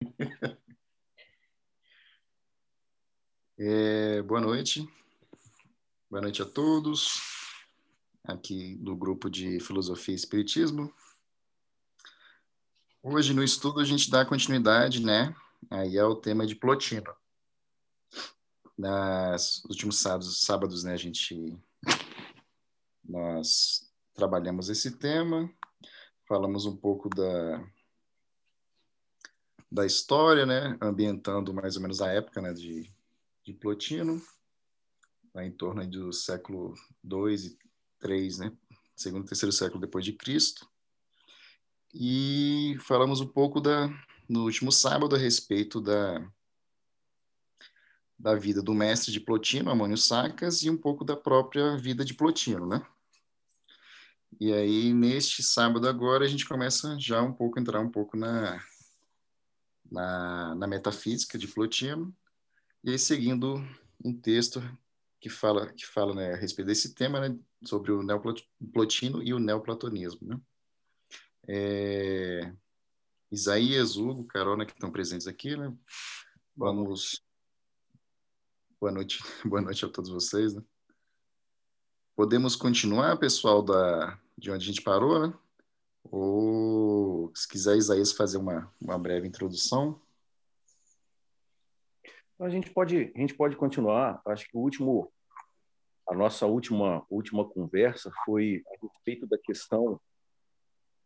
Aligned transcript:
É, 3.58 4.20
boa 4.20 4.38
noite. 4.38 4.86
Boa 6.10 6.20
noite 6.20 6.42
a 6.42 6.44
todos. 6.44 7.18
Aqui 8.22 8.74
do 8.76 8.94
grupo 8.94 9.30
de 9.30 9.58
Filosofia 9.60 10.12
e 10.12 10.16
Espiritismo. 10.16 10.92
Hoje 13.02 13.32
no 13.32 13.42
estudo 13.42 13.80
a 13.80 13.84
gente 13.84 14.10
dá 14.10 14.26
continuidade, 14.26 15.02
né? 15.02 15.34
Aí 15.70 15.96
é 15.96 16.04
o 16.04 16.16
tema 16.16 16.46
de 16.46 16.54
Plotino. 16.54 17.14
Nos 18.76 19.64
últimos 19.64 19.98
sábados, 20.00 20.42
sábados, 20.42 20.84
né, 20.84 20.92
a 20.92 20.98
gente 20.98 21.58
nós 23.02 23.90
trabalhamos 24.12 24.68
esse 24.68 24.98
tema, 24.98 25.50
falamos 26.28 26.66
um 26.66 26.76
pouco 26.76 27.08
da 27.08 27.66
da 29.70 29.84
história, 29.84 30.46
né, 30.46 30.76
ambientando 30.80 31.52
mais 31.52 31.76
ou 31.76 31.82
menos 31.82 32.00
a 32.00 32.08
época, 32.08 32.40
né, 32.40 32.52
de, 32.52 32.90
de 33.44 33.52
Plotino, 33.52 34.22
lá 35.34 35.44
em 35.44 35.50
torno 35.50 35.86
do 35.86 36.12
século 36.12 36.74
2 37.02 37.44
e 37.44 37.58
3, 37.98 38.38
né, 38.38 38.52
segundo 38.94 39.24
e 39.24 39.28
terceiro 39.28 39.52
século 39.52 39.80
depois 39.80 40.04
de 40.04 40.12
Cristo. 40.12 40.68
E 41.94 42.76
falamos 42.80 43.20
um 43.20 43.26
pouco 43.26 43.60
da 43.60 43.88
no 44.28 44.44
último 44.44 44.72
sábado 44.72 45.14
a 45.14 45.18
respeito 45.18 45.80
da 45.80 46.20
da 48.18 48.34
vida 48.34 48.62
do 48.62 48.74
mestre 48.74 49.12
de 49.12 49.20
Plotino, 49.20 49.70
Amônio 49.70 49.98
Sacas, 49.98 50.62
e 50.62 50.70
um 50.70 50.76
pouco 50.76 51.04
da 51.04 51.14
própria 51.14 51.76
vida 51.76 52.02
de 52.02 52.14
Plotino, 52.14 52.66
né? 52.66 52.84
E 54.40 54.52
aí, 54.52 54.92
neste 54.94 55.42
sábado 55.42 55.86
agora, 55.86 56.24
a 56.24 56.28
gente 56.28 56.48
começa 56.48 56.98
já 56.98 57.22
um 57.22 57.32
pouco, 57.32 57.60
entrar 57.60 57.78
um 57.80 57.90
pouco 57.90 58.16
na, 58.16 58.58
na, 59.90 60.54
na 60.54 60.66
metafísica 60.66 61.38
de 61.38 61.48
Plotino, 61.48 62.14
e 62.84 62.90
aí 62.90 62.98
seguindo 62.98 63.56
um 64.04 64.14
texto 64.14 64.60
que 65.20 65.28
fala, 65.28 65.72
que 65.72 65.86
fala 65.86 66.14
né, 66.14 66.34
a 66.34 66.36
respeito 66.36 66.68
desse 66.68 66.94
tema, 66.94 67.20
né, 67.20 67.38
sobre 67.64 67.92
o 67.92 68.02
neoplotino 68.02 69.22
e 69.22 69.32
o 69.34 69.38
neoplatonismo. 69.38 70.28
Né? 70.28 70.40
É, 71.48 72.52
Isaías, 73.30 73.96
Hugo, 73.96 74.24
Carona, 74.24 74.64
que 74.64 74.72
estão 74.72 74.90
presentes 74.90 75.26
aqui, 75.26 75.56
né? 75.56 75.74
Vamos 76.56 77.26
Boa 78.78 78.92
noite, 78.92 79.18
boa 79.42 79.62
noite 79.62 79.84
a 79.86 79.88
todos 79.88 80.10
vocês. 80.10 80.54
Né? 80.54 80.62
Podemos 82.14 82.54
continuar, 82.54 83.16
pessoal, 83.16 83.62
da, 83.62 84.18
de 84.36 84.50
onde 84.50 84.64
a 84.64 84.66
gente 84.66 84.82
parou, 84.82 85.26
né? 85.26 85.34
Ou 86.10 87.32
se 87.34 87.48
quiser, 87.48 87.76
Isaías, 87.76 88.12
fazer 88.12 88.38
uma, 88.38 88.72
uma 88.80 88.98
breve 88.98 89.26
introdução. 89.26 90.00
A 92.38 92.48
gente 92.48 92.70
pode, 92.70 93.12
a 93.14 93.18
gente 93.18 93.34
pode 93.34 93.56
continuar. 93.56 94.20
Acho 94.26 94.48
que 94.48 94.56
o 94.56 94.60
último, 94.60 95.12
a 96.08 96.14
nossa 96.14 96.46
última, 96.46 97.04
última 97.10 97.48
conversa 97.48 98.10
foi 98.24 98.62
a 98.66 98.86
respeito 98.86 99.26
da 99.26 99.38
questão 99.38 100.00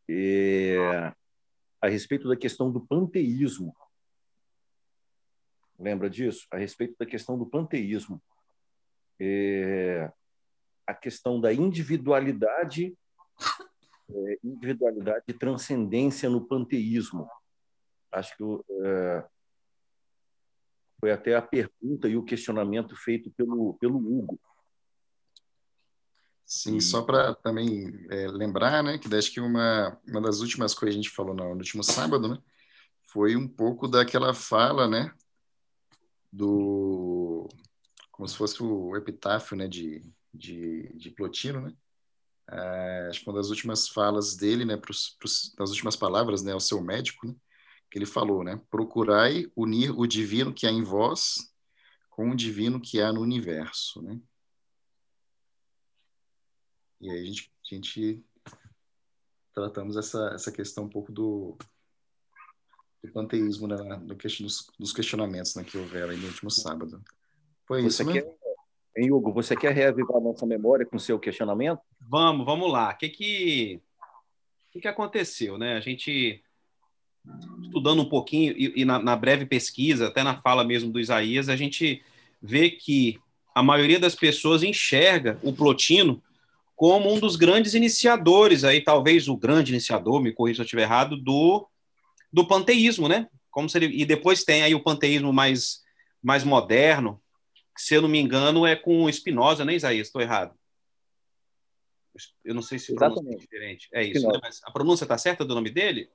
é, 0.08 0.76
a 1.80 1.88
respeito 1.88 2.28
da 2.28 2.36
questão 2.36 2.70
do 2.70 2.80
panteísmo 2.80 3.72
lembra 5.80 6.10
disso? 6.10 6.46
A 6.50 6.58
respeito 6.58 6.94
da 6.98 7.06
questão 7.06 7.38
do 7.38 7.46
panteísmo. 7.46 8.22
É, 9.18 10.12
a 10.86 10.94
questão 10.94 11.40
da 11.40 11.52
individualidade, 11.52 12.96
é, 14.12 14.38
individualidade 14.44 15.24
e 15.28 15.32
transcendência 15.32 16.28
no 16.28 16.46
panteísmo. 16.46 17.28
Acho 18.12 18.36
que 18.36 18.44
é, 18.84 19.24
foi 21.00 21.12
até 21.12 21.34
a 21.34 21.42
pergunta 21.42 22.08
e 22.08 22.16
o 22.16 22.24
questionamento 22.24 22.96
feito 22.96 23.30
pelo, 23.30 23.74
pelo 23.74 23.98
Hugo. 23.98 24.38
Sim, 26.44 26.76
e... 26.76 26.80
só 26.80 27.02
para 27.02 27.34
também 27.34 28.06
é, 28.10 28.26
lembrar, 28.26 28.82
né, 28.82 28.98
que 28.98 29.14
acho 29.14 29.32
que 29.32 29.40
uma, 29.40 29.98
uma 30.06 30.20
das 30.20 30.40
últimas 30.40 30.74
coisas 30.74 30.94
que 30.94 31.00
a 31.00 31.02
gente 31.02 31.14
falou 31.14 31.34
no, 31.34 31.50
no 31.50 31.56
último 31.56 31.84
sábado, 31.84 32.28
né, 32.28 32.38
foi 33.08 33.36
um 33.36 33.46
pouco 33.46 33.86
daquela 33.86 34.34
fala, 34.34 34.88
né, 34.88 35.14
do 36.32 37.48
como 38.10 38.28
se 38.28 38.36
fosse 38.36 38.62
o 38.62 38.94
epitáfio 38.96 39.56
né, 39.56 39.66
de, 39.66 40.04
de, 40.34 40.92
de 40.94 41.10
Plotino, 41.10 41.62
né? 41.62 41.74
É, 42.52 43.06
acho 43.08 43.20
que 43.20 43.28
uma 43.28 43.36
das 43.36 43.48
últimas 43.48 43.88
falas 43.88 44.36
dele, 44.36 44.64
né, 44.64 44.76
pros, 44.76 45.10
pros, 45.18 45.54
das 45.56 45.70
últimas 45.70 45.94
palavras, 45.94 46.42
né, 46.42 46.52
ao 46.52 46.60
seu 46.60 46.80
médico, 46.80 47.26
né, 47.26 47.34
que 47.90 47.98
ele 47.98 48.06
falou, 48.06 48.42
né, 48.42 48.60
procurai 48.70 49.50
unir 49.54 49.90
o 49.96 50.06
divino 50.06 50.52
que 50.52 50.66
há 50.66 50.70
em 50.70 50.82
vós 50.82 51.52
com 52.10 52.30
o 52.30 52.36
divino 52.36 52.80
que 52.80 53.00
há 53.00 53.12
no 53.12 53.20
universo, 53.20 54.02
né? 54.02 54.20
E 57.00 57.10
aí 57.10 57.22
a 57.22 57.24
gente, 57.24 57.52
a 57.64 57.74
gente 57.74 58.24
tratamos 59.54 59.96
essa, 59.96 60.30
essa 60.34 60.52
questão 60.52 60.84
um 60.84 60.88
pouco 60.88 61.10
do, 61.10 61.56
do 63.02 63.10
panteísmo 63.10 63.66
né, 63.66 63.76
question, 64.18 64.46
nos, 64.78 64.92
questionamentos 64.92 65.54
né, 65.54 65.64
que 65.64 65.78
houveram 65.78 66.16
no 66.16 66.26
último 66.26 66.50
sábado. 66.50 67.02
Foi 67.66 67.82
você 67.82 68.02
isso, 68.02 68.12
quer, 68.12 68.26
né? 68.26 68.34
Hein, 69.00 69.10
Hugo, 69.12 69.32
você 69.32 69.56
quer 69.56 69.72
reavivar 69.72 70.18
a 70.18 70.20
nossa 70.20 70.44
memória 70.44 70.84
com 70.84 70.96
o 70.96 71.00
seu 71.00 71.18
questionamento? 71.18 71.80
Vamos, 72.06 72.44
vamos 72.44 72.70
lá. 72.70 72.90
O 72.90 72.98
que 72.98 73.08
que, 73.08 73.80
que, 74.70 74.80
que 74.80 74.88
aconteceu? 74.88 75.56
Né? 75.56 75.72
A 75.72 75.80
gente, 75.80 76.42
estudando 77.62 78.02
um 78.02 78.08
pouquinho, 78.08 78.52
e, 78.58 78.82
e 78.82 78.84
na, 78.84 78.98
na 78.98 79.16
breve 79.16 79.46
pesquisa, 79.46 80.08
até 80.08 80.22
na 80.22 80.36
fala 80.36 80.64
mesmo 80.64 80.92
do 80.92 81.00
Isaías, 81.00 81.48
a 81.48 81.56
gente 81.56 82.02
vê 82.42 82.70
que 82.70 83.18
a 83.54 83.62
maioria 83.62 83.98
das 83.98 84.14
pessoas 84.14 84.62
enxerga 84.62 85.38
o 85.42 85.50
Plotino 85.50 86.22
como 86.76 87.10
um 87.10 87.18
dos 87.18 87.36
grandes 87.36 87.72
iniciadores, 87.72 88.64
aí 88.64 88.82
talvez 88.82 89.28
o 89.28 89.36
grande 89.36 89.72
iniciador, 89.72 90.20
me 90.20 90.32
corrija 90.32 90.56
se 90.56 90.60
eu 90.60 90.64
estiver 90.64 90.82
errado, 90.82 91.16
do 91.16 91.66
do 92.32 92.46
panteísmo, 92.46 93.08
né? 93.08 93.26
Como 93.50 93.66
ele, 93.74 93.86
e 93.86 94.04
depois 94.04 94.44
tem 94.44 94.62
aí 94.62 94.74
o 94.74 94.82
panteísmo 94.82 95.32
mais, 95.32 95.80
mais 96.22 96.44
moderno, 96.44 97.20
se 97.76 97.94
eu 97.94 98.02
não 98.02 98.08
me 98.08 98.18
engano, 98.18 98.66
é 98.66 98.76
com 98.76 99.10
Spinoza, 99.10 99.64
né, 99.64 99.74
Isaías? 99.74 100.08
Estou 100.08 100.20
errado. 100.20 100.54
Eu 102.44 102.54
não 102.54 102.62
sei 102.62 102.78
se 102.78 102.94
pronúncia 102.94 103.34
é 103.34 103.36
diferente. 103.36 103.88
É 103.92 104.02
isso, 104.02 104.26
né? 104.26 104.40
A 104.64 104.70
pronúncia 104.70 105.04
está 105.04 105.16
certa 105.16 105.44
do 105.44 105.54
nome 105.54 105.70
dele? 105.70 106.10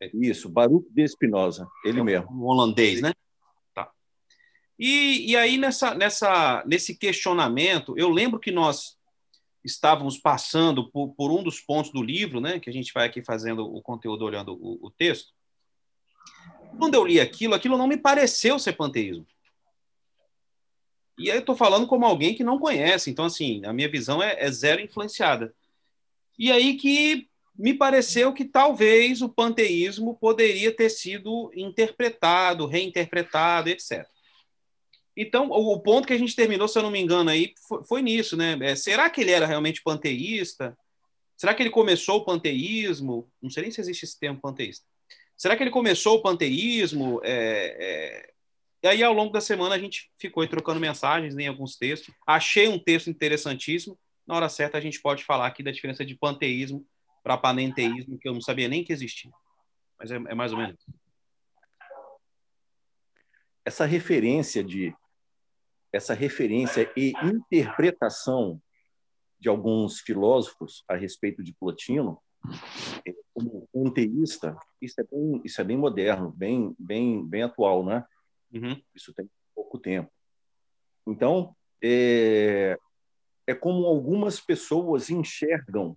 É. 0.00 0.10
Isso, 0.14 0.48
Baruch 0.48 0.88
de 0.90 1.06
Spinoza, 1.06 1.68
ele 1.84 2.00
é 2.00 2.02
mesmo. 2.02 2.30
Um 2.30 2.44
holandês, 2.44 3.00
né? 3.00 3.12
Tá. 3.74 3.90
E, 4.78 5.30
e 5.30 5.36
aí, 5.36 5.58
nessa, 5.58 5.94
nessa, 5.94 6.64
nesse 6.66 6.96
questionamento, 6.96 7.94
eu 7.96 8.08
lembro 8.08 8.40
que 8.40 8.50
nós 8.50 8.96
estávamos 9.64 10.18
passando 10.18 10.90
por, 10.90 11.14
por, 11.14 11.30
um 11.30 11.42
dos 11.42 11.60
pontos 11.60 11.92
do 11.92 12.02
livro, 12.02 12.40
né, 12.40 12.58
que 12.58 12.68
a 12.68 12.72
gente 12.72 12.92
vai 12.92 13.06
aqui 13.06 13.22
fazendo 13.22 13.64
o 13.64 13.80
conteúdo 13.80 14.24
olhando 14.24 14.54
o, 14.54 14.86
o 14.86 14.90
texto, 14.90 15.32
quando 16.78 16.94
eu 16.94 17.04
li 17.04 17.20
aquilo, 17.20 17.54
aquilo 17.54 17.78
não 17.78 17.86
me 17.86 17.96
pareceu 17.96 18.58
ser 18.58 18.72
panteísmo. 18.72 19.26
E 21.18 21.30
aí 21.30 21.36
eu 21.36 21.40
estou 21.40 21.56
falando 21.56 21.86
como 21.86 22.06
alguém 22.06 22.34
que 22.34 22.44
não 22.44 22.58
conhece, 22.58 23.10
então, 23.10 23.26
assim, 23.26 23.64
a 23.64 23.72
minha 23.72 23.88
visão 23.88 24.22
é, 24.22 24.36
é 24.38 24.50
zero 24.50 24.80
influenciada. 24.80 25.54
E 26.38 26.50
aí 26.50 26.76
que 26.76 27.28
me 27.54 27.74
pareceu 27.74 28.32
que 28.32 28.44
talvez 28.44 29.20
o 29.20 29.28
panteísmo 29.28 30.16
poderia 30.16 30.74
ter 30.74 30.88
sido 30.88 31.50
interpretado, 31.54 32.66
reinterpretado, 32.66 33.68
etc. 33.68 34.06
Então, 35.16 35.50
o, 35.50 35.78
ponto 35.78 36.06
que 36.06 36.14
a 36.14 36.18
gente 36.18 36.34
terminou, 36.34 36.66
se 36.66 36.78
eu 36.78 36.82
não 36.82 36.90
me 36.90 37.00
engano, 37.00 37.28
aí 37.28 37.52
foi, 37.68 37.84
foi 37.84 38.02
nisso, 38.02 38.36
né? 38.36 38.58
É, 38.62 38.74
será 38.74 39.10
que 39.10 39.20
ele 39.20 39.30
era 39.30 39.46
realmente 39.46 39.82
panteísta? 39.82 40.76
Será 41.36 41.54
que 41.54 41.62
ele 41.62 41.70
começou 41.70 42.16
o 42.16 42.24
panteísmo? 42.24 43.30
Não 43.40 43.50
sei 43.50 43.64
nem 43.64 43.70
se 43.70 43.80
existe 43.80 44.04
esse 44.04 44.18
termo 44.18 44.40
panteísta. 44.40 44.86
Será 45.36 45.56
que 45.56 45.62
ele 45.62 45.70
começou 45.70 46.16
o 46.16 46.22
panteísmo? 46.22 47.20
É, 47.22 47.76
é... 47.78 48.32
E 48.82 48.88
aí, 48.88 49.02
ao 49.02 49.12
longo 49.12 49.32
da 49.32 49.40
semana, 49.40 49.76
a 49.76 49.78
gente 49.78 50.10
ficou 50.18 50.46
trocando 50.48 50.80
mensagens 50.80 51.36
em 51.38 51.46
alguns 51.46 51.76
textos. 51.76 52.12
Achei 52.26 52.66
um 52.68 52.78
texto 52.78 53.08
interessantíssimo. 53.08 53.96
Na 54.26 54.34
hora 54.34 54.48
certa, 54.48 54.76
a 54.76 54.80
gente 54.80 55.00
pode 55.00 55.24
falar 55.24 55.46
aqui 55.46 55.62
da 55.62 55.70
diferença 55.70 56.04
de 56.04 56.16
panteísmo 56.16 56.84
para 57.22 57.38
panenteísmo, 57.38 58.18
que 58.18 58.28
eu 58.28 58.34
não 58.34 58.40
sabia 58.40 58.68
nem 58.68 58.82
que 58.82 58.92
existia. 58.92 59.30
Mas 59.98 60.10
é, 60.10 60.16
é 60.16 60.34
mais 60.34 60.52
ou 60.52 60.58
menos. 60.58 60.84
Essa 63.64 63.86
referência 63.86 64.64
de 64.64 64.92
essa 65.92 66.14
referência 66.14 66.90
e 66.96 67.12
interpretação 67.22 68.60
de 69.38 69.48
alguns 69.48 70.00
filósofos 70.00 70.82
a 70.88 70.96
respeito 70.96 71.42
de 71.42 71.52
Plotino 71.52 72.20
como 73.34 73.68
panteísta, 73.72 74.56
isso 74.80 75.00
é 75.00 75.04
bem, 75.04 75.40
isso 75.44 75.60
é 75.60 75.64
bem 75.64 75.76
moderno, 75.76 76.32
bem, 76.32 76.74
bem, 76.78 77.24
bem 77.24 77.42
atual, 77.42 77.84
né? 77.84 78.04
Uhum. 78.52 78.80
Isso 78.94 79.12
tem 79.14 79.28
pouco 79.54 79.78
tempo. 79.78 80.10
Então, 81.06 81.56
é, 81.82 82.76
é 83.46 83.54
como 83.54 83.86
algumas 83.86 84.40
pessoas 84.40 85.10
enxergam, 85.10 85.96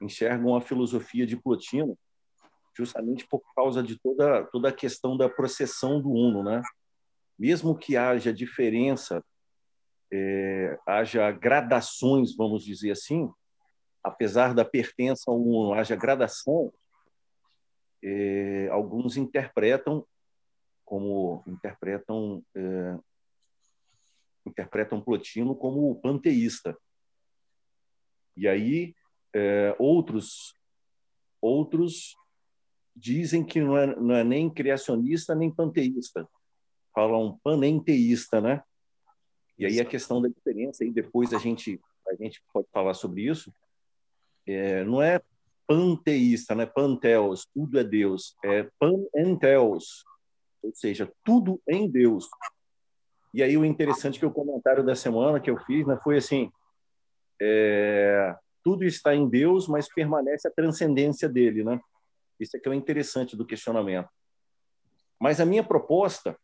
enxergam 0.00 0.56
a 0.56 0.60
filosofia 0.60 1.26
de 1.26 1.36
Plotino 1.36 1.96
justamente 2.76 3.26
por 3.26 3.42
causa 3.54 3.82
de 3.82 3.98
toda, 3.98 4.44
toda 4.46 4.68
a 4.70 4.72
questão 4.72 5.16
da 5.16 5.28
processão 5.28 6.00
do 6.00 6.10
uno. 6.10 6.42
Né? 6.42 6.62
Mesmo 7.38 7.76
que 7.76 7.96
haja 7.96 8.32
diferença, 8.32 9.22
é, 10.12 10.78
haja 10.86 11.30
gradações, 11.30 12.34
vamos 12.34 12.64
dizer 12.64 12.92
assim, 12.92 13.30
apesar 14.02 14.54
da 14.54 14.64
pertença 14.64 15.30
ao 15.30 15.38
uno, 15.38 15.74
haja 15.74 15.94
gradação, 15.94 16.72
é, 18.02 18.68
alguns 18.70 19.16
interpretam 19.16 20.06
como 20.90 21.44
interpretam 21.46 22.44
é, 22.52 22.98
interpretam 24.44 25.00
Plotino 25.00 25.54
como 25.54 25.94
panteísta. 26.00 26.76
E 28.36 28.48
aí 28.48 28.92
é, 29.32 29.76
outros 29.78 30.52
outros 31.40 32.16
dizem 32.94 33.44
que 33.44 33.60
não 33.60 33.78
é, 33.78 33.86
não 33.94 34.14
é 34.16 34.24
nem 34.24 34.50
criacionista 34.50 35.32
nem 35.32 35.48
panteísta, 35.48 36.28
falam 36.92 37.38
panenteísta, 37.44 38.40
né? 38.40 38.60
E 39.56 39.66
aí 39.66 39.80
a 39.80 39.84
questão 39.84 40.20
da 40.20 40.28
diferença, 40.28 40.84
e 40.84 40.90
depois 40.90 41.32
a 41.32 41.38
gente 41.38 41.80
a 42.08 42.14
gente 42.16 42.42
pode 42.52 42.66
falar 42.72 42.94
sobre 42.94 43.30
isso, 43.30 43.54
é, 44.44 44.82
não 44.82 45.00
é 45.00 45.20
panteísta, 45.68 46.52
né? 46.56 46.66
Panteos, 46.66 47.46
tudo 47.54 47.78
é 47.78 47.84
Deus, 47.84 48.36
é 48.44 48.68
panenteos, 48.76 50.04
ou 50.62 50.74
seja, 50.74 51.10
tudo 51.24 51.60
em 51.68 51.88
Deus. 51.88 52.28
E 53.32 53.42
aí 53.42 53.56
o 53.56 53.64
interessante 53.64 54.16
é 54.16 54.20
que 54.20 54.26
o 54.26 54.32
comentário 54.32 54.84
da 54.84 54.94
semana 54.94 55.40
que 55.40 55.50
eu 55.50 55.56
fiz 55.64 55.86
né, 55.86 55.98
foi 56.02 56.16
assim, 56.16 56.50
é, 57.40 58.34
tudo 58.62 58.84
está 58.84 59.14
em 59.14 59.28
Deus, 59.28 59.68
mas 59.68 59.92
permanece 59.92 60.48
a 60.48 60.50
transcendência 60.50 61.28
dele, 61.28 61.64
né? 61.64 61.80
Isso 62.38 62.56
é 62.56 62.60
que 62.60 62.68
é 62.68 62.70
o 62.70 62.74
interessante 62.74 63.36
do 63.36 63.46
questionamento. 63.46 64.08
Mas 65.18 65.40
a 65.40 65.44
minha 65.44 65.62
proposta, 65.62 66.36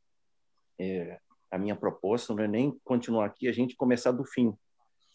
é, 0.79 1.19
a 1.51 1.59
minha 1.59 1.75
proposta 1.75 2.35
não 2.35 2.45
é 2.45 2.49
nem 2.49 2.79
continuar 2.85 3.27
aqui, 3.27 3.49
a 3.49 3.53
gente 3.53 3.75
começar 3.75 4.13
do 4.13 4.25
fim. 4.25 4.55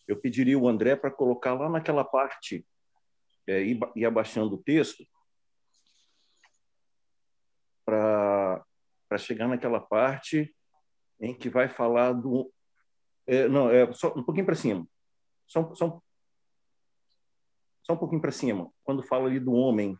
Eu 0.07 0.17
pediria 0.17 0.57
o 0.57 0.67
André 0.67 0.95
para 0.95 1.11
colocar 1.11 1.53
lá 1.53 1.69
naquela 1.69 2.03
parte 2.03 2.65
é, 3.47 3.63
e 3.95 4.05
abaixando 4.05 4.55
o 4.55 4.61
texto 4.61 5.05
para 7.85 8.30
chegar 9.17 9.47
naquela 9.47 9.79
parte 9.79 10.53
em 11.19 11.37
que 11.37 11.49
vai 11.49 11.69
falar 11.69 12.13
do 12.13 12.51
é, 13.27 13.47
não 13.47 13.69
é 13.69 13.91
só 13.93 14.09
um 14.15 14.23
pouquinho 14.23 14.45
para 14.45 14.55
cima. 14.55 14.87
Só, 15.47 15.73
só, 15.75 16.01
só 17.83 17.93
um 17.93 17.97
pouquinho 17.97 18.21
para 18.21 18.31
cima 18.31 18.71
quando 18.83 19.03
fala 19.03 19.27
ali 19.27 19.39
do 19.39 19.53
homem. 19.53 19.97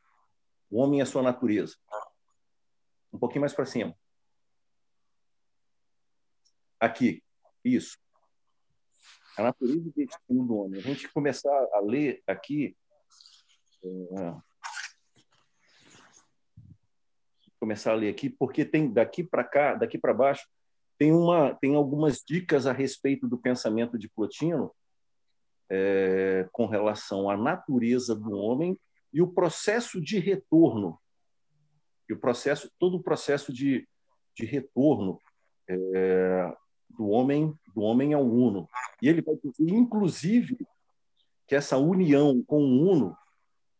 O 0.69 0.79
homem 0.81 0.99
e 0.99 1.01
a 1.01 1.05
sua 1.05 1.21
natureza. 1.21 1.75
Um 3.11 3.19
pouquinho 3.19 3.41
mais 3.41 3.53
para 3.53 3.65
cima. 3.65 3.95
Aqui. 6.79 7.23
Isso. 7.63 7.97
A 9.37 9.43
natureza 9.43 9.87
e 9.89 10.05
destino 10.05 10.45
do 10.45 10.55
homem. 10.55 10.79
A 10.79 10.83
gente 10.83 11.11
começar 11.11 11.67
a 11.73 11.79
ler 11.79 12.23
aqui 12.25 12.75
é, 13.83 14.35
começar 17.61 17.91
a 17.91 17.95
ler 17.95 18.09
aqui, 18.09 18.27
porque 18.27 18.65
tem 18.65 18.91
daqui 18.91 19.23
para 19.23 19.43
cá, 19.43 19.75
daqui 19.75 19.95
para 19.95 20.15
baixo, 20.15 20.47
tem 20.97 21.13
uma 21.13 21.53
tem 21.53 21.75
algumas 21.75 22.23
dicas 22.27 22.65
a 22.65 22.73
respeito 22.73 23.27
do 23.27 23.37
pensamento 23.37 23.99
de 23.99 24.09
Plotino 24.09 24.71
é, 25.69 26.49
com 26.51 26.65
relação 26.65 27.29
à 27.29 27.37
natureza 27.37 28.15
do 28.15 28.31
homem 28.31 28.75
e 29.13 29.21
o 29.21 29.27
processo 29.27 30.01
de 30.01 30.17
retorno 30.17 30.99
e 32.09 32.13
o 32.13 32.19
processo 32.19 32.69
todo 32.79 32.97
o 32.97 33.03
processo 33.03 33.53
de, 33.53 33.87
de 34.35 34.45
retorno 34.45 35.19
é, 35.69 36.53
do 36.89 37.09
homem 37.09 37.53
do 37.75 37.81
homem 37.81 38.13
ao 38.13 38.25
uno 38.25 38.67
e 39.01 39.07
ele 39.07 39.21
vai 39.21 39.35
dizer 39.35 39.71
inclusive 39.71 40.57
que 41.47 41.55
essa 41.55 41.77
união 41.77 42.43
com 42.43 42.61
o 42.63 42.91
uno 42.91 43.15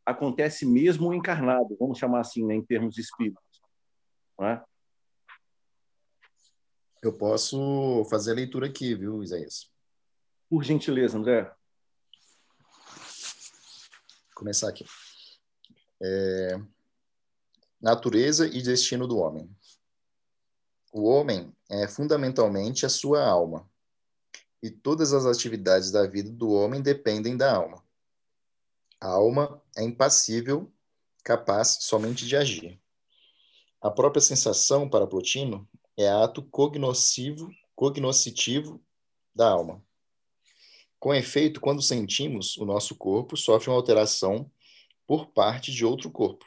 acontece 0.06 0.66
mesmo 0.66 1.14
encarnado, 1.14 1.76
vamos 1.80 1.98
chamar 1.98 2.22
assim, 2.22 2.46
né, 2.46 2.56
em 2.56 2.64
termos 2.64 2.98
espíritos. 2.98 3.51
Não 4.42 4.48
é? 4.48 4.66
Eu 7.04 7.16
posso 7.16 8.04
fazer 8.10 8.32
a 8.32 8.36
leitura 8.36 8.66
aqui, 8.66 8.96
viu, 8.96 9.22
Isaías? 9.22 9.72
Por 10.50 10.64
gentileza, 10.64 11.16
André. 11.16 11.44
Vou 11.44 11.54
começar 14.34 14.70
aqui. 14.70 14.84
É... 16.02 16.60
Natureza 17.80 18.48
e 18.48 18.64
destino 18.64 19.08
do 19.08 19.20
homem. 19.20 19.56
O 20.92 21.04
homem 21.04 21.56
é 21.70 21.88
fundamentalmente 21.88 22.84
a 22.84 22.90
sua 22.90 23.24
alma, 23.24 23.70
e 24.64 24.72
todas 24.72 25.14
as 25.14 25.28
atividades 25.28 25.92
da 25.92 26.08
vida 26.08 26.32
do 26.32 26.50
homem 26.50 26.82
dependem 26.82 27.38
da 27.38 27.56
alma. 27.56 27.86
A 29.00 29.08
alma 29.08 29.62
é 29.78 29.84
impassível, 29.84 30.74
capaz 31.24 31.78
somente 31.82 32.26
de 32.26 32.36
agir. 32.36 32.81
A 33.82 33.90
própria 33.90 34.22
sensação, 34.22 34.88
para 34.88 35.08
Plotino, 35.08 35.68
é 35.98 36.08
ato 36.08 36.44
cognoscivo, 36.44 37.52
cognoscitivo 37.76 38.80
da 39.34 39.50
alma. 39.50 39.84
Com 41.00 41.14
efeito, 41.16 41.60
quando 41.60 41.82
sentimos, 41.82 42.56
o 42.58 42.66
nosso 42.66 42.96
corpo 42.96 43.36
sofre 43.36 43.70
uma 43.72 43.76
alteração 43.76 44.52
por 45.08 45.28
parte 45.32 45.72
de 45.72 45.84
outro 45.84 46.12
corpo. 46.12 46.46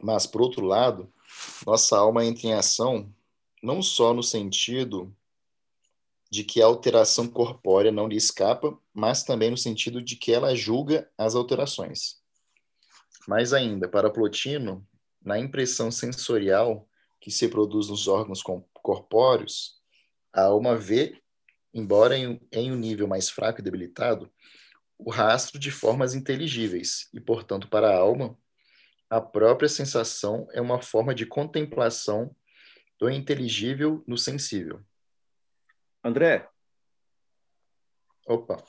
Mas, 0.00 0.26
por 0.26 0.40
outro 0.40 0.64
lado, 0.64 1.12
nossa 1.66 1.98
alma 1.98 2.24
entra 2.24 2.46
em 2.46 2.54
ação 2.54 3.12
não 3.62 3.82
só 3.82 4.14
no 4.14 4.22
sentido 4.22 5.14
de 6.30 6.44
que 6.44 6.62
a 6.62 6.66
alteração 6.66 7.28
corpórea 7.28 7.92
não 7.92 8.08
lhe 8.08 8.16
escapa, 8.16 8.78
mas 8.92 9.22
também 9.22 9.50
no 9.50 9.56
sentido 9.56 10.02
de 10.02 10.16
que 10.16 10.32
ela 10.32 10.54
julga 10.54 11.10
as 11.16 11.34
alterações. 11.34 12.20
Mais 13.28 13.52
ainda, 13.52 13.88
para 13.88 14.10
Plotino, 14.10 14.86
na 15.26 15.36
impressão 15.38 15.90
sensorial 15.90 16.88
que 17.20 17.32
se 17.32 17.48
produz 17.48 17.88
nos 17.88 18.06
órgãos 18.06 18.44
corpóreos, 18.72 19.82
a 20.32 20.44
alma 20.44 20.76
vê, 20.76 21.20
embora 21.74 22.16
em, 22.16 22.40
em 22.52 22.70
um 22.70 22.76
nível 22.76 23.08
mais 23.08 23.28
fraco 23.28 23.60
e 23.60 23.64
debilitado, 23.64 24.32
o 24.96 25.10
rastro 25.10 25.58
de 25.58 25.72
formas 25.72 26.14
inteligíveis, 26.14 27.08
e, 27.12 27.20
portanto, 27.20 27.68
para 27.68 27.90
a 27.90 27.98
alma, 27.98 28.38
a 29.10 29.20
própria 29.20 29.68
sensação 29.68 30.46
é 30.52 30.60
uma 30.60 30.80
forma 30.80 31.12
de 31.12 31.26
contemplação 31.26 32.34
do 32.96 33.10
inteligível 33.10 34.04
no 34.06 34.16
sensível. 34.16 34.80
André. 36.04 36.48
Opa. 38.28 38.62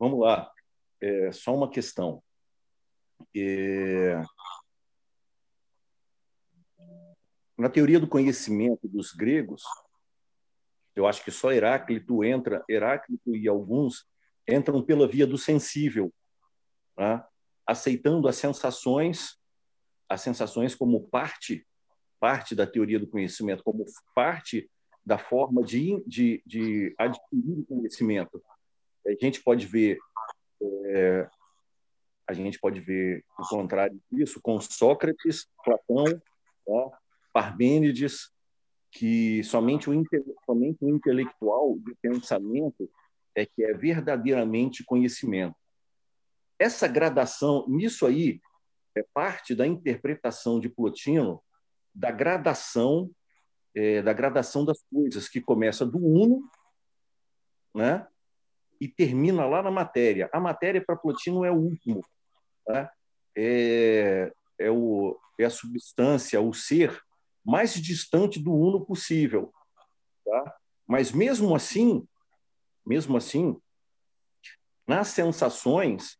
Vamos 0.00 0.18
lá. 0.20 0.52
É, 1.00 1.30
só 1.30 1.54
uma 1.54 1.70
questão. 1.70 2.22
É... 3.34 4.20
Na 7.58 7.68
teoria 7.68 7.98
do 7.98 8.06
conhecimento 8.06 8.86
dos 8.86 9.12
gregos, 9.12 9.64
eu 10.94 11.08
acho 11.08 11.24
que 11.24 11.30
só 11.32 11.52
Heráclito 11.52 12.22
entra, 12.22 12.64
Heráclito 12.68 13.34
e 13.34 13.48
alguns 13.48 14.06
entram 14.48 14.80
pela 14.80 15.08
via 15.08 15.26
do 15.26 15.36
sensível, 15.36 16.12
né? 16.96 17.24
aceitando 17.66 18.28
as 18.28 18.36
sensações, 18.36 19.36
as 20.08 20.20
sensações 20.20 20.74
como 20.74 21.08
parte, 21.08 21.66
parte 22.20 22.54
da 22.54 22.66
teoria 22.66 22.98
do 22.98 23.08
conhecimento, 23.08 23.64
como 23.64 23.84
parte 24.14 24.70
da 25.04 25.18
forma 25.18 25.62
de, 25.62 26.02
de, 26.06 26.42
de 26.46 26.94
adquirir 26.96 27.66
conhecimento. 27.66 28.40
A 29.04 29.12
gente 29.20 29.42
pode 29.42 29.66
ver 29.66 29.98
é, 30.62 31.28
a 32.28 32.32
gente 32.32 32.58
pode 32.58 32.80
ver 32.80 33.24
o 33.38 33.48
contrário 33.48 34.00
disso 34.12 34.38
com 34.40 34.60
Sócrates, 34.60 35.48
Platão, 35.64 36.04
né, 36.04 36.90
Parmênides, 37.32 38.30
que 38.90 39.42
somente 39.44 39.90
o, 39.90 40.04
somente 40.44 40.84
o 40.84 40.88
intelectual 40.88 41.78
de 41.78 41.94
pensamento 42.00 42.90
é 43.34 43.46
que 43.46 43.62
é 43.62 43.72
verdadeiramente 43.72 44.84
conhecimento. 44.84 45.56
Essa 46.58 46.88
gradação, 46.88 47.64
nisso 47.68 48.06
aí, 48.06 48.40
é 48.96 49.04
parte 49.14 49.54
da 49.54 49.66
interpretação 49.66 50.58
de 50.58 50.68
Plotino 50.68 51.40
da 51.94 52.10
gradação 52.10 53.10
é, 53.78 54.02
da 54.02 54.12
gradação 54.12 54.64
das 54.64 54.82
coisas, 54.90 55.28
que 55.28 55.40
começa 55.40 55.86
do 55.86 55.98
uno 55.98 56.42
né, 57.72 58.06
e 58.80 58.88
termina 58.88 59.46
lá 59.46 59.62
na 59.62 59.70
matéria. 59.70 60.28
A 60.32 60.40
matéria 60.40 60.82
para 60.84 60.96
Plotino 60.96 61.44
é 61.44 61.50
o 61.50 61.56
último. 61.56 62.04
Né? 62.66 62.90
É, 63.36 64.32
é, 64.58 64.70
o, 64.70 65.16
é 65.38 65.44
a 65.44 65.50
substância, 65.50 66.40
o 66.40 66.52
ser 66.52 67.00
mais 67.48 67.72
distante 67.72 68.38
do 68.38 68.52
uno 68.52 68.84
possível. 68.84 69.52
Tá? 70.24 70.56
Mas 70.86 71.10
mesmo 71.10 71.54
assim, 71.54 72.06
mesmo 72.84 73.16
assim, 73.16 73.56
nas 74.86 75.08
sensações 75.08 76.18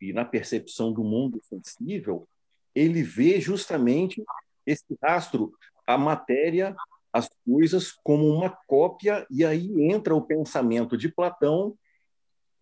e 0.00 0.12
na 0.12 0.24
percepção 0.24 0.92
do 0.92 1.04
mundo 1.04 1.40
sensível, 1.44 2.28
ele 2.74 3.02
vê 3.02 3.40
justamente 3.40 4.24
esse 4.66 4.98
rastro, 5.00 5.56
a 5.86 5.96
matéria, 5.96 6.74
as 7.12 7.28
coisas 7.44 7.92
como 7.92 8.26
uma 8.26 8.50
cópia, 8.66 9.24
e 9.30 9.44
aí 9.44 9.68
entra 9.84 10.14
o 10.14 10.22
pensamento 10.22 10.96
de 10.96 11.08
Platão, 11.08 11.76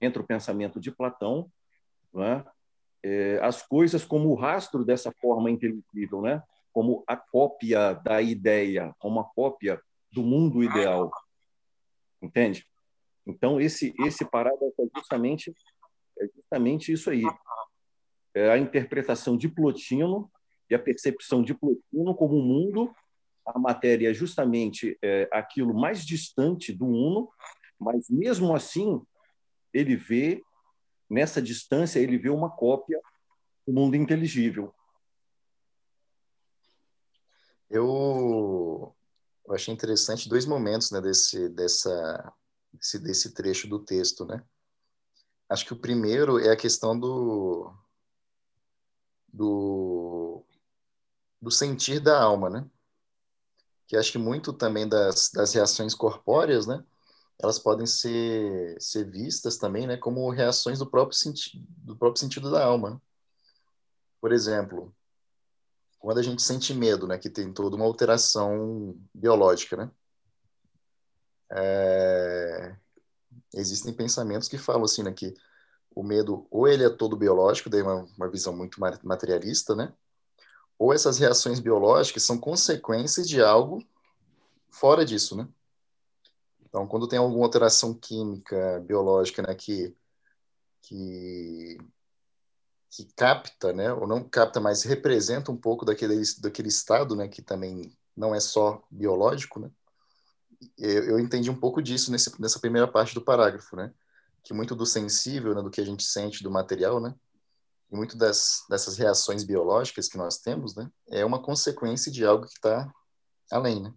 entra 0.01 0.23
o 0.23 0.27
pensamento 0.27 0.79
de 0.79 0.91
Platão, 0.91 1.51
né? 2.13 2.45
é, 3.03 3.39
as 3.43 3.63
coisas 3.63 4.05
como 4.05 4.29
o 4.29 4.35
rastro 4.35 4.85
dessa 4.85 5.13
forma 5.21 5.51
inteligível, 5.51 6.21
né? 6.21 6.43
Como 6.79 7.03
a 7.09 7.17
cópia 7.17 7.93
da 7.93 8.23
ideia, 8.23 8.95
como 9.01 9.19
a 9.19 9.25
cópia 9.25 9.83
do 10.13 10.23
mundo 10.23 10.63
ideal. 10.63 11.11
Entende? 12.23 12.65
Então, 13.27 13.61
esse, 13.61 13.93
esse 14.07 14.25
parágrafo 14.25 14.73
é 14.79 14.87
justamente, 14.97 15.53
é 16.21 16.27
justamente 16.37 16.93
isso 16.93 17.11
aí. 17.11 17.25
É 18.33 18.53
a 18.53 18.59
interpretação 18.59 19.37
de 19.37 19.49
Plotino 19.49 20.31
e 20.71 20.75
a 20.77 20.79
percepção 20.79 21.43
de 21.43 21.53
Plotino 21.53 22.15
como 22.15 22.37
o 22.37 22.39
um 22.39 22.45
mundo, 22.45 22.95
a 23.45 23.59
matéria 23.59 24.11
é 24.11 24.15
justamente 24.15 24.97
é, 25.03 25.29
aquilo 25.33 25.75
mais 25.75 26.07
distante 26.07 26.73
do 26.73 26.87
uno, 26.87 27.29
mas 27.77 28.09
mesmo 28.09 28.55
assim 28.55 29.03
ele 29.75 29.97
vê 29.97 30.41
nessa 31.11 31.43
distância 31.43 31.99
ele 31.99 32.17
vê 32.17 32.31
uma 32.31 32.51
cópia 32.51 33.01
do 33.67 33.73
mundo 33.73 33.97
inteligível. 33.97 34.73
Eu, 37.71 38.95
eu 39.47 39.55
achei 39.55 39.73
interessante 39.73 40.29
dois 40.29 40.47
momentos 40.47 40.91
né, 40.91 41.01
desse, 41.01 41.49
dessa, 41.51 42.33
desse, 42.73 42.99
desse 42.99 43.35
trecho 43.35 43.69
do 43.69 43.79
texto. 43.85 44.25
Né? 44.25 44.43
Acho 45.49 45.67
que 45.67 45.73
o 45.73 45.81
primeiro 45.81 46.39
é 46.39 46.51
a 46.51 46.57
questão 46.57 46.99
do, 46.99 47.73
do, 49.33 50.45
do 51.41 51.51
sentir 51.51 52.01
da 52.01 52.21
alma, 52.21 52.49
né? 52.49 52.71
que 53.87 53.97
acho 53.97 54.13
que 54.13 54.19
muito 54.19 54.53
também 54.53 54.87
das, 54.87 55.31
das 55.33 55.55
reações 55.55 55.95
corpóreas, 55.95 56.67
né? 56.67 56.85
elas 57.41 57.59
podem 57.59 57.87
ser, 57.87 58.77
ser 58.81 59.11
vistas 59.11 59.57
também 59.57 59.87
né, 59.87 59.97
como 59.97 60.29
reações 60.31 60.79
do 60.79 60.91
próprio, 60.91 61.17
senti 61.17 61.59
do 61.79 61.97
próprio 61.97 62.21
sentido 62.21 62.51
da 62.51 62.65
alma. 62.65 62.91
Né? 62.91 63.01
Por 64.21 64.33
exemplo, 64.33 64.95
quando 65.99 66.19
a 66.19 66.23
gente 66.23 66.43
sente 66.43 66.73
medo, 66.75 67.07
né, 67.07 67.19
que 67.19 67.29
tem 67.31 67.53
toda 67.53 67.77
uma 67.77 67.85
alteração 67.85 68.97
biológica, 69.15 69.77
né? 69.77 69.91
É... 71.51 72.77
Existem 73.55 73.93
pensamentos 73.93 74.49
que 74.49 74.59
falam 74.59 74.85
assim, 74.85 75.03
né, 75.03 75.13
que 75.13 75.35
o 75.95 76.03
medo 76.03 76.47
ou 76.51 76.69
ele 76.69 76.85
é 76.85 76.91
todo 76.91 77.17
biológico, 77.17 77.69
daí 77.69 77.83
uma, 77.83 78.07
uma 78.17 78.29
visão 78.29 78.55
muito 78.55 78.81
materialista, 79.03 79.75
né? 79.75 79.93
Ou 80.79 80.93
essas 80.93 81.19
reações 81.19 81.59
biológicas 81.59 82.23
são 82.23 82.39
consequências 82.39 83.29
de 83.29 83.43
algo 83.43 83.85
fora 84.71 85.05
disso, 85.05 85.37
né? 85.37 85.49
Então, 86.69 86.87
quando 86.87 87.09
tem 87.09 87.19
alguma 87.19 87.45
alteração 87.45 87.95
química, 87.95 88.81
biológica, 88.81 89.43
né, 89.43 89.55
que, 89.55 89.97
que, 90.83 91.79
que 92.91 93.05
capta, 93.15 93.73
né, 93.73 93.93
ou 93.93 94.07
não 94.07 94.23
capta, 94.23 94.61
mas 94.61 94.83
representa 94.83 95.53
um 95.53 95.57
pouco 95.57 95.85
daquele, 95.85 96.21
daquele 96.41 96.69
estado, 96.69 97.15
né, 97.15 97.29
que 97.29 97.43
também 97.43 97.93
não 98.17 98.35
é 98.35 98.41
só 98.41 98.83
biológico, 98.91 99.61
né, 99.61 99.71
eu, 100.77 101.05
eu 101.05 101.21
entendi 101.21 101.51
um 101.51 101.59
pouco 101.59 101.83
disso 101.83 102.11
nesse, 102.11 102.41
nessa 102.41 102.59
primeira 102.59 102.89
parte 102.89 103.15
do 103.15 103.23
parágrafo, 103.23 103.77
né, 103.77 103.93
que 104.43 104.55
muito 104.55 104.75
do 104.75 104.87
sensível, 104.87 105.55
né, 105.55 105.63
do 105.63 105.71
que 105.71 105.81
a 105.81 105.85
gente 105.85 106.03
sente 106.03 106.43
do 106.43 106.51
material, 106.51 107.01
né, 107.01 107.15
e 107.91 107.97
muito 107.97 108.17
das, 108.17 108.65
dessas 108.69 108.97
reações 108.97 109.45
biológicas 109.45 110.09
que 110.09 110.19
nós 110.19 110.39
temos, 110.39 110.75
né, 110.75 110.91
é 111.09 111.25
uma 111.25 111.43
consequência 111.43 112.11
de 112.11 112.25
algo 112.25 112.47
que 112.47 112.55
está 112.55 112.91
além, 113.51 113.83
né. 113.83 113.93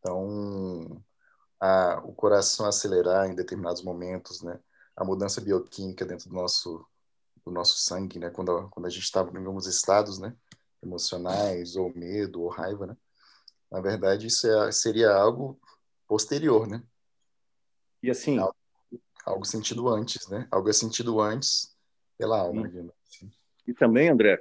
Então, 0.00 1.02
a, 1.60 2.00
o 2.04 2.14
coração 2.14 2.66
acelerar 2.66 3.28
em 3.28 3.34
determinados 3.34 3.82
momentos, 3.82 4.42
né? 4.42 4.58
A 4.96 5.04
mudança 5.04 5.40
bioquímica 5.40 6.06
dentro 6.06 6.28
do 6.28 6.34
nosso 6.34 6.84
do 7.44 7.50
nosso 7.50 7.78
sangue, 7.78 8.18
né? 8.18 8.30
Quando 8.30 8.68
quando 8.70 8.86
a 8.86 8.90
gente 8.90 9.02
está 9.02 9.20
em 9.22 9.46
alguns 9.46 9.66
estados, 9.66 10.18
né? 10.18 10.34
Emocionais 10.82 11.76
ou 11.76 11.94
medo 11.94 12.42
ou 12.42 12.48
raiva, 12.48 12.86
né? 12.86 12.96
Na 13.70 13.80
verdade, 13.80 14.26
isso 14.26 14.46
é, 14.46 14.72
seria 14.72 15.12
algo 15.12 15.60
posterior, 16.06 16.66
né? 16.66 16.82
E 18.02 18.10
assim, 18.10 18.38
algo, 18.38 18.56
algo 19.24 19.44
sentido 19.44 19.88
antes, 19.88 20.28
né? 20.28 20.48
Algo 20.50 20.68
é 20.68 20.72
sentido 20.72 21.20
antes 21.20 21.76
pela 22.18 22.38
alma. 22.38 22.66
Assim. 22.66 23.30
E 23.66 23.74
também, 23.74 24.08
André, 24.08 24.38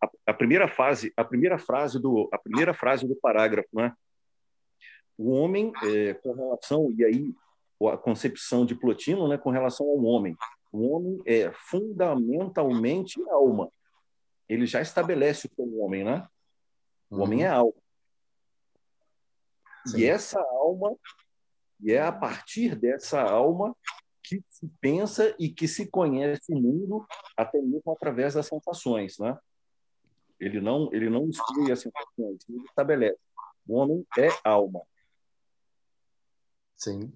a, 0.00 0.10
a, 0.26 0.34
primeira 0.34 0.68
fase, 0.68 1.12
a 1.16 1.24
primeira 1.24 1.58
frase 1.58 1.98
do 1.98 2.28
a 2.32 2.38
primeira 2.38 2.72
frase 2.72 3.06
do 3.06 3.16
parágrafo, 3.16 3.68
né? 3.72 3.94
o 5.22 5.30
homem, 5.30 5.72
é, 5.84 6.14
com 6.14 6.32
relação, 6.32 6.90
e 6.90 7.04
aí 7.04 7.34
a 7.92 7.96
concepção 7.96 8.64
de 8.64 8.74
Plotino, 8.74 9.26
né, 9.28 9.36
com 9.36 9.50
relação 9.50 9.86
ao 9.86 10.02
homem. 10.04 10.36
O 10.72 10.88
homem 10.88 11.22
é 11.26 11.52
fundamentalmente 11.52 13.22
alma. 13.30 13.70
Ele 14.48 14.66
já 14.66 14.80
estabelece 14.80 15.50
o 15.56 15.84
homem, 15.84 16.02
né? 16.02 16.26
O 17.10 17.16
uhum. 17.16 17.22
homem 17.22 17.44
é 17.44 17.48
alma. 17.48 17.74
Sim. 19.86 19.98
E 19.98 20.04
essa 20.06 20.40
alma, 20.40 20.96
e 21.80 21.92
é 21.92 22.00
a 22.00 22.12
partir 22.12 22.74
dessa 22.74 23.20
alma 23.20 23.76
que 24.22 24.42
se 24.48 24.66
pensa 24.80 25.34
e 25.38 25.50
que 25.50 25.68
se 25.68 25.90
conhece 25.90 26.52
o 26.54 26.60
mundo, 26.60 27.06
até 27.36 27.60
mesmo 27.60 27.92
através 27.92 28.34
das 28.34 28.46
sensações, 28.46 29.18
né? 29.18 29.38
Ele 30.40 30.60
não, 30.60 30.88
ele 30.92 31.10
não 31.10 31.28
exclui 31.28 31.70
as 31.70 31.80
sensações, 31.80 32.48
ele 32.48 32.64
estabelece. 32.64 33.18
O 33.66 33.74
homem 33.74 34.06
é 34.18 34.28
alma. 34.44 34.82
Sim. 36.74 37.12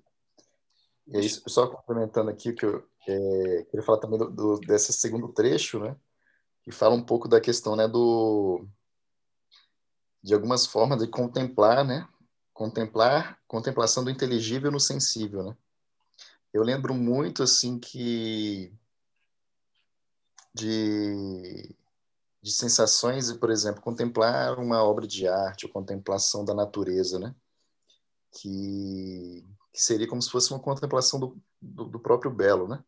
E 1.07 1.17
aí, 1.17 1.29
só 1.29 1.69
complementando 1.69 2.31
aqui, 2.31 2.53
que 2.53 2.67
eu 2.67 2.85
é, 3.07 3.65
queria 3.71 3.85
falar 3.85 3.99
também 3.99 4.19
do, 4.19 4.31
do, 4.31 4.59
desse 4.61 4.93
segundo 4.93 5.29
trecho, 5.29 5.79
né? 5.79 5.97
Que 6.63 6.73
fala 6.73 6.95
um 6.95 7.05
pouco 7.05 7.29
da 7.29 7.41
questão, 7.41 7.77
né, 7.77 7.87
do... 7.87 8.67
De 10.23 10.35
algumas 10.35 10.67
formas 10.67 10.99
de 10.99 11.07
contemplar, 11.07 11.85
né? 11.85 12.09
Contemplar, 12.53 13.39
contemplação 13.47 14.03
do 14.03 14.11
inteligível 14.11 14.73
no 14.73 14.81
sensível, 14.81 15.45
né? 15.45 15.57
Eu 16.53 16.63
lembro 16.63 16.93
muito, 16.93 17.43
assim, 17.43 17.79
que... 17.79 18.73
De, 20.53 21.77
de 22.43 22.51
sensações, 22.51 23.31
por 23.33 23.51
exemplo, 23.51 23.83
contemplar 23.83 24.59
uma 24.59 24.83
obra 24.83 25.07
de 25.07 25.29
arte, 25.29 25.67
ou 25.67 25.73
contemplação 25.73 26.45
da 26.45 26.55
natureza, 26.55 27.19
né? 27.19 27.35
Que 28.33 29.45
que 29.77 29.83
seria 29.83 30.09
como 30.09 30.23
se 30.23 30.31
fosse 30.31 30.51
uma 30.51 30.59
contemplação 30.59 31.21
do, 31.21 31.37
do, 31.61 31.85
do 31.85 32.01
próprio 32.01 32.31
belo, 32.31 32.67
né? 32.67 32.83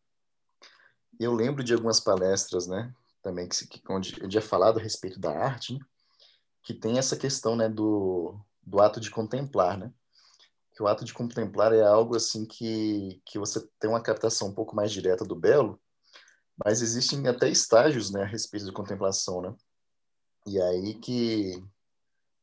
Eu 1.21 1.35
lembro 1.35 1.63
de 1.63 1.75
algumas 1.75 2.01
palestras, 2.01 2.67
né, 2.67 2.91
também 3.23 3.47
que, 3.47 3.67
que 3.67 3.83
onde, 3.93 4.19
onde 4.25 4.39
é 4.39 4.41
falado 4.41 4.79
a 4.79 4.83
respeito 4.83 5.21
da 5.21 5.31
arte, 5.31 5.75
né? 5.75 5.81
que 6.63 6.73
tem 6.73 6.99
essa 6.99 7.15
questão, 7.15 7.55
né, 7.55 7.69
do, 7.69 8.41
do 8.63 8.81
ato 8.81 9.01
de 9.01 9.11
contemplar, 9.11 9.77
né? 9.77 9.93
Que 10.75 10.83
o 10.83 10.87
ato 10.87 11.05
de 11.05 11.13
contemplar 11.13 11.75
é 11.75 11.83
algo 11.83 12.17
assim 12.17 12.47
que 12.47 13.21
que 13.27 13.39
você 13.39 13.69
tem 13.79 13.91
uma 13.91 14.03
captação 14.03 14.49
um 14.49 14.55
pouco 14.55 14.75
mais 14.75 14.91
direta 14.91 15.27
do 15.27 15.37
belo, 15.37 15.79
mas 16.65 16.81
existem 16.81 17.29
até 17.29 17.51
estágios, 17.51 18.11
né, 18.11 18.23
a 18.23 18.27
respeito 18.27 18.65
de 18.65 18.73
contemplação, 18.73 19.43
né? 19.43 19.55
E 20.47 20.59
aí 20.59 20.95
que 20.95 21.63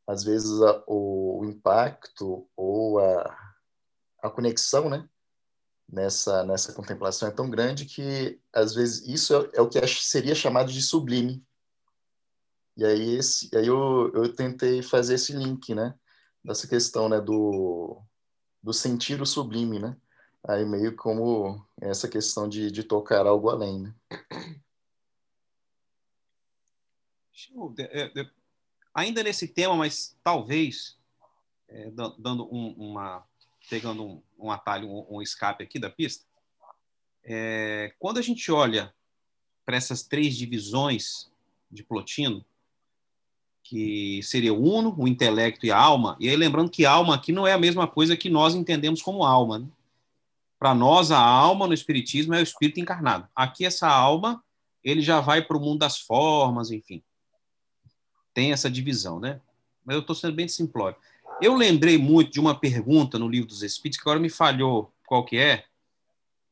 às 0.06 0.24
vezes 0.24 0.62
a, 0.62 0.84
o, 0.86 1.40
o 1.40 1.46
impacto 1.46 2.48
ou 2.56 3.00
a 3.00 3.45
a 4.27 4.32
conexão, 4.32 4.89
né? 4.89 5.08
Nessa, 5.88 6.44
nessa 6.44 6.74
contemplação 6.74 7.29
é 7.29 7.32
tão 7.32 7.50
grande 7.50 7.86
que, 7.86 8.39
às 8.51 8.74
vezes, 8.74 9.08
isso 9.08 9.36
é, 9.36 9.50
é 9.58 9.62
o 9.62 9.70
que 9.70 9.86
seria 9.88 10.34
chamado 10.34 10.72
de 10.72 10.82
sublime. 10.82 11.46
E 12.75 12.84
aí, 12.84 13.15
esse, 13.15 13.55
aí 13.55 13.67
eu, 13.67 14.12
eu 14.13 14.34
tentei 14.34 14.82
fazer 14.82 15.15
esse 15.15 15.34
link, 15.34 15.74
né? 15.75 15.94
Dessa 16.44 16.67
questão, 16.67 17.08
né? 17.08 17.22
Do, 17.22 18.01
do 18.62 18.74
sentir 18.74 19.22
o 19.22 19.25
sublime, 19.25 19.79
né? 19.79 19.96
Aí 20.48 20.65
meio 20.65 20.96
como 20.96 21.65
essa 21.82 22.08
questão 22.08 22.48
de, 22.48 22.70
de 22.70 22.84
tocar 22.84 23.25
algo 23.25 23.50
além, 23.50 23.82
né? 23.82 23.96
É, 27.79 28.12
ainda 28.94 29.24
nesse 29.24 29.48
tema, 29.48 29.75
mas 29.75 30.17
talvez 30.24 30.98
é, 31.67 31.89
dando 31.91 32.46
um, 32.53 32.74
uma 32.74 33.25
pegando 33.69 34.03
um, 34.03 34.22
um 34.38 34.51
atalho, 34.51 34.89
um, 34.89 35.17
um, 35.17 35.22
escape 35.22 35.63
aqui 35.63 35.79
da 35.79 35.89
pista, 35.89 36.25
é, 37.24 37.93
quando 38.00 38.17
a 38.17 38.22
gente 38.22 38.51
olha 38.51 38.93
para 39.65 39.75
essas 39.75 40.03
três 40.03 40.36
divisões 40.36 41.31
de 41.72 41.84
Plotino, 41.84 42.45
que 43.63 44.22
seria 44.22 44.53
o 44.53 44.62
uno, 44.62 44.95
o 44.95 45.07
intelecto 45.07 45.65
e 45.65 45.72
a 45.72 45.77
alma, 45.77 46.15
e 46.19 46.29
aí 46.29 46.36
lembrando 46.36 46.69
que 46.69 46.86
alma 46.86 47.15
aqui 47.15 47.31
não 47.31 47.48
é 47.48 47.53
a 47.53 47.57
mesma 47.57 47.88
coisa 47.88 48.15
que 48.15 48.29
nós 48.29 48.53
entendemos 48.53 49.01
como 49.01 49.24
alma. 49.24 49.60
Né? 49.60 49.67
Para 50.60 50.75
nós, 50.75 51.12
a 51.12 51.19
alma 51.19 51.67
no 51.67 51.74
Espiritismo 51.74 52.36
é 52.36 52.39
o 52.39 52.43
espírito 52.43 52.79
encarnado. 52.79 53.27
Aqui, 53.36 53.65
essa 53.65 53.88
alma, 53.88 54.43
ele 54.84 55.01
já 55.01 55.19
vai 55.19 55.41
para 55.41 55.57
o 55.57 55.60
mundo 55.60 55.79
das 55.79 55.98
formas, 55.98 56.69
enfim. 56.69 57.03
tem 58.34 58.51
essa 58.51 58.69
divisão, 58.69 59.19
né? 59.19 59.41
Mas 59.84 59.95
eu 59.95 60.01
estou 60.01 60.15
sendo 60.15 60.36
bem 60.36 60.48
simplório. 60.48 60.98
Eu 61.42 61.54
lembrei 61.54 61.98
muito 61.98 62.32
de 62.32 62.39
uma 62.39 62.58
pergunta 62.58 63.20
no 63.20 63.27
livro 63.27 63.48
dos 63.48 63.62
Espíritos, 63.62 64.01
que 64.01 64.08
agora 64.08 64.20
me 64.20 64.30
falhou 64.30 64.94
qual 65.06 65.25
que 65.25 65.38
é, 65.38 65.65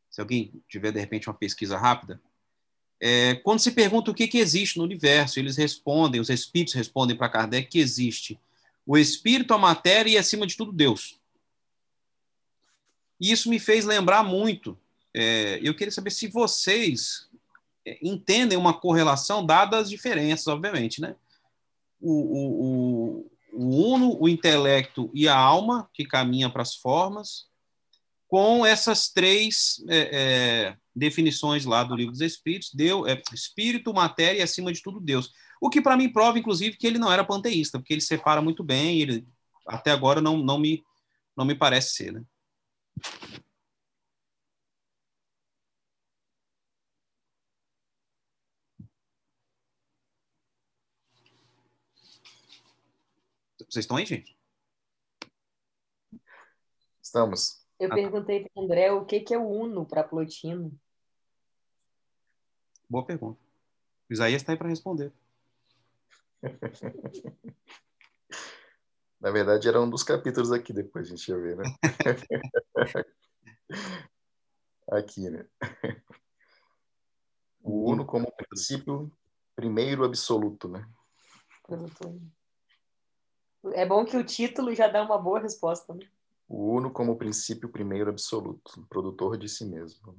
se 0.10 0.20
alguém 0.20 0.52
tiver, 0.68 0.92
de 0.92 1.00
repente, 1.00 1.30
uma 1.30 1.34
pesquisa 1.34 1.78
rápida. 1.78 2.22
É, 3.00 3.36
quando 3.36 3.60
se 3.60 3.72
pergunta 3.72 4.12
o 4.12 4.14
que, 4.14 4.28
que 4.28 4.38
existe 4.38 4.78
no 4.78 4.84
universo, 4.84 5.40
eles 5.40 5.58
respondem, 5.58 6.22
os 6.22 6.30
Espíritos 6.30 6.74
respondem 6.74 7.16
para 7.16 7.30
Kardec 7.30 7.70
que 7.70 7.80
existe 7.80 8.40
o 8.86 8.98
Espírito, 8.98 9.54
a 9.54 9.58
matéria 9.58 10.12
e, 10.12 10.18
acima 10.18 10.46
de 10.46 10.58
tudo, 10.58 10.72
Deus. 10.72 11.20
E 13.20 13.32
isso 13.32 13.50
me 13.50 13.60
fez 13.60 13.86
lembrar 13.86 14.24
muito. 14.24 14.78
É, 15.14 15.60
eu 15.64 15.74
queria 15.74 15.92
saber 15.92 16.12
se 16.12 16.28
vocês 16.28 17.30
é, 17.86 17.98
entendem 18.02 18.58
uma 18.58 18.74
correlação, 18.74 19.46
dadas 19.46 19.84
as 19.84 19.90
diferenças, 19.90 20.48
obviamente, 20.48 21.00
né? 21.00 21.16
O, 22.02 22.12
o, 22.12 22.64
o, 22.66 23.32
o 23.54 23.94
uno, 23.94 24.18
o 24.20 24.28
intelecto 24.28 25.10
e 25.14 25.28
a 25.28 25.38
alma, 25.38 25.90
que 25.94 26.06
caminha 26.06 26.50
para 26.50 26.64
as 26.64 26.76
formas, 26.76 27.46
com 28.28 28.66
essas 28.66 29.10
três 29.10 29.84
é, 29.88 30.10
é, 30.12 30.78
definições 30.96 31.66
lá 31.66 31.84
do 31.84 31.96
livro 31.96 32.12
dos 32.12 32.22
Espíritos, 32.22 32.72
Deus, 32.74 33.08
é, 33.08 33.22
espírito, 33.32 33.94
matéria 33.94 34.40
e, 34.40 34.42
acima 34.42 34.74
de 34.74 34.82
tudo, 34.82 35.00
Deus. 35.00 35.32
O 35.62 35.70
que 35.70 35.80
para 35.80 35.96
mim 35.96 36.12
prova, 36.12 36.40
inclusive, 36.40 36.76
que 36.76 36.88
ele 36.88 36.98
não 36.98 37.12
era 37.12 37.24
panteísta, 37.24 37.78
porque 37.78 37.94
ele 37.94 38.02
separa 38.02 38.42
muito 38.42 38.64
bem, 38.64 39.00
ele 39.00 39.28
até 39.68 39.92
agora 39.92 40.20
não, 40.20 40.38
não, 40.38 40.58
me, 40.58 40.84
não 41.38 41.46
me 41.46 41.54
parece 41.54 41.94
ser. 41.94 42.12
Né? 42.12 42.24
Vocês 53.74 53.86
estão 53.86 53.98
aí, 53.98 54.06
gente? 54.06 54.38
Estamos. 57.02 57.66
Eu 57.80 57.92
ah, 57.92 57.96
perguntei 57.96 58.48
para 58.48 58.52
o 58.54 58.64
André 58.64 58.92
o 58.92 59.04
que, 59.04 59.20
que 59.20 59.34
é 59.34 59.38
o 59.40 59.50
Uno 59.50 59.84
para 59.84 60.04
Plotino. 60.04 60.80
Boa 62.88 63.04
pergunta. 63.04 63.42
O 64.08 64.14
Isaías 64.14 64.44
está 64.44 64.52
aí 64.52 64.60
para 64.60 64.70
responder. 64.70 65.12
Na 69.20 69.32
verdade, 69.32 69.68
era 69.68 69.82
um 69.82 69.90
dos 69.90 70.04
capítulos 70.04 70.52
aqui, 70.52 70.72
depois 70.72 71.08
a 71.08 71.10
gente 71.10 71.28
ia 71.30 71.38
ver, 71.40 71.58
né? 71.58 71.64
aqui, 74.88 75.32
né? 75.32 75.48
O 77.64 77.90
Uno 77.90 78.06
como 78.06 78.32
princípio 78.34 79.12
primeiro 79.56 80.06
absoluto, 80.06 80.68
né? 80.68 80.88
É 83.72 83.86
bom 83.86 84.04
que 84.04 84.18
o 84.18 84.24
título 84.24 84.76
já 84.76 84.88
dá 84.88 85.04
uma 85.04 85.18
boa 85.18 85.40
resposta, 85.40 85.94
né? 85.94 86.06
O 86.50 86.76
Uno 86.76 86.92
como 86.92 87.16
princípio 87.16 87.70
primeiro 87.70 88.10
absoluto, 88.10 88.86
produtor 88.90 89.38
de 89.38 89.48
si 89.48 89.66
mesmo. 89.66 90.16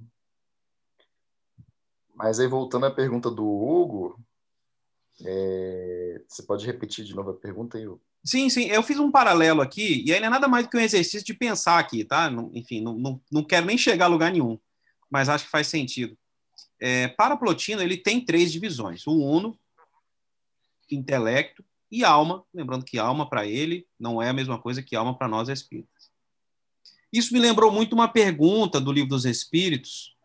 Mas 2.14 2.40
aí, 2.40 2.46
voltando 2.46 2.86
à 2.86 2.90
pergunta 2.90 3.30
do 3.30 3.44
Hugo, 3.44 4.18
é... 5.24 6.22
você 6.26 6.42
pode 6.42 6.64
repetir 6.64 7.04
de 7.04 7.14
novo 7.14 7.30
a 7.30 7.34
pergunta 7.34 7.76
aí, 7.76 7.86
Hugo? 7.86 8.00
Sim, 8.24 8.48
sim, 8.48 8.64
eu 8.70 8.82
fiz 8.82 8.98
um 8.98 9.10
paralelo 9.10 9.60
aqui, 9.60 10.02
e 10.02 10.12
aí 10.12 10.18
não 10.18 10.28
é 10.28 10.30
nada 10.30 10.48
mais 10.48 10.64
do 10.64 10.70
que 10.70 10.78
um 10.78 10.80
exercício 10.80 11.26
de 11.26 11.34
pensar 11.34 11.78
aqui, 11.78 12.04
tá? 12.04 12.32
Enfim, 12.54 12.80
não, 12.80 12.94
não, 12.94 13.20
não 13.30 13.44
quero 13.44 13.66
nem 13.66 13.76
chegar 13.76 14.06
a 14.06 14.08
lugar 14.08 14.32
nenhum, 14.32 14.58
mas 15.10 15.28
acho 15.28 15.44
que 15.44 15.50
faz 15.50 15.66
sentido. 15.66 16.16
É, 16.80 17.08
para 17.08 17.36
Plotino, 17.36 17.82
ele 17.82 17.98
tem 17.98 18.24
três 18.24 18.50
divisões: 18.50 19.06
o 19.06 19.12
uno, 19.12 19.58
intelecto 20.90 21.62
e 21.94 22.04
alma. 22.04 22.44
Lembrando 22.52 22.84
que 22.84 22.98
alma 22.98 23.28
para 23.28 23.46
ele 23.46 23.86
não 23.98 24.20
é 24.20 24.28
a 24.28 24.32
mesma 24.32 24.58
coisa 24.58 24.82
que 24.82 24.96
alma 24.96 25.16
para 25.16 25.28
nós 25.28 25.48
espíritas. 25.48 26.10
Isso 27.12 27.32
me 27.32 27.38
lembrou 27.38 27.70
muito 27.70 27.92
uma 27.92 28.08
pergunta 28.08 28.80
do 28.80 28.90
Livro 28.90 29.10
dos 29.10 29.24
Espíritos, 29.24 30.16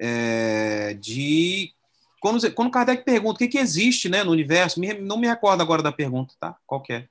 é, 0.00 0.94
de 0.94 1.72
quando, 2.20 2.52
quando 2.52 2.70
Kardec 2.72 3.04
pergunta 3.04 3.36
o 3.36 3.38
que, 3.38 3.46
que 3.46 3.58
existe 3.58 4.08
né, 4.08 4.24
no 4.24 4.32
universo, 4.32 4.80
me, 4.80 4.92
não 4.94 5.16
me 5.16 5.28
recordo 5.28 5.60
agora 5.60 5.82
da 5.82 5.92
pergunta, 5.92 6.34
tá? 6.40 6.58
Qual 6.66 6.82
é? 6.90 7.08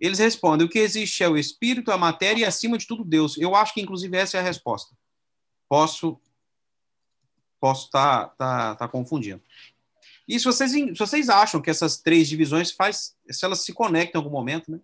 Eles 0.00 0.18
respondem: 0.18 0.66
o 0.66 0.70
que 0.70 0.78
existe 0.78 1.22
é 1.22 1.28
o 1.28 1.36
espírito, 1.36 1.92
a 1.92 1.98
matéria 1.98 2.40
e, 2.40 2.44
acima 2.44 2.78
de 2.78 2.86
tudo, 2.86 3.04
Deus. 3.04 3.36
Eu 3.36 3.54
acho 3.54 3.74
que, 3.74 3.82
inclusive, 3.82 4.16
essa 4.16 4.38
é 4.38 4.40
a 4.40 4.42
resposta. 4.42 4.96
Posso 5.68 6.18
posso 7.60 7.84
estar 7.86 8.30
tá, 8.30 8.34
tá, 8.36 8.74
tá 8.74 8.88
confundindo. 8.88 9.40
E 10.28 10.38
se 10.38 10.44
vocês, 10.44 10.70
se 10.70 10.94
vocês 10.94 11.28
acham 11.28 11.60
que 11.60 11.70
essas 11.70 11.98
três 11.98 12.28
divisões 12.28 12.70
faz, 12.70 13.16
se 13.30 13.44
elas 13.44 13.60
se 13.60 13.72
conectam 13.72 14.20
em 14.20 14.24
algum 14.24 14.36
momento, 14.36 14.70
né? 14.70 14.80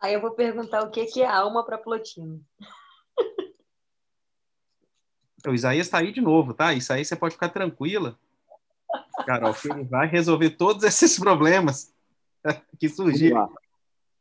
Aí 0.00 0.14
eu 0.14 0.20
vou 0.20 0.30
perguntar 0.30 0.82
o 0.82 0.90
que, 0.90 1.06
que 1.06 1.22
é 1.22 1.26
alma 1.26 1.64
para 1.64 1.76
Plotino. 1.76 2.44
O 5.46 5.54
Isaías 5.54 5.86
está 5.86 5.98
aí 5.98 6.12
de 6.12 6.20
novo, 6.20 6.52
tá? 6.52 6.72
Isso 6.72 6.92
aí 6.92 7.04
você 7.04 7.16
pode 7.16 7.34
ficar 7.34 7.48
tranquila, 7.48 8.18
Carol, 9.24 9.54
que 9.54 9.70
ele 9.70 9.84
vai 9.84 10.06
resolver 10.06 10.50
todos 10.50 10.84
esses 10.84 11.18
problemas 11.18 11.94
que 12.78 12.88
surgiram. 12.88 13.40
Vamos 13.40 13.54
lá. 13.54 13.60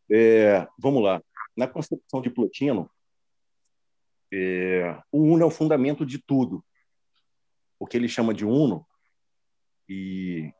É, 0.09 0.67
vamos 0.77 1.03
lá. 1.03 1.21
Na 1.55 1.67
concepção 1.67 2.21
de 2.21 2.29
Plotino, 2.29 2.89
é, 4.31 5.01
o 5.11 5.21
uno 5.21 5.43
é 5.43 5.45
o 5.45 5.51
fundamento 5.51 6.05
de 6.05 6.17
tudo. 6.19 6.63
O 7.79 7.85
que 7.85 7.97
ele 7.97 8.07
chama 8.07 8.33
de 8.33 8.45
uno, 8.45 8.85
e 9.87 10.51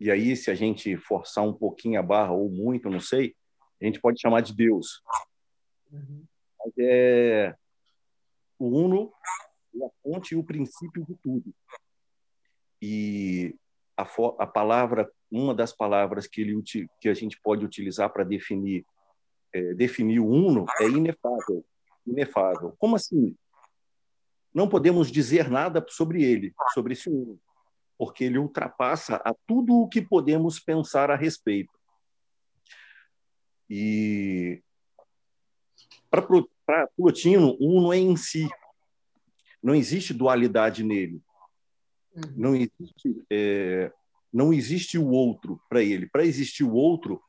e 0.00 0.12
aí, 0.12 0.36
se 0.36 0.48
a 0.48 0.54
gente 0.54 0.96
forçar 0.96 1.44
um 1.44 1.52
pouquinho 1.52 1.98
a 1.98 2.02
barra, 2.02 2.32
ou 2.32 2.48
muito, 2.48 2.88
não 2.88 3.00
sei, 3.00 3.34
a 3.82 3.84
gente 3.84 4.00
pode 4.00 4.20
chamar 4.20 4.42
de 4.42 4.54
Deus. 4.54 5.02
Uhum. 5.90 6.24
Mas 6.58 6.72
é 6.78 7.56
o 8.58 8.66
Uno 8.66 9.12
é 9.80 9.84
a 9.84 9.90
fonte 10.02 10.34
e 10.34 10.36
o 10.36 10.44
princípio 10.44 11.04
de 11.04 11.14
tudo. 11.16 11.54
E 12.80 13.54
a, 13.96 14.02
a 14.38 14.46
palavra, 14.46 15.10
uma 15.30 15.54
das 15.54 15.72
palavras 15.72 16.26
que, 16.26 16.40
ele, 16.40 16.60
que 17.00 17.08
a 17.08 17.14
gente 17.14 17.40
pode 17.40 17.64
utilizar 17.64 18.12
para 18.12 18.24
definir, 18.24 18.84
é, 19.52 19.74
definir 19.74 20.20
o 20.20 20.26
Uno 20.26 20.64
é 20.80 20.88
inefável. 20.88 21.64
Inefável. 22.06 22.74
Como 22.78 22.96
assim? 22.96 23.36
Não 24.52 24.68
podemos 24.68 25.10
dizer 25.10 25.50
nada 25.50 25.84
sobre 25.88 26.22
ele, 26.22 26.54
sobre 26.74 26.94
esse 26.94 27.08
Uno 27.08 27.38
porque 27.98 28.24
ele 28.24 28.38
ultrapassa 28.38 29.16
a 29.16 29.34
tudo 29.34 29.74
o 29.74 29.88
que 29.88 30.00
podemos 30.00 30.60
pensar 30.60 31.10
a 31.10 31.16
respeito. 31.16 31.76
E 33.68 34.62
para 36.08 36.86
Plotino, 36.96 37.56
o 37.58 37.78
uno 37.78 37.92
é 37.92 37.98
em 37.98 38.16
si. 38.16 38.48
Não 39.60 39.74
existe 39.74 40.14
dualidade 40.14 40.84
nele. 40.84 41.20
Uhum. 42.14 42.32
Não 42.36 42.56
existe, 42.56 43.26
é, 43.28 43.92
não 44.32 44.52
existe 44.52 44.96
o 44.96 45.08
outro 45.08 45.60
para 45.68 45.82
ele. 45.82 46.08
Para 46.08 46.24
existir 46.24 46.62
o 46.62 46.72
outro, 46.72 47.20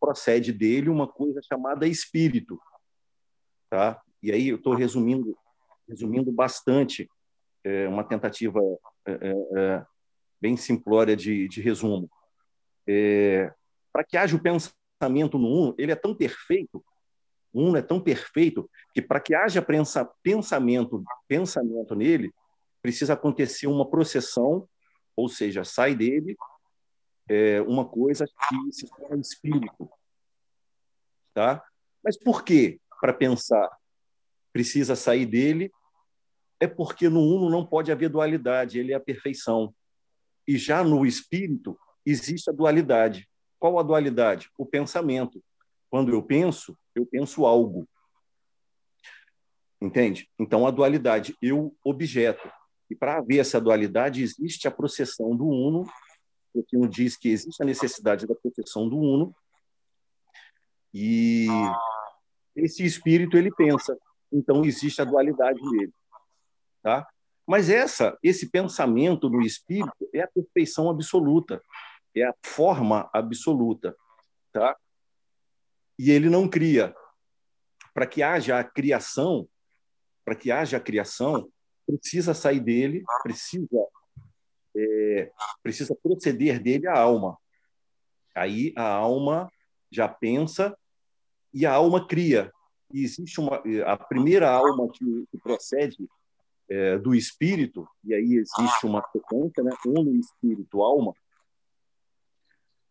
procede 0.00 0.52
dele 0.52 0.90
uma 0.90 1.06
coisa 1.06 1.40
chamada 1.42 1.86
espírito. 1.86 2.60
Tá? 3.70 4.02
E 4.20 4.32
aí 4.32 4.48
eu 4.48 4.56
estou 4.56 4.74
resumindo, 4.74 5.38
resumindo 5.88 6.30
bastante 6.30 7.08
é, 7.64 7.88
uma 7.88 8.04
tentativa 8.04 8.60
é, 9.06 9.12
é, 9.12 9.34
é 9.56 9.86
bem 10.40 10.56
simplória 10.56 11.16
de, 11.16 11.48
de 11.48 11.60
resumo. 11.60 12.10
É, 12.86 13.52
Para 13.92 14.04
que 14.04 14.16
haja 14.16 14.36
o 14.36 14.42
pensamento 14.42 15.38
no 15.38 15.48
Uno, 15.48 15.74
ele 15.78 15.92
é 15.92 15.96
tão 15.96 16.14
perfeito, 16.14 16.84
o 17.52 17.62
Uno 17.62 17.76
é 17.76 17.82
tão 17.82 18.00
perfeito, 18.00 18.70
que 18.92 19.02
para 19.02 19.20
que 19.20 19.34
haja 19.34 19.64
pensamento, 20.22 21.02
pensamento 21.26 21.94
nele, 21.94 22.32
precisa 22.82 23.14
acontecer 23.14 23.66
uma 23.66 23.88
processão, 23.88 24.68
ou 25.16 25.28
seja, 25.28 25.64
sai 25.64 25.94
dele 25.94 26.36
uma 27.66 27.84
coisa 27.86 28.24
que 28.26 28.72
se 28.72 28.86
chama 28.86 29.20
espírito. 29.20 29.90
Tá? 31.34 31.62
Mas 32.02 32.16
por 32.16 32.42
que, 32.42 32.80
para 33.00 33.12
pensar, 33.12 33.68
precisa 34.52 34.96
sair 34.96 35.26
dele? 35.26 35.70
É 36.60 36.66
porque 36.66 37.08
no 37.08 37.20
Uno 37.20 37.48
não 37.50 37.64
pode 37.64 37.92
haver 37.92 38.08
dualidade, 38.08 38.78
ele 38.78 38.92
é 38.92 38.96
a 38.96 39.00
perfeição. 39.00 39.74
E 40.46 40.56
já 40.56 40.82
no 40.82 41.04
espírito 41.06 41.78
existe 42.04 42.50
a 42.50 42.52
dualidade. 42.52 43.28
Qual 43.58 43.78
a 43.78 43.82
dualidade? 43.82 44.50
O 44.56 44.64
pensamento. 44.64 45.42
Quando 45.90 46.12
eu 46.12 46.22
penso, 46.22 46.76
eu 46.94 47.06
penso 47.06 47.46
algo. 47.46 47.88
Entende? 49.80 50.28
Então, 50.38 50.66
a 50.66 50.70
dualidade, 50.70 51.36
eu 51.40 51.76
objeto. 51.84 52.50
E 52.90 52.96
para 52.96 53.18
haver 53.18 53.38
essa 53.38 53.60
dualidade, 53.60 54.22
existe 54.22 54.66
a 54.66 54.70
processão 54.70 55.36
do 55.36 55.46
uno, 55.46 55.86
porque 56.52 56.76
um 56.76 56.88
diz 56.88 57.16
que 57.16 57.28
existe 57.28 57.62
a 57.62 57.66
necessidade 57.66 58.26
da 58.26 58.34
processão 58.34 58.88
do 58.88 58.96
uno, 58.98 59.34
e 60.92 61.46
esse 62.56 62.84
espírito 62.84 63.36
ele 63.36 63.54
pensa. 63.54 63.96
Então, 64.32 64.64
existe 64.64 65.00
a 65.00 65.04
dualidade 65.04 65.60
nele. 65.60 65.92
Tá? 66.82 67.06
Mas 67.46 67.70
essa, 67.70 68.18
esse 68.22 68.50
pensamento 68.50 69.30
no 69.30 69.40
espírito 69.40 70.08
é 70.12 70.20
a 70.20 70.28
perfeição 70.28 70.90
absoluta, 70.90 71.62
é 72.14 72.24
a 72.24 72.34
forma 72.44 73.08
absoluta, 73.12 73.96
tá? 74.52 74.76
E 75.98 76.10
ele 76.10 76.28
não 76.28 76.48
cria. 76.48 76.94
Para 77.94 78.06
que 78.06 78.22
haja 78.22 78.58
a 78.58 78.64
criação, 78.64 79.48
para 80.24 80.34
que 80.34 80.50
haja 80.50 80.76
a 80.76 80.80
criação, 80.80 81.50
precisa 81.86 82.34
sair 82.34 82.60
dele, 82.60 83.02
precisa 83.22 83.66
é, 84.76 85.32
precisa 85.62 85.96
proceder 86.02 86.62
dele 86.62 86.86
a 86.86 86.98
alma. 86.98 87.36
Aí 88.34 88.72
a 88.76 88.86
alma 88.86 89.50
já 89.90 90.08
pensa 90.08 90.76
e 91.52 91.64
a 91.64 91.72
alma 91.72 92.06
cria. 92.06 92.52
E 92.92 93.02
existe 93.02 93.40
uma 93.40 93.62
a 93.86 93.96
primeira 93.96 94.50
alma 94.50 94.88
que, 94.92 95.04
que 95.30 95.38
procede 95.38 95.96
é, 96.70 96.98
do 96.98 97.14
espírito 97.14 97.88
e 98.04 98.14
aí 98.14 98.34
existe 98.34 98.84
uma 98.86 99.02
sequência, 99.10 99.62
né? 99.62 99.72
Uno 99.86 100.14
espírito, 100.14 100.82
alma. 100.82 101.12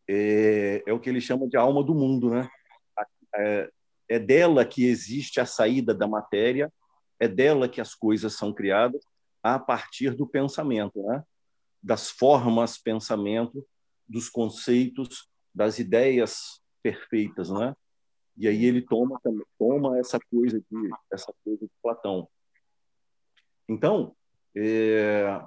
É, 0.08 0.84
é 0.86 0.94
o 0.94 1.00
que 1.00 1.10
ele 1.10 1.22
chama 1.22 1.48
de 1.48 1.58
alma 1.58 1.84
do 1.84 1.94
mundo, 1.94 2.30
né? 2.30 2.50
É, 3.36 3.70
é 4.10 4.20
dela 4.20 4.66
que 4.66 4.86
existe 4.86 5.40
a 5.40 5.46
saída 5.46 5.94
da 5.94 6.08
matéria, 6.08 6.72
é 7.20 7.28
dela 7.28 7.68
que 7.68 7.82
as 7.82 7.94
coisas 7.94 8.34
são 8.34 8.54
criadas 8.54 9.04
a 9.44 9.60
partir 9.60 10.16
do 10.16 10.26
pensamento, 10.26 11.02
né? 11.04 11.24
das 11.82 12.10
formas 12.10 12.78
pensamento, 12.78 13.66
dos 14.08 14.30
conceitos, 14.30 15.30
das 15.54 15.80
ideias 15.80 16.62
perfeitas, 16.82 17.50
né? 17.50 17.76
E 18.36 18.48
aí 18.48 18.66
ele 18.66 18.82
toma 18.82 19.20
toma 19.58 19.98
essa 19.98 20.20
coisa 20.30 20.60
de 20.60 20.90
essa 21.12 21.34
coisa 21.44 21.66
de 21.66 21.72
Platão. 21.82 22.30
Então, 23.68 24.16
é... 24.56 25.42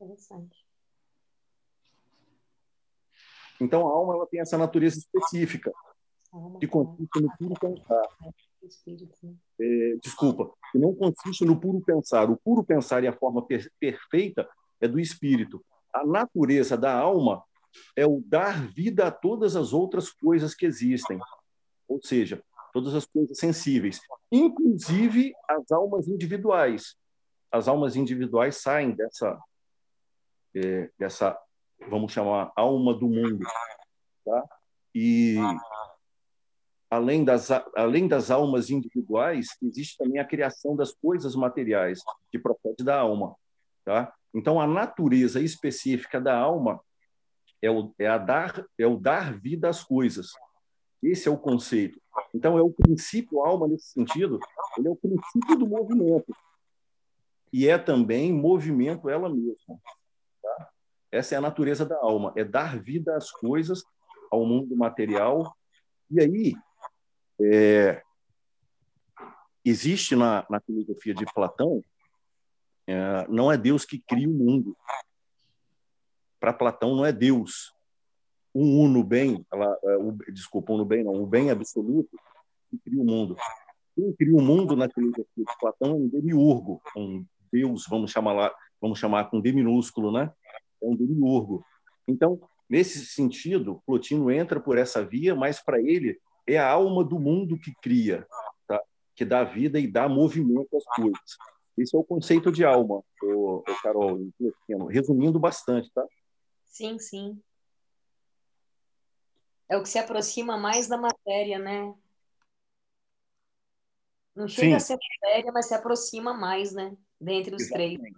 interessante. 0.00 0.62
Então 3.60 3.86
a 3.86 3.92
alma 3.92 4.14
ela 4.14 4.26
tem 4.26 4.40
essa 4.40 4.58
natureza 4.58 4.98
específica 4.98 5.72
que 6.58 6.66
consiste 6.66 7.20
no 7.20 7.36
puro 7.36 7.54
pensar. 7.60 8.02
É, 9.60 9.96
desculpa, 10.02 10.52
que 10.70 10.78
não 10.78 10.94
consiste 10.94 11.44
no 11.44 11.60
puro 11.60 11.80
pensar. 11.80 12.30
O 12.30 12.36
puro 12.36 12.64
pensar 12.64 13.04
e 13.04 13.06
a 13.06 13.12
forma 13.12 13.46
per 13.46 13.70
perfeita 13.78 14.48
é 14.80 14.88
do 14.88 14.98
espírito. 14.98 15.64
A 15.92 16.04
natureza 16.04 16.76
da 16.76 16.92
alma 16.92 17.44
é 17.96 18.06
o 18.06 18.22
dar 18.24 18.66
vida 18.68 19.06
a 19.06 19.10
todas 19.10 19.54
as 19.56 19.72
outras 19.72 20.10
coisas 20.10 20.54
que 20.54 20.66
existem, 20.66 21.20
ou 21.88 22.00
seja, 22.02 22.42
todas 22.72 22.94
as 22.94 23.04
coisas 23.04 23.38
sensíveis, 23.38 24.00
inclusive 24.30 25.32
as 25.48 25.70
almas 25.70 26.08
individuais. 26.08 26.96
As 27.52 27.68
almas 27.68 27.94
individuais 27.96 28.56
saem 28.56 28.92
dessa, 28.92 29.38
é, 30.56 30.90
dessa 30.98 31.38
vamos 31.88 32.12
chamar, 32.12 32.52
alma 32.56 32.94
do 32.94 33.08
mundo, 33.08 33.44
tá? 34.24 34.44
E 34.94 35.36
além 36.90 37.24
das, 37.24 37.50
além 37.74 38.06
das 38.06 38.30
almas 38.30 38.68
individuais, 38.68 39.56
existe 39.62 39.96
também 39.96 40.20
a 40.20 40.26
criação 40.26 40.76
das 40.76 40.92
coisas 40.92 41.34
materiais, 41.34 42.00
que 42.30 42.38
procede 42.38 42.84
da 42.84 43.00
alma. 43.00 43.34
Tá? 43.84 44.12
Então, 44.34 44.60
a 44.60 44.66
natureza 44.66 45.40
específica 45.40 46.20
da 46.20 46.36
alma 46.36 46.80
é 47.62 47.70
o, 47.70 47.94
é, 47.98 48.06
a 48.06 48.18
dar, 48.18 48.66
é 48.78 48.86
o 48.86 48.98
dar 48.98 49.32
vida 49.32 49.68
às 49.68 49.82
coisas. 49.82 50.32
Esse 51.02 51.28
é 51.28 51.30
o 51.30 51.38
conceito. 51.38 51.98
Então, 52.34 52.58
é 52.58 52.62
o 52.62 52.70
princípio 52.70 53.42
alma, 53.42 53.66
nesse 53.66 53.86
sentido, 53.86 54.38
ele 54.76 54.88
é 54.88 54.90
o 54.90 54.96
princípio 54.96 55.56
do 55.56 55.66
movimento. 55.66 56.36
E 57.52 57.68
é 57.68 57.76
também 57.76 58.32
movimento 58.32 59.10
ela 59.10 59.28
mesma. 59.28 59.78
Tá? 60.42 60.70
Essa 61.10 61.34
é 61.34 61.38
a 61.38 61.42
natureza 61.42 61.84
da 61.84 61.96
alma, 61.96 62.32
é 62.36 62.44
dar 62.44 62.80
vida 62.80 63.16
às 63.16 63.30
coisas, 63.30 63.84
ao 64.30 64.46
mundo 64.46 64.74
material. 64.74 65.54
E 66.10 66.20
aí, 66.20 66.54
é, 67.40 68.02
existe 69.64 70.16
na, 70.16 70.46
na 70.48 70.60
filosofia 70.60 71.14
de 71.14 71.26
Platão, 71.26 71.82
é, 72.86 73.26
não 73.28 73.52
é 73.52 73.56
Deus 73.56 73.84
que 73.84 73.98
cria 73.98 74.28
o 74.28 74.32
mundo. 74.32 74.76
Para 76.40 76.52
Platão, 76.52 76.96
não 76.96 77.06
é 77.06 77.12
Deus. 77.12 77.72
Um 78.54 78.80
uno 78.80 79.04
bem, 79.04 79.46
ela, 79.52 79.78
é, 79.84 79.96
o, 79.96 80.12
desculpa, 80.32 80.72
uno 80.72 80.84
bem 80.84 81.04
não, 81.04 81.22
o 81.22 81.26
bem 81.26 81.50
absoluto 81.50 82.18
que 82.70 82.78
cria 82.78 83.00
o 83.00 83.04
mundo. 83.04 83.36
Quem 83.94 84.12
cria 84.14 84.34
o 84.34 84.42
mundo 84.42 84.74
na 84.74 84.88
filosofia 84.88 85.26
de 85.36 85.58
Platão 85.60 85.90
é 85.90 85.94
um 85.94 86.08
demiurgo, 86.08 86.82
um 86.96 87.24
Deus, 87.52 87.86
vamos 87.88 88.10
chamar 88.10 88.32
lá, 88.32 88.54
vamos 88.80 88.98
chamar 88.98 89.30
com 89.30 89.40
D 89.40 89.52
minúsculo, 89.52 90.10
né? 90.10 90.32
É 90.82 90.86
um 90.86 90.96
demiurgo. 90.96 91.64
Então, 92.08 92.40
nesse 92.68 93.04
sentido, 93.06 93.82
Plotino 93.86 94.30
entra 94.30 94.58
por 94.58 94.78
essa 94.78 95.04
via, 95.04 95.34
mas 95.34 95.62
para 95.62 95.80
ele 95.80 96.18
é 96.46 96.58
a 96.58 96.70
alma 96.70 97.04
do 97.04 97.18
mundo 97.18 97.58
que 97.58 97.72
cria, 97.80 98.26
tá? 98.66 98.80
que 99.14 99.24
dá 99.24 99.44
vida 99.44 99.78
e 99.78 99.86
dá 99.86 100.08
movimento 100.08 100.76
às 100.76 100.84
coisas. 100.96 101.36
Esse 101.78 101.96
é 101.96 101.98
o 101.98 102.04
conceito 102.04 102.50
de 102.50 102.64
alma, 102.64 103.02
o, 103.22 103.58
o 103.58 103.82
Carol, 103.82 104.18
resumindo 104.90 105.38
bastante, 105.38 105.90
tá? 105.92 106.04
Sim, 106.66 106.98
sim. 106.98 107.40
É 109.68 109.76
o 109.76 109.82
que 109.82 109.88
se 109.88 109.98
aproxima 109.98 110.58
mais 110.58 110.86
da 110.86 110.98
matéria, 110.98 111.58
né? 111.58 111.94
Não 114.34 114.48
chega 114.48 114.70
sim. 114.70 114.74
a 114.74 114.80
ser 114.80 114.98
matéria, 115.22 115.52
mas 115.52 115.66
se 115.66 115.74
aproxima 115.74 116.34
mais, 116.34 116.72
né? 116.72 116.96
Dentre 117.22 117.54
os 117.54 117.62
Exatamente. 117.62 118.00
três. 118.00 118.14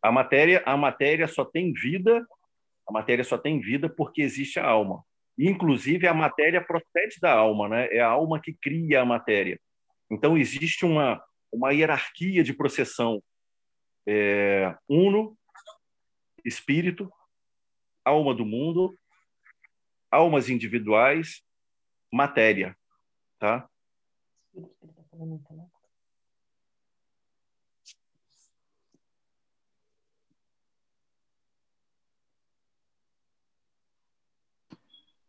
A 0.00 0.10
matéria, 0.10 0.62
a 0.64 0.76
matéria 0.76 1.28
só 1.28 1.44
tem 1.44 1.72
vida, 1.72 2.26
a 2.88 2.92
matéria 2.92 3.22
só 3.22 3.36
tem 3.36 3.60
vida 3.60 3.90
porque 3.90 4.22
existe 4.22 4.58
a 4.58 4.66
alma. 4.66 5.04
Inclusive, 5.38 6.06
a 6.06 6.14
matéria 6.14 6.64
procede 6.64 7.20
da 7.20 7.32
alma, 7.32 7.68
né? 7.68 7.88
é 7.88 8.00
a 8.00 8.08
alma 8.08 8.40
que 8.40 8.54
cria 8.54 9.02
a 9.02 9.04
matéria. 9.04 9.60
Então, 10.10 10.36
existe 10.36 10.84
uma, 10.84 11.22
uma 11.52 11.72
hierarquia 11.72 12.42
de 12.42 12.54
processão. 12.54 13.22
É, 14.06 14.74
uno, 14.88 15.36
espírito, 16.44 17.12
alma 18.04 18.34
do 18.34 18.44
mundo, 18.44 18.98
almas 20.10 20.48
individuais, 20.48 21.42
matéria. 22.10 22.76
Tá? 23.38 23.68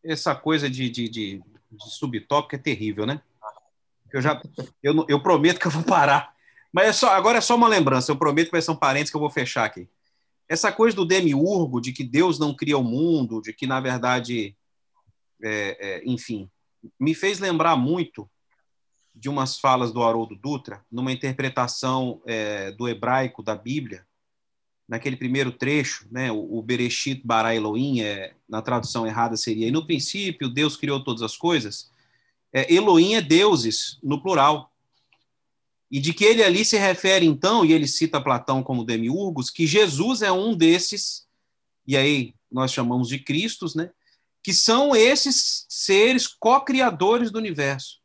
Essa 0.03 0.35
coisa 0.35 0.69
de, 0.69 0.89
de, 0.89 1.09
de, 1.09 1.43
de 1.71 1.89
subtópico 1.89 2.55
é 2.55 2.57
terrível, 2.57 3.05
né? 3.05 3.21
Eu 4.11 4.21
já 4.21 4.41
eu, 4.81 5.05
eu 5.07 5.21
prometo 5.21 5.59
que 5.59 5.67
eu 5.67 5.71
vou 5.71 5.83
parar. 5.83 6.33
Mas 6.71 6.87
é 6.87 6.93
só, 6.93 7.09
agora 7.09 7.37
é 7.37 7.41
só 7.41 7.55
uma 7.55 7.67
lembrança, 7.67 8.11
eu 8.11 8.17
prometo 8.17 8.47
que 8.47 8.51
vai 8.51 8.61
ser 8.61 8.71
um 8.71 8.75
parênteses 8.75 9.11
que 9.11 9.15
eu 9.15 9.21
vou 9.21 9.29
fechar 9.29 9.65
aqui. 9.65 9.87
Essa 10.49 10.71
coisa 10.71 10.95
do 10.95 11.05
demiurgo, 11.05 11.79
de 11.79 11.93
que 11.93 12.03
Deus 12.03 12.39
não 12.39 12.53
cria 12.53 12.77
o 12.77 12.83
mundo, 12.83 13.41
de 13.41 13.53
que, 13.53 13.65
na 13.65 13.79
verdade, 13.79 14.55
é, 15.41 15.77
é, 15.79 16.03
enfim, 16.05 16.49
me 16.99 17.13
fez 17.13 17.39
lembrar 17.39 17.75
muito 17.75 18.29
de 19.15 19.29
umas 19.29 19.59
falas 19.59 19.91
do 19.91 20.03
Haroldo 20.03 20.35
Dutra, 20.35 20.83
numa 20.91 21.11
interpretação 21.11 22.21
é, 22.25 22.71
do 22.71 22.87
hebraico 22.87 23.43
da 23.43 23.55
Bíblia, 23.55 24.05
naquele 24.87 25.15
primeiro 25.15 25.51
trecho, 25.51 26.05
né, 26.11 26.31
o, 26.31 26.61
Bereshit 26.61 27.21
bara 27.23 27.55
Elohim, 27.55 28.01
é, 28.01 28.33
na 28.47 28.61
tradução 28.61 29.07
errada 29.07 29.37
seria, 29.37 29.67
e 29.67 29.71
no 29.71 29.85
princípio 29.85 30.49
Deus 30.49 30.75
criou 30.75 31.03
todas 31.03 31.21
as 31.21 31.37
coisas, 31.37 31.89
é, 32.51 32.71
Elohim 32.73 33.15
é 33.15 33.21
deuses, 33.21 33.97
no 34.03 34.21
plural. 34.21 34.71
E 35.89 35.99
de 35.99 36.13
que 36.13 36.23
ele 36.23 36.43
ali 36.43 36.65
se 36.65 36.77
refere, 36.77 37.25
então, 37.25 37.63
e 37.63 37.71
ele 37.71 37.87
cita 37.87 38.21
Platão 38.21 38.61
como 38.63 38.83
demiurgos, 38.83 39.49
que 39.49 39.65
Jesus 39.65 40.21
é 40.21 40.31
um 40.31 40.55
desses, 40.55 41.25
e 41.87 41.95
aí 41.95 42.33
nós 42.51 42.71
chamamos 42.71 43.07
de 43.07 43.19
Cristos, 43.19 43.75
né, 43.75 43.91
que 44.41 44.53
são 44.53 44.95
esses 44.95 45.65
seres 45.69 46.27
co-criadores 46.27 47.31
do 47.31 47.37
universo. 47.37 48.01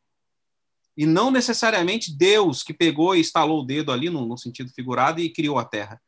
E 0.96 1.06
não 1.06 1.30
necessariamente 1.30 2.12
Deus 2.16 2.62
que 2.62 2.72
pegou 2.72 3.14
e 3.14 3.20
instalou 3.20 3.60
o 3.60 3.66
dedo 3.66 3.90
ali, 3.90 4.10
no, 4.10 4.26
no 4.26 4.38
sentido 4.38 4.70
figurado, 4.70 5.20
e 5.20 5.30
criou 5.30 5.58
a 5.58 5.64
Terra 5.64 6.00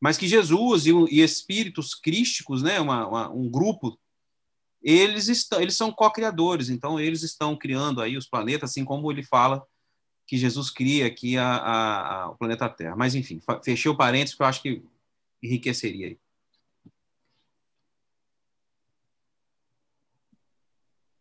mas 0.00 0.16
que 0.16 0.28
Jesus 0.28 0.86
e, 0.86 0.92
e 1.10 1.20
espíritos 1.22 1.94
crísticos, 1.94 2.62
né, 2.62 2.80
uma, 2.80 3.06
uma, 3.06 3.30
um 3.30 3.48
grupo, 3.48 3.98
eles 4.82 5.28
estão, 5.28 5.60
eles 5.60 5.76
são 5.76 5.92
co-criadores, 5.92 6.68
então 6.68 7.00
eles 7.00 7.22
estão 7.22 7.56
criando 7.56 8.00
aí 8.00 8.16
os 8.16 8.28
planetas, 8.28 8.70
assim 8.70 8.84
como 8.84 9.10
ele 9.10 9.22
fala 9.22 9.66
que 10.26 10.36
Jesus 10.36 10.70
cria 10.70 11.06
aqui 11.06 11.36
a, 11.38 11.46
a, 11.46 12.22
a, 12.22 12.30
o 12.30 12.36
planeta 12.36 12.68
Terra. 12.68 12.94
Mas 12.94 13.14
enfim, 13.14 13.40
fechei 13.64 13.90
o 13.90 13.96
parênteses 13.96 14.36
que 14.36 14.42
eu 14.42 14.46
acho 14.46 14.62
que 14.62 14.82
enriqueceria 15.42 16.08
aí. 16.08 16.18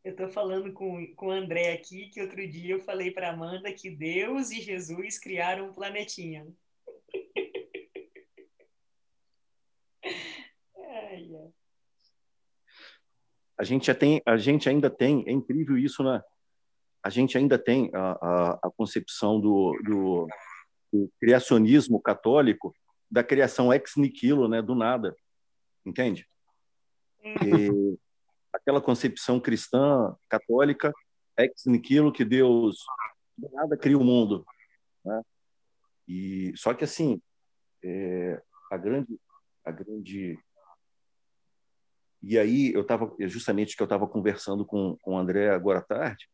Eu 0.03 0.11
estou 0.11 0.29
falando 0.29 0.71
com, 0.71 1.05
com 1.15 1.27
o 1.27 1.31
André 1.31 1.73
aqui, 1.73 2.09
que 2.09 2.21
outro 2.21 2.47
dia 2.47 2.75
eu 2.75 2.79
falei 2.79 3.11
para 3.11 3.31
Amanda 3.31 3.73
que 3.73 3.89
Deus 3.89 4.51
e 4.51 4.61
Jesus 4.61 5.19
criaram 5.19 5.69
um 5.69 5.73
planetinha. 5.73 6.47
A 13.57 13.63
gente 13.63 13.87
já 13.87 13.95
tem, 13.95 14.21
a 14.25 14.37
gente 14.37 14.69
ainda 14.69 14.89
tem, 14.89 15.23
é 15.27 15.31
incrível 15.31 15.77
isso, 15.77 16.03
né? 16.03 16.21
A 17.03 17.09
gente 17.09 17.37
ainda 17.37 17.57
tem 17.57 17.89
a, 17.93 18.11
a, 18.11 18.59
a 18.63 18.71
concepção 18.75 19.39
do, 19.39 19.77
do, 19.83 20.27
do, 20.93 21.11
criacionismo 21.19 22.01
católico 22.01 22.75
da 23.09 23.23
criação 23.23 23.73
ex 23.73 23.95
nihilo, 23.95 24.47
né? 24.47 24.61
Do 24.61 24.75
nada, 24.75 25.15
entende? 25.85 26.27
E 27.23 27.97
aquela 28.53 28.81
concepção 28.81 29.39
cristã 29.39 30.15
católica 30.29 30.93
ex 31.37 31.65
nihilo 31.65 32.11
que 32.11 32.23
Deus 32.23 32.85
do 33.37 33.49
nada 33.51 33.77
cria 33.77 33.97
o 33.97 34.03
mundo, 34.03 34.45
né? 35.03 35.21
E 36.07 36.53
só 36.55 36.73
que 36.73 36.83
assim, 36.83 37.21
é, 37.83 38.41
a 38.71 38.77
grande 38.77 39.19
a 39.63 39.71
grande 39.71 40.39
e 42.21 42.37
aí 42.37 42.73
eu 42.73 42.81
estava 42.81 43.13
justamente 43.21 43.75
que 43.75 43.81
eu 43.81 43.85
estava 43.85 44.07
conversando 44.07 44.65
com, 44.65 44.97
com 45.01 45.13
o 45.13 45.17
André 45.17 45.49
agora 45.49 45.79
à 45.79 45.83
tarde. 45.83 46.27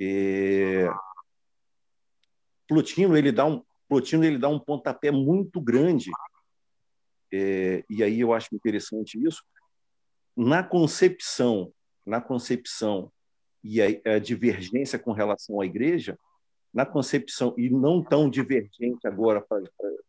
É... 0.00 0.88
Plotino 2.68 3.16
ele 3.16 3.32
dá 3.32 3.44
um 3.44 3.62
Plotino 3.88 4.24
ele 4.24 4.38
dá 4.38 4.48
um 4.48 4.58
pontapé 4.58 5.10
muito 5.10 5.60
grande 5.60 6.10
é... 7.32 7.84
e 7.88 8.02
aí 8.02 8.20
eu 8.20 8.34
acho 8.34 8.54
interessante 8.54 9.18
isso 9.22 9.42
na 10.36 10.62
concepção 10.62 11.72
na 12.04 12.20
concepção 12.20 13.10
e 13.64 13.80
a, 13.80 13.86
a 14.16 14.18
divergência 14.18 14.98
com 14.98 15.12
relação 15.12 15.60
à 15.60 15.66
igreja 15.66 16.18
na 16.74 16.84
concepção 16.84 17.54
e 17.56 17.70
não 17.70 18.02
tão 18.02 18.28
divergente 18.28 19.06
agora 19.06 19.42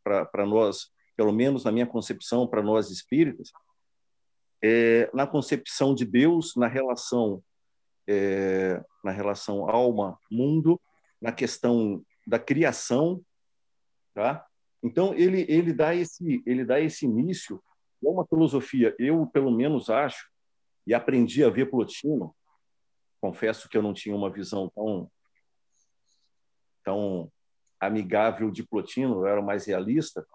para 0.04 0.46
nós 0.46 0.90
pelo 1.16 1.32
menos 1.32 1.64
na 1.64 1.72
minha 1.72 1.88
concepção 1.88 2.46
para 2.46 2.62
nós 2.62 2.92
espíritas 2.92 3.52
é, 4.62 5.10
na 5.14 5.28
concepção 5.28 5.94
de 5.94 6.06
Deus, 6.06 6.56
na 6.56 6.68
relação 6.68 7.44
é, 8.08 8.84
na 9.04 9.12
relação 9.12 9.70
alma 9.70 10.18
mundo, 10.32 10.80
na 11.22 11.32
questão 11.32 12.04
da 12.26 12.40
criação, 12.40 13.22
tá? 14.14 14.46
Então 14.82 15.14
ele 15.14 15.46
ele 15.50 15.74
dá 15.74 15.94
esse 15.94 16.42
ele 16.46 16.64
dá 16.64 16.80
esse 16.80 17.06
início 17.06 17.62
é 18.04 18.10
uma 18.10 18.26
filosofia 18.26 18.96
eu 19.00 19.26
pelo 19.28 19.52
menos 19.52 19.90
acho 19.90 20.30
e 20.86 20.94
aprendi 20.94 21.44
a 21.44 21.50
ver 21.50 21.70
Plotino. 21.70 22.34
Confesso 23.20 23.68
que 23.68 23.78
eu 23.78 23.82
não 23.82 23.94
tinha 23.94 24.16
uma 24.16 24.30
visão 24.30 24.70
tão 24.74 25.12
tão 26.84 27.32
amigável 27.80 28.50
de 28.50 28.64
Plotino, 28.64 29.16
eu 29.22 29.28
era 29.28 29.42
mais 29.42 29.66
realista, 29.66 30.26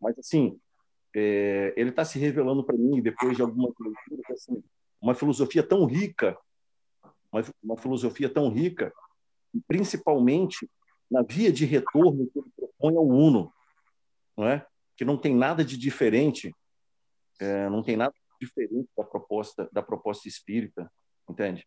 mas 0.00 0.18
assim 0.18 0.60
é, 1.14 1.72
ele 1.76 1.90
está 1.90 2.04
se 2.04 2.18
revelando 2.18 2.64
para 2.64 2.76
mim 2.76 3.00
depois 3.00 3.36
de 3.36 3.42
alguma 3.42 3.72
assim, 4.30 4.62
uma 5.00 5.14
filosofia 5.14 5.62
tão 5.62 5.84
rica, 5.84 6.36
uma, 7.30 7.44
uma, 7.62 7.76
filosofia 7.76 8.28
tão 8.28 8.48
rica, 8.48 8.92
principalmente 9.66 10.68
na 11.08 11.22
via 11.22 11.52
de 11.52 11.64
retorno 11.64 12.26
que 12.26 12.38
ele 12.38 12.50
propõe 12.56 12.96
ao 12.96 13.06
Uno, 13.06 13.52
não 14.36 14.48
é? 14.48 14.66
Que 14.96 15.04
não 15.04 15.16
tem 15.16 15.34
nada 15.34 15.64
de 15.64 15.76
diferente, 15.76 16.52
é, 17.38 17.68
não 17.68 17.82
tem 17.82 17.96
nada 17.96 18.12
de 18.12 18.46
diferente 18.46 18.88
da 18.96 19.04
proposta 19.04 19.68
da 19.70 19.82
proposta 19.82 20.26
espírita, 20.26 20.90
entende? 21.28 21.64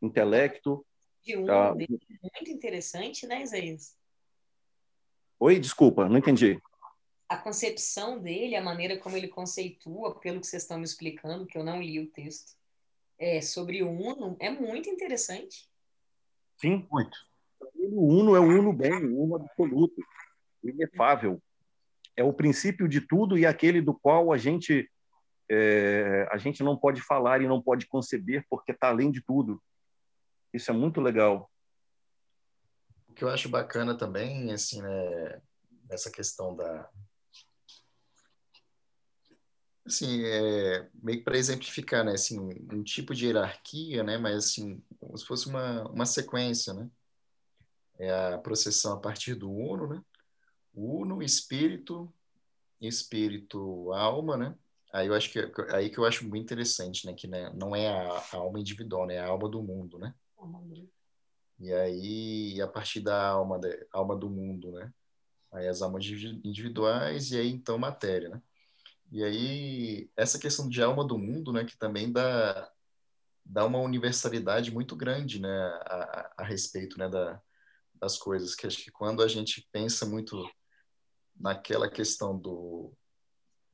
Intelecto. 0.00 0.84
De 1.22 1.36
Uno, 1.36 1.52
ah, 1.52 1.74
muito 1.74 2.50
interessante, 2.50 3.26
né, 3.28 3.42
Isaías? 3.42 3.96
Oi, 5.38 5.60
desculpa, 5.60 6.08
não 6.08 6.18
entendi 6.18 6.60
a 7.32 7.38
concepção 7.38 8.18
dele, 8.18 8.54
a 8.54 8.62
maneira 8.62 8.98
como 8.98 9.16
ele 9.16 9.26
conceitua, 9.26 10.18
pelo 10.20 10.38
que 10.38 10.46
vocês 10.46 10.62
estão 10.62 10.76
me 10.76 10.84
explicando, 10.84 11.46
que 11.46 11.56
eu 11.56 11.64
não 11.64 11.80
li 11.80 11.98
o 11.98 12.10
texto, 12.10 12.52
é, 13.18 13.40
sobre 13.40 13.82
o 13.82 13.88
Uno, 13.90 14.36
é 14.38 14.50
muito 14.50 14.90
interessante. 14.90 15.66
Sim, 16.60 16.86
muito. 16.90 17.16
O 17.74 18.06
Uno 18.06 18.36
é 18.36 18.40
o 18.40 18.44
Uno 18.44 18.72
bem, 18.72 18.92
o 18.92 19.22
Uno 19.22 19.36
absoluto, 19.36 19.96
inefável. 20.62 21.42
É 22.14 22.22
o 22.22 22.34
princípio 22.34 22.86
de 22.86 23.00
tudo 23.00 23.38
e 23.38 23.46
aquele 23.46 23.80
do 23.80 23.94
qual 23.94 24.30
a 24.30 24.36
gente 24.36 24.90
é, 25.48 26.28
a 26.30 26.36
gente 26.36 26.62
não 26.62 26.76
pode 26.76 27.00
falar 27.00 27.40
e 27.40 27.48
não 27.48 27.62
pode 27.62 27.86
conceber 27.86 28.44
porque 28.50 28.72
está 28.72 28.88
além 28.88 29.10
de 29.10 29.22
tudo. 29.22 29.62
Isso 30.52 30.70
é 30.70 30.74
muito 30.74 31.00
legal. 31.00 31.50
O 33.08 33.14
que 33.14 33.24
eu 33.24 33.28
acho 33.30 33.48
bacana 33.48 33.96
também, 33.96 34.52
assim, 34.52 34.82
né, 34.82 35.40
essa 35.90 36.10
questão 36.10 36.54
da, 36.54 36.88
assim, 39.84 40.24
é, 40.24 40.88
meio 40.94 41.22
para 41.24 41.36
exemplificar, 41.36 42.04
né, 42.04 42.12
assim, 42.12 42.38
um 42.38 42.82
tipo 42.82 43.14
de 43.14 43.26
hierarquia, 43.26 44.02
né, 44.02 44.16
mas 44.16 44.36
assim, 44.36 44.82
como 44.98 45.16
se 45.16 45.24
fosse 45.24 45.48
uma, 45.48 45.88
uma 45.88 46.06
sequência, 46.06 46.72
né, 46.72 46.88
é 47.98 48.10
a 48.34 48.38
processão 48.38 48.94
a 48.94 49.00
partir 49.00 49.34
do 49.34 49.50
uno, 49.50 49.88
né, 49.88 50.02
uno, 50.74 51.22
espírito, 51.22 52.12
espírito, 52.80 53.92
alma, 53.92 54.36
né, 54.36 54.56
aí 54.92 55.08
eu 55.08 55.14
acho 55.14 55.30
que, 55.30 55.38
aí 55.70 55.90
que 55.90 55.98
eu 55.98 56.04
acho 56.04 56.28
muito 56.28 56.44
interessante, 56.44 57.06
né, 57.06 57.14
que 57.14 57.26
né, 57.26 57.52
não 57.54 57.74
é 57.74 57.88
a, 57.88 58.18
a 58.32 58.36
alma 58.36 58.60
individual, 58.60 59.06
né, 59.06 59.16
é 59.16 59.20
a 59.20 59.28
alma 59.28 59.48
do 59.48 59.62
mundo, 59.62 59.98
né, 59.98 60.14
e 61.58 61.72
aí, 61.72 62.60
a 62.60 62.66
partir 62.66 63.00
da 63.00 63.28
alma, 63.30 63.58
da 63.58 63.68
alma 63.92 64.16
do 64.16 64.30
mundo, 64.30 64.70
né, 64.72 64.92
aí 65.50 65.66
as 65.66 65.82
almas 65.82 66.04
individuais 66.06 67.32
e 67.32 67.38
aí 67.38 67.50
então 67.50 67.76
matéria, 67.78 68.28
né, 68.28 68.42
e 69.12 69.22
aí, 69.22 70.10
essa 70.16 70.38
questão 70.38 70.66
de 70.66 70.82
alma 70.82 71.06
do 71.06 71.18
mundo, 71.18 71.52
né, 71.52 71.66
que 71.66 71.76
também 71.76 72.10
dá, 72.10 72.72
dá 73.44 73.66
uma 73.66 73.78
universalidade 73.78 74.72
muito 74.72 74.96
grande, 74.96 75.38
né, 75.38 75.50
a, 75.84 76.34
a 76.38 76.44
respeito, 76.44 76.98
né, 76.98 77.10
da, 77.10 77.38
das 77.94 78.16
coisas, 78.16 78.54
que 78.54 78.66
acho 78.66 78.82
que 78.82 78.90
quando 78.90 79.22
a 79.22 79.28
gente 79.28 79.68
pensa 79.70 80.06
muito 80.06 80.42
naquela 81.36 81.90
questão 81.90 82.38
do 82.38 82.90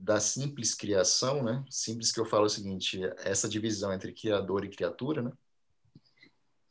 da 0.01 0.21
simples 0.21 0.75
criação, 0.75 1.43
né, 1.45 1.65
simples 1.71 2.11
que 2.11 2.19
eu 2.19 2.27
falo 2.27 2.47
o 2.47 2.51
seguinte, 2.51 3.01
essa 3.19 3.49
divisão 3.49 3.93
entre 3.93 4.13
criador 4.13 4.65
e 4.65 4.69
criatura, 4.69 5.23
né, 5.23 5.33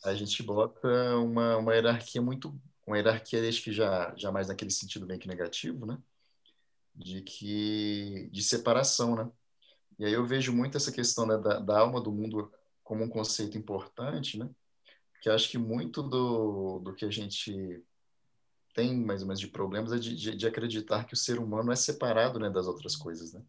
a 0.03 0.13
gente 0.13 0.43
bota 0.43 0.89
uma, 1.17 1.55
uma 1.57 1.73
hierarquia 1.73 2.21
muito, 2.21 2.53
uma 2.85 2.97
hierarquia, 2.97 3.47
acho 3.47 3.63
que 3.63 3.71
já, 3.71 4.13
já 4.17 4.29
mais 4.29 4.49
naquele 4.49 4.71
sentido 4.71 5.05
bem 5.05 5.19
que 5.19 5.27
negativo, 5.27 5.85
né, 5.85 5.97
de 6.97 7.21
que 7.21 8.29
de 8.31 8.41
separação, 8.41 9.15
né? 9.15 9.31
E 9.99 10.05
aí 10.05 10.13
eu 10.13 10.25
vejo 10.25 10.53
muito 10.53 10.77
essa 10.77 10.91
questão 10.91 11.25
né, 11.25 11.37
da, 11.37 11.59
da, 11.59 11.79
alma 11.79 12.01
do 12.01 12.11
mundo 12.11 12.51
como 12.83 13.03
um 13.03 13.09
conceito 13.09 13.57
importante, 13.57 14.37
né? 14.37 14.49
Que 15.21 15.29
acho 15.29 15.49
que 15.49 15.57
muito 15.57 16.01
do, 16.03 16.79
do 16.79 16.93
que 16.93 17.05
a 17.05 17.11
gente 17.11 17.83
tem 18.73 18.95
mais 18.95 19.21
ou 19.21 19.27
menos 19.27 19.39
de 19.39 19.47
problemas 19.47 19.91
é 19.91 19.97
de, 19.97 20.15
de, 20.15 20.35
de 20.35 20.47
acreditar 20.47 21.05
que 21.05 21.13
o 21.13 21.17
ser 21.17 21.39
humano 21.39 21.71
é 21.71 21.75
separado 21.75 22.39
né, 22.39 22.49
das 22.49 22.67
outras 22.67 22.95
coisas, 22.95 23.33
né? 23.33 23.41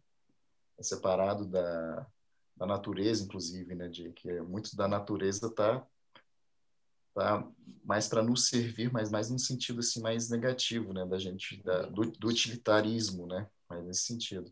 É 0.77 0.83
separado 0.83 1.45
da, 1.45 2.07
da 2.55 2.65
natureza, 2.65 3.23
inclusive, 3.23 3.75
né? 3.75 3.87
De 3.87 4.11
que 4.11 4.41
muito 4.41 4.75
da 4.75 4.87
natureza 4.87 5.47
está 5.47 5.85
tá 7.13 7.47
mais 7.83 8.07
para 8.07 8.21
nos 8.21 8.47
servir, 8.47 8.91
mas 8.91 9.09
mais 9.09 9.29
no 9.29 9.39
sentido 9.39 9.79
assim 9.79 10.01
mais 10.01 10.29
negativo, 10.29 10.93
né, 10.93 11.05
da 11.05 11.17
gente 11.17 11.61
da, 11.63 11.83
do, 11.83 12.11
do, 12.11 12.27
utilitarismo, 12.27 13.25
né, 13.25 13.49
mais 13.69 13.85
nesse 13.85 14.03
sentido. 14.03 14.51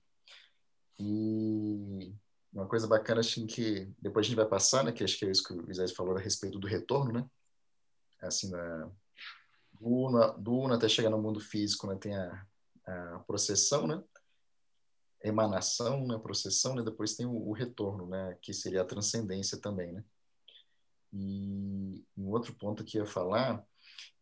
E 1.00 2.14
uma 2.52 2.68
coisa 2.68 2.88
bacana 2.88 3.22
assim 3.22 3.46
que 3.46 3.88
depois 4.02 4.26
a 4.26 4.28
gente 4.28 4.38
vai 4.38 4.48
passar, 4.48 4.84
né, 4.84 4.92
que 4.92 5.04
acho 5.04 5.18
que 5.18 5.26
é 5.26 5.32
isso 5.32 5.44
que 5.44 5.54
o 5.54 5.72
Isaías 5.72 5.94
falou 5.94 6.18
a 6.18 6.20
respeito 6.20 6.58
do 6.60 6.68
retorno, 6.68 7.14
né, 7.14 7.30
assim 8.22 8.50
do 8.50 8.58
Uno, 9.80 10.34
do 10.40 10.74
até 10.74 10.90
chegar 10.90 11.10
no 11.10 11.22
mundo 11.22 11.40
físico, 11.40 11.88
né, 11.88 11.96
tem 11.96 12.16
a, 12.16 12.46
a 12.86 13.20
processão, 13.28 13.86
né, 13.86 14.04
emanação, 15.24 16.08
né, 16.08 16.18
processão, 16.18 16.76
né, 16.76 16.84
depois 16.84 17.16
tem 17.16 17.26
o, 17.26 17.50
o 17.50 17.54
retorno, 17.54 18.08
né, 18.08 18.38
que 18.42 18.54
seria 18.54 18.82
a 18.82 18.86
transcendência 18.86 19.60
também, 19.60 19.94
né. 19.94 20.04
E 21.20 22.06
um 22.16 22.30
outro 22.30 22.54
ponto 22.54 22.84
que 22.84 22.98
eu 22.98 23.04
ia 23.04 23.10
falar, 23.10 23.66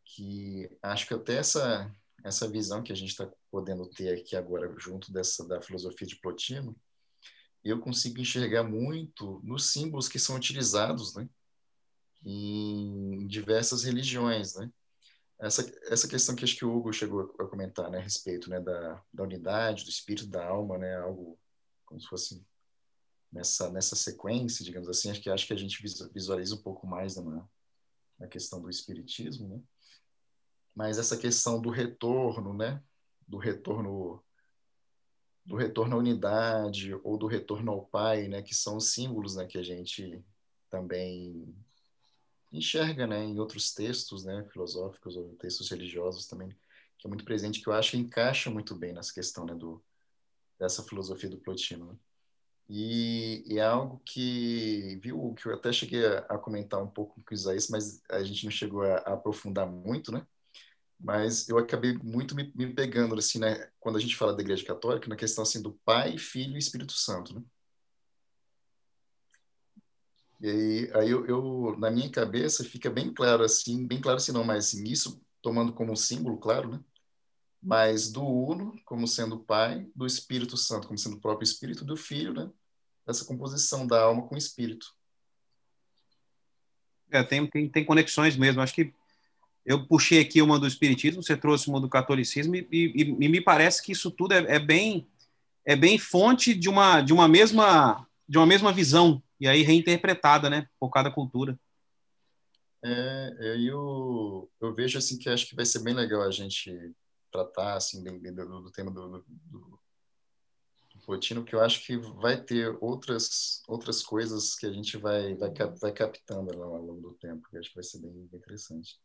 que 0.05 0.69
acho 0.81 1.05
que 1.05 1.13
até 1.13 1.36
essa, 1.36 1.93
essa 2.23 2.47
visão 2.47 2.81
que 2.81 2.93
a 2.93 2.95
gente 2.95 3.10
está 3.10 3.29
podendo 3.51 3.86
ter 3.89 4.17
aqui 4.17 4.36
agora, 4.36 4.73
junto 4.79 5.12
dessa 5.12 5.45
da 5.45 5.62
filosofia 5.62 6.08
de 6.08 6.15
Plotino, 6.15 6.73
eu 7.63 7.81
consigo 7.81 8.21
enxergar 8.21 8.63
muito 8.63 9.41
nos 9.43 9.71
símbolos 9.71 10.08
que 10.08 10.19
são 10.19 10.38
utilizados 10.38 11.15
né, 11.15 11.27
em 12.23 13.27
diversas 13.27 13.84
religiões. 13.84 14.55
Né? 14.55 14.71
Essa, 15.39 15.69
essa 15.88 16.08
questão 16.08 16.34
que 16.34 16.45
acho 16.45 16.55
que 16.55 16.63
o 16.63 16.73
Hugo 16.73 16.93
chegou 16.93 17.36
a 17.39 17.45
comentar 17.45 17.89
né, 17.91 17.97
a 17.97 18.01
respeito 18.01 18.49
né, 18.49 18.62
da, 18.62 19.03
da 19.12 19.23
unidade, 19.23 19.84
do 19.84 19.89
espírito, 19.89 20.27
da 20.27 20.47
alma, 20.47 20.77
né, 20.77 20.95
algo 20.95 21.38
como 21.86 21.99
se 21.99 22.08
fosse 22.08 22.45
nessa, 23.36 23.69
nessa 23.69 23.95
sequência, 23.95 24.63
digamos 24.63 24.88
assim, 24.88 25.12
acho 25.12 25.21
que, 25.21 25.30
acho 25.30 25.45
que 25.45 25.54
a 25.54 25.58
gente 25.58 25.84
visualiza 26.13 26.56
um 26.56 26.62
pouco 26.62 26.88
mais 26.88 27.17
na, 27.17 27.45
na 28.17 28.28
questão 28.28 28.62
do 28.62 28.69
espiritismo, 28.69 29.48
né? 29.50 29.62
Mas 30.74 30.98
essa 30.98 31.17
questão 31.17 31.62
do 31.62 31.69
retorno, 31.69 32.54
né? 32.54 32.82
Do 33.28 33.38
retorno 33.38 34.24
do 35.45 35.56
retorno 35.56 35.95
à 35.95 36.00
unidade 36.00 36.95
ou 37.04 37.17
do 37.17 37.28
retorno 37.28 37.71
ao 37.71 37.86
Pai, 37.86 38.28
né? 38.28 38.41
Que 38.41 38.56
são 38.56 38.78
os 38.78 38.91
símbolos, 38.91 39.36
né? 39.36 39.45
Que 39.45 39.58
a 39.58 39.63
gente 39.63 40.24
também 40.69 41.54
enxerga, 42.52 43.06
né, 43.06 43.21
em 43.21 43.38
outros 43.38 43.74
textos, 43.74 44.24
né, 44.24 44.45
filosóficos 44.50 45.17
ou 45.17 45.36
textos 45.36 45.69
religiosos 45.69 46.26
também, 46.26 46.50
que 46.98 47.06
é 47.06 47.10
muito 47.10 47.26
presente, 47.26 47.60
que 47.60 47.67
eu 47.67 47.74
acho 47.74 47.91
que 47.91 47.98
encaixa 47.98 48.50
muito 48.50 48.74
bem 48.74 48.93
nessa 48.93 49.13
questão, 49.13 49.45
né, 49.45 49.54
do 49.54 49.84
dessa 50.58 50.82
filosofia 50.84 51.30
do 51.30 51.38
Plotino. 51.38 51.91
Né? 51.91 51.98
E, 52.67 53.43
e, 53.45 53.60
é 53.60 53.63
algo 53.63 54.01
que, 54.04 54.99
viu, 55.01 55.36
que 55.36 55.47
eu 55.47 55.54
até 55.54 55.71
cheguei 55.71 56.06
a, 56.06 56.19
a, 56.30 56.38
comentar 56.38 56.82
um 56.82 56.88
pouco 56.88 57.21
com 57.21 57.32
o 57.32 57.34
Isaías, 57.34 57.69
mas 57.69 58.01
a 58.10 58.23
gente 58.23 58.43
não 58.43 58.51
chegou 58.51 58.82
a, 58.84 58.95
a, 58.97 59.13
aprofundar 59.13 59.67
muito, 59.69 60.12
né? 60.12 60.25
Mas 60.99 61.47
eu 61.49 61.58
acabei 61.60 61.93
muito 61.93 62.36
me, 62.36 62.51
me, 62.56 62.73
pegando, 62.73 63.15
assim, 63.15 63.39
né? 63.39 63.69
Quando 63.80 63.97
a 63.97 64.01
gente 64.01 64.15
fala 64.15 64.36
da 64.36 64.41
Igreja 64.41 64.65
Católica, 64.65 65.08
na 65.10 65.15
questão, 65.15 65.43
assim, 65.43 65.62
do 65.62 65.73
Pai, 65.86 66.17
Filho 66.17 66.56
e 66.56 66.60
Espírito 66.60 66.93
Santo, 66.93 67.36
né? 67.36 67.43
E 70.41 70.49
aí, 70.49 70.91
aí 70.93 71.10
eu, 71.10 71.25
eu, 71.25 71.75
na 71.80 71.89
minha 71.91 72.10
cabeça, 72.10 72.63
fica 72.63 72.89
bem 72.89 73.13
claro, 73.13 73.43
assim, 73.43 73.86
bem 73.88 74.01
claro 74.01 74.17
assim, 74.17 74.32
não, 74.32 74.43
mas 74.43 74.67
assim, 74.67 74.84
isso 74.84 75.21
tomando 75.41 75.73
como 75.73 75.95
símbolo, 75.95 76.38
claro, 76.38 76.69
né? 76.69 76.80
Mas 77.65 78.12
do 78.12 78.23
Uno, 78.23 78.80
como 78.86 79.08
sendo 79.08 79.38
o 79.38 79.43
Pai, 79.43 79.88
do 79.95 80.06
Espírito 80.06 80.56
Santo, 80.56 80.88
como 80.88 80.99
sendo 80.99 81.15
o 81.15 81.19
próprio 81.19 81.43
Espírito, 81.43 81.84
do 81.84 81.97
Filho, 81.97 82.32
né? 82.32 82.47
Essa 83.08 83.25
composição 83.25 83.88
da 83.88 84.04
alma 84.04 84.21
com 84.28 84.36
o 84.36 84.38
Espírito. 84.38 84.93
É, 87.10 87.23
tem, 87.23 87.47
tem, 87.47 87.67
tem 87.67 87.84
conexões 87.84 88.38
mesmo. 88.38 88.62
Acho 88.62 88.75
que 88.75 88.93
eu 89.65 89.88
puxei 89.88 90.19
aqui 90.19 90.43
uma 90.43 90.60
do 90.60 90.67
Espiritismo, 90.67 91.23
você 91.23 91.36
trouxe 91.36 91.67
uma 91.67 91.82
do 91.82 91.89
Catolicismo, 91.89 92.56
e, 92.56 92.67
e, 92.71 93.01
e 93.01 93.30
me 93.30 93.41
parece 93.41 93.82
que 93.82 93.93
isso 93.93 94.12
tudo 94.12 94.36
é, 94.36 94.56
é, 94.56 94.60
bem 94.60 95.08
é 95.65 95.75
bem 95.75 95.97
fonte 95.97 96.54
de 96.54 96.69
uma, 96.69 97.01
de 97.01 97.12
uma 97.12 97.28
mesma 97.28 98.08
de 98.30 98.38
uma 98.38 98.45
mesma 98.45 98.71
visão 98.71 99.21
e 99.39 99.47
aí 99.47 99.63
reinterpretada, 99.63 100.49
né, 100.49 100.67
por 100.80 100.89
cada 100.89 101.10
cultura. 101.10 101.60
É, 102.84 103.58
eu, 103.58 104.49
eu 104.62 104.73
vejo 104.73 104.99
assim 104.99 105.17
que 105.17 105.30
acho 105.30 105.47
que 105.47 105.56
vai 105.56 105.65
ser 105.65 105.80
bem 105.80 105.95
legal 105.95 106.21
a 106.21 106.30
gente 106.30 106.71
tratar 107.36 107.76
assim 107.76 108.04
bem 108.04 108.34
do, 108.34 108.62
do, 108.62 108.71
tema 108.71 108.91
do, 108.91 109.10
do, 109.10 109.80
do 110.93 111.00
Plotino, 111.06 111.43
que 111.43 111.54
eu 111.54 111.62
acho 111.62 111.86
que 111.86 111.98
vai 111.98 112.41
ter 112.41 112.78
outras 112.82 113.62
outras 113.67 114.02
coisas 114.02 114.56
que 114.56 114.65
a 114.65 114.71
gente 114.71 114.98
vai 114.98 115.36
vai, 115.36 115.52
vai 115.80 115.91
captando 115.91 116.63
ao 116.63 116.82
longo 116.82 117.02
do 117.02 117.13
tempo, 117.15 117.48
que 117.50 117.58
acho 117.58 117.69
que 117.69 117.76
vai 117.76 117.84
ser 117.84 118.00
bem, 118.00 118.12
bem 118.12 118.39
interessante. 118.39 118.98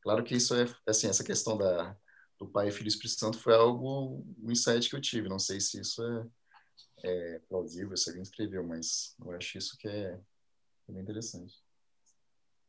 Claro 0.00 0.24
que 0.24 0.34
isso 0.34 0.54
é 0.54 0.66
assim 0.86 1.08
essa 1.08 1.24
questão 1.24 1.56
da 1.56 1.96
do 2.38 2.46
Pai, 2.46 2.70
Filho 2.70 2.86
e 2.86 2.88
Espírito 2.88 3.18
Santo 3.18 3.38
foi 3.38 3.54
algo 3.54 4.22
um 4.38 4.50
insight 4.50 4.90
que 4.90 4.96
eu 4.96 5.00
tive. 5.00 5.26
Não 5.26 5.38
sei 5.38 5.58
se 5.58 5.80
isso 5.80 6.02
é 6.02 6.26
é, 7.02 7.38
plausível, 7.48 7.96
se 7.96 8.10
alguém 8.10 8.22
escreveu, 8.22 8.66
mas 8.66 9.14
eu 9.24 9.30
acho 9.32 9.58
isso 9.58 9.76
que 9.78 9.88
é, 9.88 10.20
é 10.88 10.92
bem 10.92 11.02
interessante. 11.02 11.54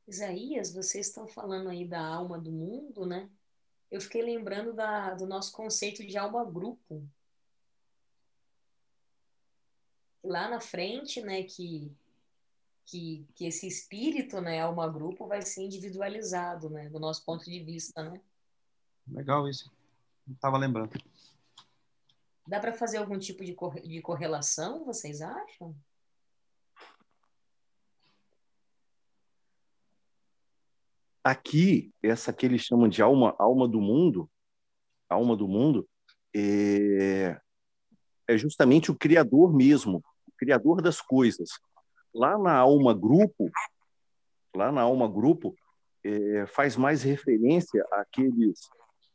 Isaías, 0.07 0.73
vocês 0.73 1.07
estão 1.07 1.27
falando 1.27 1.69
aí 1.69 1.85
da 1.85 1.99
alma 1.99 2.39
do 2.39 2.51
mundo, 2.51 3.05
né? 3.05 3.29
Eu 3.89 4.01
fiquei 4.01 4.21
lembrando 4.21 4.73
da, 4.73 5.13
do 5.13 5.25
nosso 5.25 5.51
conceito 5.51 6.05
de 6.05 6.17
alma-grupo. 6.17 7.07
Lá 10.23 10.49
na 10.49 10.59
frente, 10.59 11.21
né, 11.21 11.43
que, 11.43 11.89
que, 12.85 13.25
que 13.33 13.45
esse 13.45 13.65
espírito, 13.65 14.41
né, 14.41 14.59
alma-grupo, 14.59 15.25
vai 15.25 15.41
ser 15.41 15.63
individualizado, 15.63 16.69
né, 16.69 16.89
do 16.89 16.99
nosso 16.99 17.23
ponto 17.23 17.45
de 17.45 17.63
vista, 17.63 18.03
né? 18.03 18.21
Legal 19.07 19.47
isso. 19.47 19.71
Não 20.25 20.35
estava 20.35 20.57
lembrando. 20.57 20.91
Dá 22.45 22.59
para 22.59 22.73
fazer 22.73 22.97
algum 22.97 23.17
tipo 23.17 23.43
de, 23.43 23.55
de 23.87 24.01
correlação, 24.01 24.83
vocês 24.83 25.21
acham? 25.21 25.75
Aqui, 31.27 31.91
essa 32.01 32.31
que 32.31 32.45
eles 32.45 32.61
chamam 32.61 32.87
de 32.87 33.01
alma, 33.01 33.35
alma 33.37 33.67
do 33.67 33.81
mundo, 33.81 34.29
alma 35.09 35.35
do 35.35 35.45
mundo, 35.45 35.85
é, 36.33 37.37
é 38.29 38.37
justamente 38.37 38.89
o 38.89 38.95
criador 38.95 39.53
mesmo, 39.53 39.97
o 40.25 40.31
criador 40.37 40.81
das 40.81 41.01
coisas. 41.01 41.49
Lá 42.15 42.37
na 42.37 42.55
alma 42.55 42.93
grupo, 42.93 43.51
lá 44.55 44.71
na 44.71 44.83
alma 44.83 45.05
grupo, 45.05 45.53
é, 46.01 46.45
faz 46.47 46.77
mais 46.77 47.03
referência 47.03 47.85
àqueles 47.91 48.69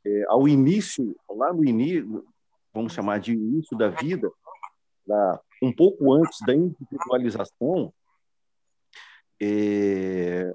é, 0.04 0.24
ao 0.28 0.46
início, 0.46 1.16
lá 1.30 1.50
no 1.50 1.64
início, 1.64 2.26
vamos 2.74 2.92
chamar 2.92 3.20
de 3.20 3.32
início 3.32 3.74
da 3.74 3.88
vida, 3.88 4.30
da, 5.06 5.40
um 5.62 5.74
pouco 5.74 6.12
antes 6.12 6.38
da 6.44 6.54
individualização, 6.54 7.90
é, 9.40 10.52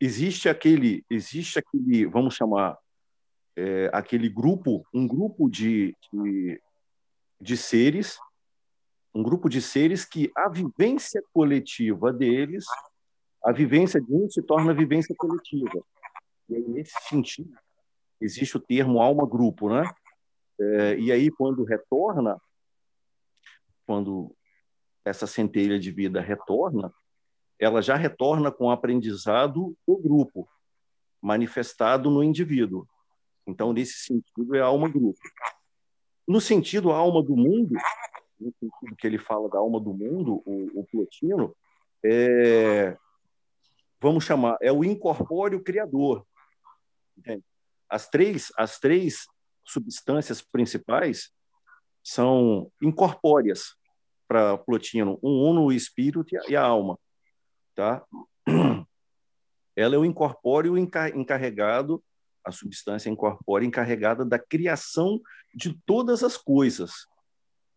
existe 0.00 0.48
aquele, 0.48 1.04
existe 1.10 1.58
aquele, 1.58 2.06
vamos 2.06 2.34
chamar, 2.34 2.78
é, 3.56 3.90
aquele 3.92 4.28
grupo, 4.28 4.86
um 4.94 5.06
grupo 5.06 5.48
de, 5.48 5.96
de, 6.12 6.62
de 7.40 7.56
seres, 7.56 8.18
um 9.14 9.22
grupo 9.22 9.48
de 9.48 9.60
seres 9.60 10.04
que 10.04 10.30
a 10.36 10.48
vivência 10.48 11.22
coletiva 11.32 12.12
deles, 12.12 12.64
a 13.44 13.52
vivência 13.52 14.00
de 14.00 14.12
um 14.12 14.28
se 14.30 14.42
torna 14.42 14.74
vivência 14.74 15.14
coletiva. 15.16 15.84
E 16.48 16.56
aí, 16.56 16.68
nesse 16.68 16.94
sentido, 17.08 17.56
existe 18.20 18.56
o 18.56 18.60
termo 18.60 19.00
alma-grupo, 19.00 19.68
né? 19.68 19.90
É, 20.60 20.98
e 20.98 21.12
aí, 21.12 21.30
quando 21.30 21.64
retorna, 21.64 22.40
quando 23.86 24.34
essa 25.04 25.26
centelha 25.26 25.78
de 25.78 25.90
vida 25.90 26.20
retorna, 26.20 26.92
ela 27.58 27.82
já 27.82 27.96
retorna 27.96 28.50
com 28.50 28.66
o 28.66 28.70
aprendizado 28.70 29.76
do 29.86 29.96
grupo, 29.96 30.48
manifestado 31.20 32.10
no 32.10 32.22
indivíduo. 32.22 32.86
Então, 33.46 33.72
nesse 33.72 33.98
sentido, 33.98 34.54
é 34.54 34.60
alma-grupo. 34.60 35.18
No 36.26 36.40
sentido 36.40 36.92
alma 36.92 37.22
do 37.22 37.34
mundo, 37.34 37.74
no 38.38 38.52
sentido 38.60 38.96
que 38.96 39.06
ele 39.06 39.18
fala 39.18 39.48
da 39.48 39.58
alma 39.58 39.80
do 39.80 39.92
mundo, 39.92 40.42
o, 40.44 40.80
o 40.80 40.84
Plotino, 40.84 41.56
é, 42.04 42.96
vamos 44.00 44.24
chamar, 44.24 44.56
é 44.60 44.70
o 44.70 44.84
incorpóreo 44.84 45.62
criador. 45.62 46.24
Entende? 47.16 47.44
As 47.88 48.08
três, 48.08 48.52
as 48.56 48.78
três 48.78 49.26
substâncias 49.64 50.42
principais 50.42 51.32
são 52.04 52.70
incorpóreas 52.80 53.74
para 54.28 54.58
Plotino, 54.58 55.18
um 55.22 55.48
uno, 55.48 55.64
o 55.64 55.72
espírito 55.72 56.36
e 56.48 56.54
a 56.54 56.62
alma, 56.62 56.98
tá? 57.78 58.04
Ela 59.76 59.94
é 59.94 59.98
o 59.98 60.04
incorpóreo 60.04 60.76
encarregado, 60.76 62.02
a 62.44 62.50
substância 62.50 63.08
incorpórea 63.08 63.64
encarregada 63.64 64.24
da 64.24 64.36
criação 64.36 65.20
de 65.54 65.78
todas 65.86 66.24
as 66.24 66.36
coisas, 66.36 67.06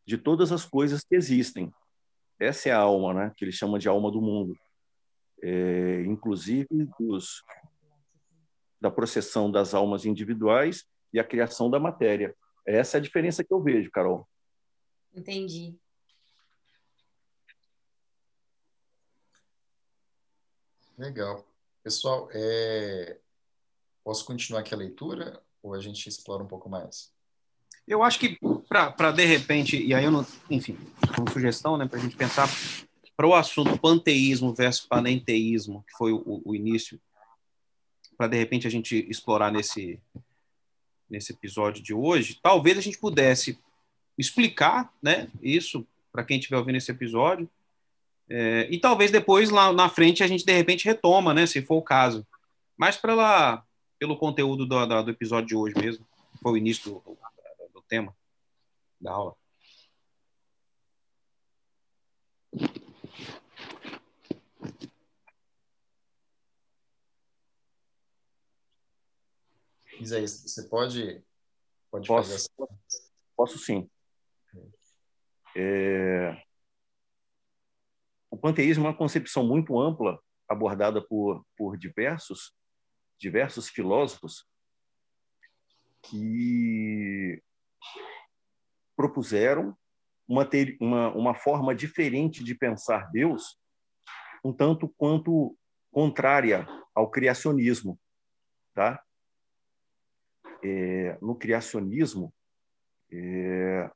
de 0.03 0.17
todas 0.17 0.51
as 0.51 0.65
coisas 0.65 1.03
que 1.03 1.13
existem. 1.13 1.71
Essa 2.39 2.69
é 2.69 2.71
a 2.71 2.79
alma, 2.79 3.13
né? 3.13 3.31
Que 3.37 3.45
ele 3.45 3.51
chama 3.51 3.77
de 3.77 3.87
alma 3.87 4.09
do 4.09 4.19
mundo. 4.19 4.57
É, 5.43 6.01
inclusive 6.07 6.67
dos 6.99 7.43
da 8.79 8.89
processão 8.89 9.51
das 9.51 9.75
almas 9.75 10.05
individuais 10.05 10.83
e 11.13 11.19
a 11.19 11.23
criação 11.23 11.69
da 11.69 11.79
matéria. 11.79 12.35
Essa 12.65 12.97
é 12.97 12.99
a 12.99 13.01
diferença 13.01 13.43
que 13.43 13.53
eu 13.53 13.61
vejo, 13.61 13.91
Carol. 13.91 14.27
Entendi. 15.13 15.77
Legal. 21.01 21.43
Pessoal, 21.83 22.29
é... 22.31 23.17
posso 24.03 24.23
continuar 24.23 24.59
aqui 24.59 24.71
a 24.71 24.77
leitura 24.77 25.41
ou 25.63 25.73
a 25.73 25.79
gente 25.79 26.07
explora 26.07 26.43
um 26.43 26.47
pouco 26.47 26.69
mais? 26.69 27.11
Eu 27.87 28.03
acho 28.03 28.19
que 28.19 28.37
para 28.69 29.11
de 29.11 29.25
repente, 29.25 29.83
e 29.83 29.95
aí 29.95 30.05
eu 30.05 30.11
não, 30.11 30.23
enfim, 30.47 30.77
uma 31.17 31.31
sugestão, 31.31 31.75
né, 31.75 31.87
para 31.87 31.97
a 31.97 32.01
gente 32.01 32.15
pensar 32.15 32.47
para 33.17 33.25
o 33.25 33.33
assunto 33.33 33.79
panteísmo 33.79 34.53
versus 34.53 34.85
panenteísmo, 34.85 35.83
que 35.87 35.97
foi 35.97 36.13
o, 36.13 36.39
o 36.45 36.55
início 36.55 37.01
para 38.15 38.27
de 38.27 38.37
repente 38.37 38.67
a 38.67 38.71
gente 38.71 39.03
explorar 39.09 39.51
nesse 39.51 39.99
nesse 41.09 41.33
episódio 41.33 41.81
de 41.81 41.95
hoje, 41.95 42.39
talvez 42.41 42.77
a 42.77 42.81
gente 42.81 42.99
pudesse 42.99 43.59
explicar, 44.17 44.93
né, 45.01 45.27
isso 45.41 45.85
para 46.11 46.23
quem 46.23 46.37
estiver 46.37 46.57
ouvindo 46.57 46.77
esse 46.77 46.91
episódio, 46.91 47.49
é, 48.33 48.67
e 48.71 48.79
talvez 48.79 49.11
depois 49.11 49.49
lá 49.49 49.73
na 49.73 49.89
frente 49.89 50.23
a 50.23 50.27
gente 50.27 50.45
de 50.45 50.53
repente 50.53 50.85
retoma, 50.85 51.33
né, 51.33 51.45
se 51.45 51.61
for 51.61 51.75
o 51.75 51.81
caso, 51.81 52.25
mas 52.77 52.95
pela 52.95 53.63
pelo 53.99 54.17
conteúdo 54.17 54.65
do, 54.65 54.85
do, 54.87 55.03
do 55.03 55.11
episódio 55.11 55.47
de 55.47 55.55
hoje 55.55 55.75
mesmo, 55.77 56.07
foi 56.41 56.53
o 56.53 56.57
início 56.57 56.93
do, 56.93 57.17
do 57.73 57.81
tema 57.83 58.15
da 58.99 59.11
aula. 59.11 59.35
Isaías, 69.99 70.41
você 70.41 70.63
pode, 70.63 71.21
pode 71.91 72.07
posso, 72.07 72.31
fazer 72.31 72.35
essa... 72.35 72.49
Posso 73.35 73.59
sim. 73.59 73.89
É... 75.55 76.41
o 78.31 78.37
panteísmo 78.37 78.85
é 78.85 78.89
uma 78.89 78.97
concepção 78.97 79.45
muito 79.45 79.79
ampla, 79.79 80.19
abordada 80.47 81.05
por, 81.05 81.45
por 81.57 81.77
diversos, 81.77 82.55
diversos 83.19 83.69
filósofos, 83.69 84.47
que 86.01 87.43
propuseram 88.95 89.77
uma, 90.27 90.49
uma, 90.79 91.13
uma 91.13 91.35
forma 91.35 91.75
diferente 91.75 92.43
de 92.43 92.55
pensar 92.55 93.11
Deus, 93.11 93.59
um 94.43 94.53
tanto 94.53 94.87
quanto 94.97 95.57
contrária 95.91 96.65
ao 96.95 97.11
criacionismo. 97.11 97.99
Tá? 98.73 99.03
É, 100.63 101.17
no 101.21 101.35
criacionismo, 101.35 102.33
é, 103.11 103.91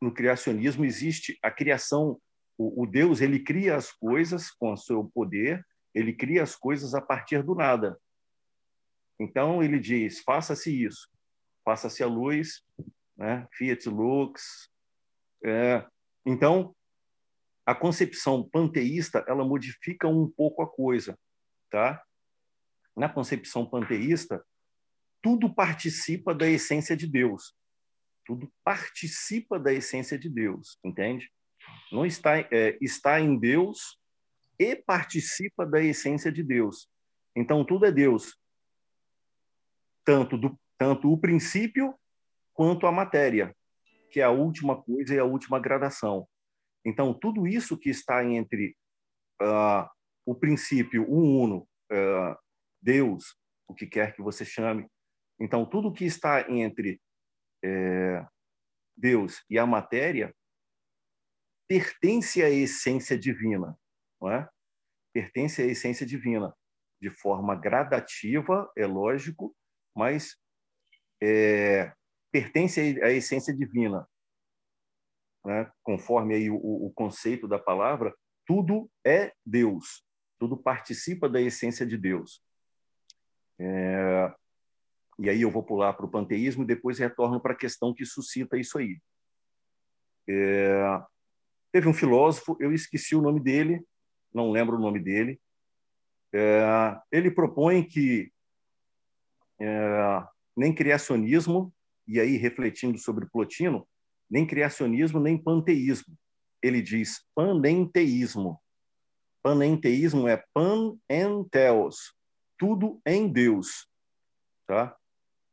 no 0.00 0.12
criacionismo 0.12 0.84
existe 0.84 1.38
a 1.42 1.50
criação, 1.50 2.20
o, 2.60 2.82
o, 2.82 2.86
Deus 2.86 3.22
ele 3.22 3.40
cria 3.40 3.74
as 3.74 3.90
coisas 3.90 4.50
com 4.50 4.74
o 4.74 4.76
seu 4.76 5.02
poder, 5.02 5.66
ele 5.94 6.12
cria 6.12 6.42
as 6.42 6.54
coisas 6.54 6.94
a 6.94 7.00
partir 7.00 7.42
do 7.42 7.54
nada. 7.54 7.98
Então 9.18 9.62
ele 9.62 9.80
diz: 9.80 10.20
faça-se 10.20 10.84
isso, 10.84 11.10
faça-se 11.64 12.02
a 12.02 12.06
luz, 12.06 12.62
né? 13.16 13.48
Fiat 13.54 13.88
Lux. 13.88 14.70
É, 15.42 15.86
então 16.26 16.76
a 17.64 17.74
concepção 17.74 18.46
panteísta 18.46 19.24
ela 19.26 19.42
modifica 19.42 20.06
um 20.06 20.30
pouco 20.30 20.62
a 20.62 20.68
coisa, 20.68 21.18
tá? 21.70 22.04
Na 22.94 23.08
concepção 23.08 23.64
panteísta, 23.64 24.44
tudo 25.22 25.54
participa 25.54 26.34
da 26.34 26.46
essência 26.46 26.94
de 26.94 27.06
Deus. 27.06 27.54
Tudo 28.26 28.52
participa 28.62 29.58
da 29.58 29.72
essência 29.72 30.18
de 30.18 30.28
Deus, 30.28 30.78
entende? 30.84 31.32
Não 31.90 32.06
está 32.06 32.38
é, 32.38 32.78
está 32.80 33.20
em 33.20 33.38
Deus 33.38 33.98
e 34.58 34.76
participa 34.76 35.66
da 35.66 35.82
essência 35.82 36.30
de 36.30 36.42
Deus. 36.42 36.88
Então 37.34 37.64
tudo 37.64 37.86
é 37.86 37.92
Deus, 37.92 38.36
tanto 40.04 40.36
do 40.36 40.58
tanto 40.78 41.12
o 41.12 41.18
princípio 41.18 41.94
quanto 42.54 42.86
a 42.86 42.92
matéria, 42.92 43.54
que 44.10 44.20
é 44.20 44.24
a 44.24 44.30
última 44.30 44.80
coisa 44.82 45.14
e 45.14 45.18
a 45.18 45.24
última 45.24 45.58
gradação. 45.58 46.26
Então 46.84 47.12
tudo 47.12 47.46
isso 47.46 47.76
que 47.76 47.90
está 47.90 48.24
entre 48.24 48.76
uh, 49.42 49.88
o 50.24 50.34
princípio, 50.34 51.04
o 51.08 51.42
uno, 51.42 51.68
uh, 51.92 52.36
Deus, 52.80 53.36
o 53.68 53.74
que 53.74 53.86
quer 53.86 54.14
que 54.14 54.22
você 54.22 54.44
chame, 54.44 54.88
então, 55.40 55.64
tudo 55.64 55.92
que 55.92 56.04
está 56.04 56.50
entre 56.50 57.00
é, 57.64 58.26
Deus 58.94 59.42
e 59.48 59.58
a 59.58 59.64
matéria 59.64 60.34
pertence 61.70 62.42
à 62.42 62.50
essência 62.50 63.16
divina, 63.16 63.78
não 64.20 64.28
é? 64.28 64.48
Pertence 65.12 65.62
à 65.62 65.66
essência 65.66 66.04
divina, 66.04 66.52
de 67.00 67.08
forma 67.10 67.54
gradativa, 67.54 68.68
é 68.76 68.84
lógico, 68.84 69.54
mas 69.94 70.36
é, 71.22 71.92
pertence 72.32 73.00
à 73.00 73.12
essência 73.12 73.54
divina. 73.54 74.04
Né? 75.44 75.70
Conforme 75.80 76.34
aí 76.34 76.50
o, 76.50 76.56
o 76.56 76.92
conceito 76.92 77.46
da 77.46 77.58
palavra, 77.58 78.12
tudo 78.44 78.90
é 79.06 79.32
Deus, 79.46 80.04
tudo 80.40 80.56
participa 80.56 81.28
da 81.28 81.40
essência 81.40 81.86
de 81.86 81.96
Deus. 81.96 82.42
É, 83.60 84.34
e 85.20 85.30
aí 85.30 85.42
eu 85.42 85.50
vou 85.52 85.62
pular 85.62 85.92
para 85.92 86.04
o 86.04 86.10
panteísmo 86.10 86.64
e 86.64 86.66
depois 86.66 86.98
retorno 86.98 87.40
para 87.40 87.52
a 87.52 87.56
questão 87.56 87.94
que 87.94 88.04
suscita 88.04 88.58
isso 88.58 88.76
aí. 88.76 89.00
É... 90.28 91.00
Teve 91.72 91.88
um 91.88 91.94
filósofo, 91.94 92.56
eu 92.60 92.72
esqueci 92.72 93.14
o 93.14 93.22
nome 93.22 93.40
dele, 93.40 93.84
não 94.32 94.50
lembro 94.50 94.76
o 94.76 94.80
nome 94.80 94.98
dele. 94.98 95.40
É... 96.32 96.96
Ele 97.12 97.30
propõe 97.30 97.82
que 97.82 98.32
é... 99.60 100.24
nem 100.56 100.74
criacionismo, 100.74 101.72
e 102.06 102.18
aí 102.18 102.36
refletindo 102.36 102.98
sobre 102.98 103.26
Plotino, 103.26 103.86
nem 104.28 104.46
criacionismo, 104.46 105.20
nem 105.20 105.38
panteísmo. 105.38 106.16
Ele 106.62 106.82
diz 106.82 107.24
panenteísmo. 107.34 108.60
Panenteísmo 109.42 110.28
é 110.28 110.44
pan 110.52 110.96
en 111.08 111.44
theos, 111.44 112.14
tudo 112.58 113.00
em 113.06 113.26
Deus. 113.32 113.88
Tá? 114.66 114.96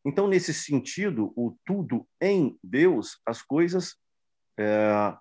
Então, 0.03 0.27
nesse 0.27 0.53
sentido, 0.53 1.31
o 1.35 1.55
tudo 1.65 2.07
em 2.21 2.57
Deus, 2.63 3.19
as 3.25 3.41
coisas 3.41 3.97
é, 4.57 5.15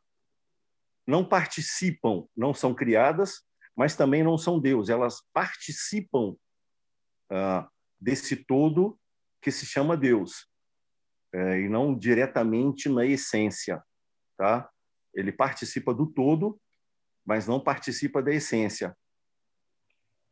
não 1.06 1.24
participam, 1.24 2.26
não 2.36 2.52
são 2.52 2.74
criadas, 2.74 3.42
mas 3.76 3.94
também 3.94 4.22
não 4.22 4.36
são 4.36 4.58
Deus. 4.58 4.88
Elas 4.88 5.22
participam 5.32 6.34
é, 7.30 7.66
desse 8.00 8.36
todo 8.36 8.98
que 9.40 9.50
se 9.50 9.64
chama 9.64 9.96
Deus, 9.96 10.48
é, 11.32 11.60
e 11.60 11.68
não 11.68 11.96
diretamente 11.96 12.88
na 12.88 13.06
essência. 13.06 13.82
Tá? 14.36 14.68
Ele 15.14 15.30
participa 15.30 15.94
do 15.94 16.06
todo, 16.06 16.60
mas 17.24 17.46
não 17.46 17.60
participa 17.60 18.22
da 18.22 18.32
essência. 18.32 18.96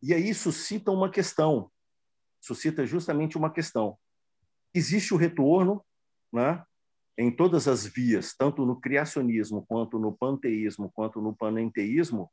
E 0.02 0.12
aí 0.12 0.34
suscita 0.34 0.90
uma 0.90 1.10
questão, 1.10 1.70
suscita 2.40 2.84
justamente 2.84 3.38
uma 3.38 3.50
questão 3.50 3.96
existe 4.74 5.14
o 5.14 5.16
retorno 5.16 5.84
né, 6.32 6.62
em 7.16 7.30
todas 7.30 7.68
as 7.68 7.86
vias, 7.86 8.34
tanto 8.36 8.66
no 8.66 8.80
criacionismo, 8.80 9.64
quanto 9.66 9.98
no 9.98 10.12
panteísmo, 10.12 10.90
quanto 10.92 11.20
no 11.20 11.34
panenteísmo, 11.34 12.30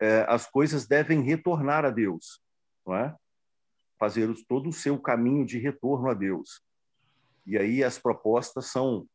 é, 0.00 0.26
as 0.28 0.46
coisas 0.46 0.86
devem 0.86 1.22
retornar 1.22 1.84
a 1.84 1.90
Deus, 1.90 2.42
não 2.86 2.94
é? 2.94 3.16
fazer 3.98 4.32
todo 4.46 4.68
o 4.68 4.72
seu 4.72 5.00
caminho 5.00 5.44
de 5.46 5.58
retorno 5.58 6.10
a 6.10 6.14
Deus. 6.14 6.62
E 7.46 7.56
aí 7.56 7.82
as 7.82 7.98
propostas 7.98 8.66
são 8.66 9.08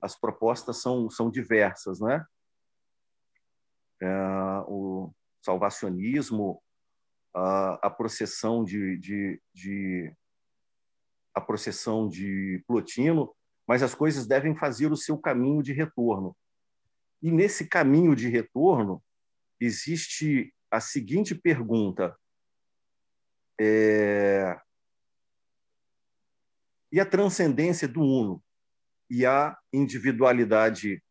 as 0.00 0.18
propostas 0.18 0.80
são 0.82 1.08
são 1.08 1.30
diversas, 1.30 2.00
né? 2.00 2.24
É, 4.00 4.08
o 4.66 5.12
salvacionismo, 5.40 6.62
a, 7.34 7.86
a 7.86 7.90
processão 7.90 8.64
de, 8.64 8.96
de, 8.98 9.40
de 9.54 10.14
a 11.34 11.40
processão 11.40 12.08
de 12.08 12.62
Plotino, 12.66 13.32
mas 13.66 13.82
as 13.82 13.94
coisas 13.94 14.26
devem 14.26 14.56
fazer 14.56 14.90
o 14.90 14.96
seu 14.96 15.18
caminho 15.18 15.62
de 15.62 15.72
retorno. 15.72 16.36
E 17.22 17.30
nesse 17.30 17.68
caminho 17.68 18.14
de 18.16 18.28
retorno 18.28 19.02
existe 19.60 20.54
a 20.70 20.80
seguinte 20.80 21.34
pergunta: 21.34 22.16
é... 23.60 24.60
e 26.90 27.00
a 27.00 27.06
transcendência 27.06 27.86
do 27.86 28.02
uno 28.02 28.42
e 29.08 29.24
a 29.24 29.56
individualidade, 29.72 31.02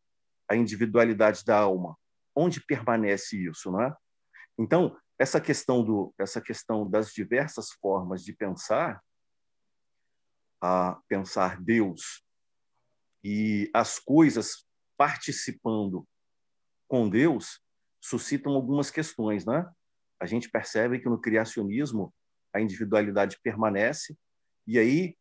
a 0.50 0.56
individualidade 0.56 1.46
da 1.46 1.58
alma, 1.60 1.98
onde 2.36 2.60
permanece 2.66 3.38
isso, 3.48 3.72
não 3.72 3.82
é? 3.82 3.96
Então 4.58 4.98
essa 5.18 5.40
questão 5.40 5.84
do, 5.84 6.14
essa 6.18 6.42
questão 6.42 6.90
das 6.90 7.14
diversas 7.14 7.72
formas 7.74 8.24
de 8.24 8.34
pensar 8.34 9.04
a 10.60 11.00
pensar 11.08 11.62
Deus 11.62 12.24
e 13.24 13.70
as 13.74 14.00
coisas 14.00 14.66
participando 14.98 16.08
com 16.88 17.10
Deus 17.10 17.60
suscitam 18.02 18.54
algumas 18.54 18.90
questões, 18.90 19.46
né? 19.46 19.70
A 20.20 20.26
gente 20.26 20.50
percebe 20.50 21.00
que 21.00 21.10
no 21.10 21.20
criacionismo 21.20 22.14
a 22.54 22.60
individualidade 22.60 23.40
permanece 23.44 24.16
e 24.68 24.78
aí 24.78 25.16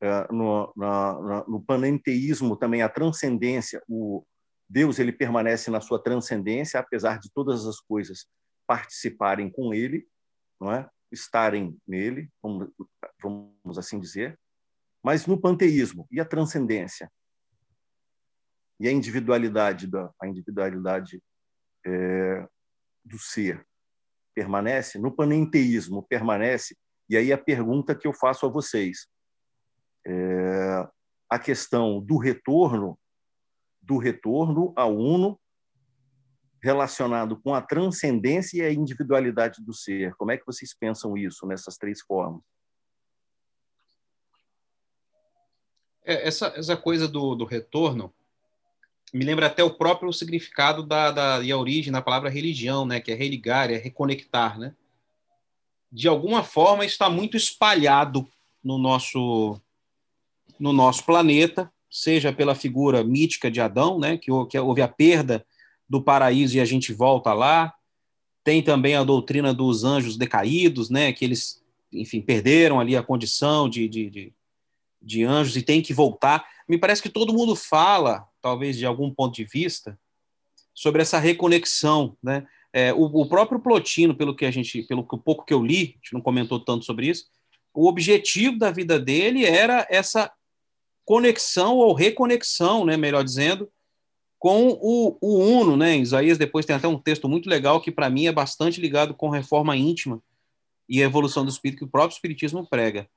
é, 0.00 0.32
no, 0.32 0.72
na, 0.76 1.44
no 1.48 1.62
panenteísmo 1.64 2.56
também 2.56 2.82
a 2.82 2.88
transcendência, 2.88 3.82
o 3.88 4.24
Deus 4.68 4.98
ele 4.98 5.12
permanece 5.12 5.70
na 5.70 5.80
sua 5.80 6.02
transcendência 6.02 6.78
apesar 6.80 7.18
de 7.18 7.30
todas 7.32 7.66
as 7.66 7.80
coisas 7.80 8.26
participarem 8.66 9.50
com 9.50 9.72
ele, 9.72 10.06
não 10.60 10.72
é? 10.72 10.88
Estarem 11.12 11.78
nele, 11.86 12.28
vamos, 12.42 12.68
vamos 13.22 13.78
assim 13.78 14.00
dizer. 14.00 14.38
Mas 15.02 15.26
no 15.26 15.40
panteísmo, 15.40 16.06
e 16.10 16.18
a 16.18 16.24
transcendência? 16.24 17.10
E 18.80 18.88
a 18.88 18.92
individualidade, 18.92 19.86
da, 19.86 20.12
a 20.20 20.26
individualidade 20.26 21.22
é, 21.86 22.46
do 23.04 23.18
ser 23.18 23.64
permanece? 24.34 24.98
No 24.98 25.14
panenteísmo 25.14 26.02
permanece? 26.02 26.76
E 27.08 27.16
aí 27.16 27.32
a 27.32 27.38
pergunta 27.38 27.94
que 27.94 28.06
eu 28.06 28.12
faço 28.12 28.46
a 28.46 28.48
vocês. 28.48 29.06
É, 30.06 30.88
a 31.28 31.38
questão 31.38 32.00
do 32.00 32.18
retorno, 32.18 32.98
do 33.80 33.98
retorno 33.98 34.72
ao 34.76 34.96
uno 34.96 35.38
relacionado 36.64 37.38
com 37.42 37.54
a 37.54 37.60
transcendência 37.60 38.62
e 38.62 38.66
a 38.66 38.72
individualidade 38.72 39.62
do 39.62 39.74
ser. 39.74 40.14
Como 40.16 40.30
é 40.30 40.38
que 40.38 40.46
vocês 40.46 40.74
pensam 40.74 41.14
isso 41.14 41.46
nessas 41.46 41.76
três 41.76 42.00
formas? 42.00 42.42
É, 46.02 46.26
essa, 46.26 46.46
essa 46.56 46.74
coisa 46.74 47.06
do, 47.06 47.34
do 47.34 47.44
retorno, 47.44 48.14
me 49.14 49.24
lembra 49.24 49.46
até 49.46 49.62
o 49.62 49.70
próprio 49.70 50.12
significado 50.12 50.82
da, 50.82 51.12
da, 51.12 51.40
e 51.40 51.52
a 51.52 51.56
origem 51.56 51.92
da 51.92 52.02
palavra 52.02 52.28
religião, 52.28 52.84
né? 52.84 53.00
Que 53.00 53.12
é 53.12 53.14
religar, 53.14 53.70
é 53.70 53.76
reconectar, 53.76 54.58
né? 54.58 54.74
De 55.90 56.08
alguma 56.08 56.42
forma 56.42 56.84
está 56.84 57.08
muito 57.08 57.36
espalhado 57.36 58.28
no 58.62 58.76
nosso 58.76 59.60
no 60.58 60.72
nosso 60.72 61.04
planeta, 61.04 61.72
seja 61.88 62.32
pela 62.32 62.54
figura 62.56 63.04
mítica 63.04 63.48
de 63.48 63.60
Adão, 63.60 64.00
né? 64.00 64.16
Que, 64.16 64.32
que 64.50 64.58
houve 64.58 64.82
a 64.82 64.88
perda 64.88 65.46
do 65.88 66.02
paraíso 66.02 66.56
e 66.56 66.60
a 66.60 66.64
gente 66.64 66.92
volta 66.92 67.32
lá. 67.32 67.72
Tem 68.42 68.62
também 68.62 68.96
a 68.96 69.04
doutrina 69.04 69.54
dos 69.54 69.84
anjos 69.84 70.16
decaídos, 70.16 70.90
né? 70.90 71.12
Que 71.12 71.24
eles, 71.24 71.62
enfim, 71.92 72.20
perderam 72.20 72.80
ali 72.80 72.96
a 72.96 73.02
condição 73.02 73.68
de, 73.68 73.88
de, 73.88 74.10
de, 74.10 74.32
de 75.00 75.22
anjos 75.22 75.56
e 75.56 75.62
tem 75.62 75.80
que 75.80 75.94
voltar. 75.94 76.44
Me 76.68 76.78
parece 76.78 77.00
que 77.00 77.08
todo 77.08 77.32
mundo 77.32 77.54
fala 77.54 78.28
talvez 78.44 78.76
de 78.76 78.84
algum 78.84 79.10
ponto 79.10 79.34
de 79.34 79.44
vista, 79.44 79.98
sobre 80.74 81.00
essa 81.00 81.18
reconexão, 81.18 82.14
né? 82.22 82.46
É, 82.74 82.92
o, 82.92 83.04
o, 83.04 83.26
próprio 83.26 83.58
Plotino, 83.58 84.14
pelo 84.14 84.36
que 84.36 84.44
a 84.44 84.50
gente, 84.50 84.82
pelo 84.82 85.02
que, 85.02 85.16
pouco 85.16 85.46
que 85.46 85.54
eu 85.54 85.64
li, 85.64 85.76
a 85.76 85.96
gente 85.96 86.12
não 86.12 86.20
comentou 86.20 86.60
tanto 86.60 86.84
sobre 86.84 87.06
isso, 87.06 87.26
o 87.72 87.88
objetivo 87.88 88.58
da 88.58 88.70
vida 88.70 88.98
dele 88.98 89.46
era 89.46 89.86
essa 89.88 90.30
conexão 91.06 91.76
ou 91.76 91.94
reconexão, 91.94 92.84
né, 92.84 92.98
melhor 92.98 93.24
dizendo, 93.24 93.70
com 94.38 94.68
o, 94.68 95.16
o 95.22 95.38
Uno, 95.38 95.74
né? 95.74 95.96
Isaías 95.96 96.36
depois 96.36 96.66
tem 96.66 96.76
até 96.76 96.86
um 96.86 96.98
texto 96.98 97.26
muito 97.26 97.48
legal 97.48 97.80
que 97.80 97.90
para 97.90 98.10
mim 98.10 98.26
é 98.26 98.32
bastante 98.32 98.78
ligado 98.78 99.14
com 99.14 99.30
reforma 99.30 99.74
íntima 99.74 100.20
e 100.86 101.02
a 101.02 101.06
evolução 101.06 101.46
do 101.46 101.50
espírito 101.50 101.78
que 101.78 101.84
o 101.84 101.90
próprio 101.90 102.14
espiritismo 102.14 102.68
prega. 102.68 103.08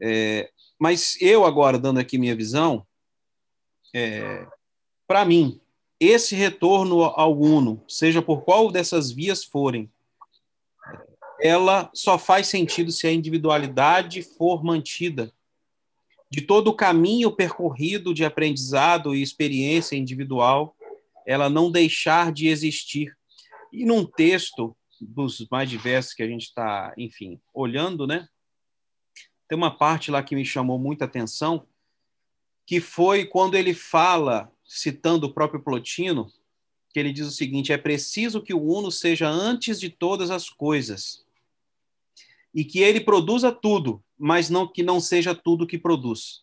É, 0.00 0.48
mas 0.78 1.20
eu 1.20 1.44
agora 1.44 1.80
dando 1.80 1.98
aqui 1.98 2.16
minha 2.16 2.36
visão, 2.36 2.86
é, 3.92 4.46
para 5.08 5.24
mim, 5.24 5.58
esse 5.98 6.36
retorno 6.36 7.02
ao 7.02 7.36
Uno, 7.36 7.82
seja 7.88 8.20
por 8.20 8.42
qual 8.42 8.70
dessas 8.70 9.10
vias 9.10 9.42
forem, 9.42 9.90
ela 11.40 11.90
só 11.94 12.18
faz 12.18 12.46
sentido 12.46 12.92
se 12.92 13.06
a 13.06 13.12
individualidade 13.12 14.22
for 14.22 14.62
mantida. 14.62 15.32
De 16.30 16.42
todo 16.42 16.68
o 16.68 16.74
caminho 16.74 17.32
percorrido 17.32 18.12
de 18.12 18.22
aprendizado 18.22 19.14
e 19.14 19.22
experiência 19.22 19.96
individual, 19.96 20.76
ela 21.26 21.48
não 21.48 21.70
deixar 21.70 22.30
de 22.30 22.48
existir. 22.48 23.16
E 23.72 23.86
num 23.86 24.04
texto 24.04 24.76
dos 25.00 25.46
mais 25.50 25.70
diversos 25.70 26.12
que 26.12 26.22
a 26.22 26.28
gente 26.28 26.42
está, 26.42 26.92
enfim, 26.98 27.40
olhando, 27.54 28.06
né? 28.06 28.28
Tem 29.48 29.56
uma 29.56 29.74
parte 29.74 30.10
lá 30.10 30.22
que 30.22 30.34
me 30.34 30.44
chamou 30.44 30.78
muita 30.78 31.06
atenção, 31.06 31.66
que 32.66 32.78
foi 32.78 33.24
quando 33.24 33.54
ele 33.54 33.72
fala 33.72 34.52
citando 34.68 35.26
o 35.26 35.32
próprio 35.32 35.62
Plotino, 35.62 36.30
que 36.92 37.00
ele 37.00 37.12
diz 37.12 37.26
o 37.26 37.32
seguinte: 37.32 37.72
é 37.72 37.78
preciso 37.78 38.42
que 38.42 38.52
o 38.52 38.62
Uno 38.62 38.92
seja 38.92 39.28
antes 39.28 39.80
de 39.80 39.88
todas 39.88 40.30
as 40.30 40.50
coisas 40.50 41.24
e 42.54 42.64
que 42.64 42.80
ele 42.80 43.00
produza 43.00 43.50
tudo, 43.50 44.02
mas 44.18 44.50
não 44.50 44.66
que 44.66 44.82
não 44.82 45.00
seja 45.00 45.34
tudo 45.34 45.66
que 45.66 45.78
produz. 45.78 46.42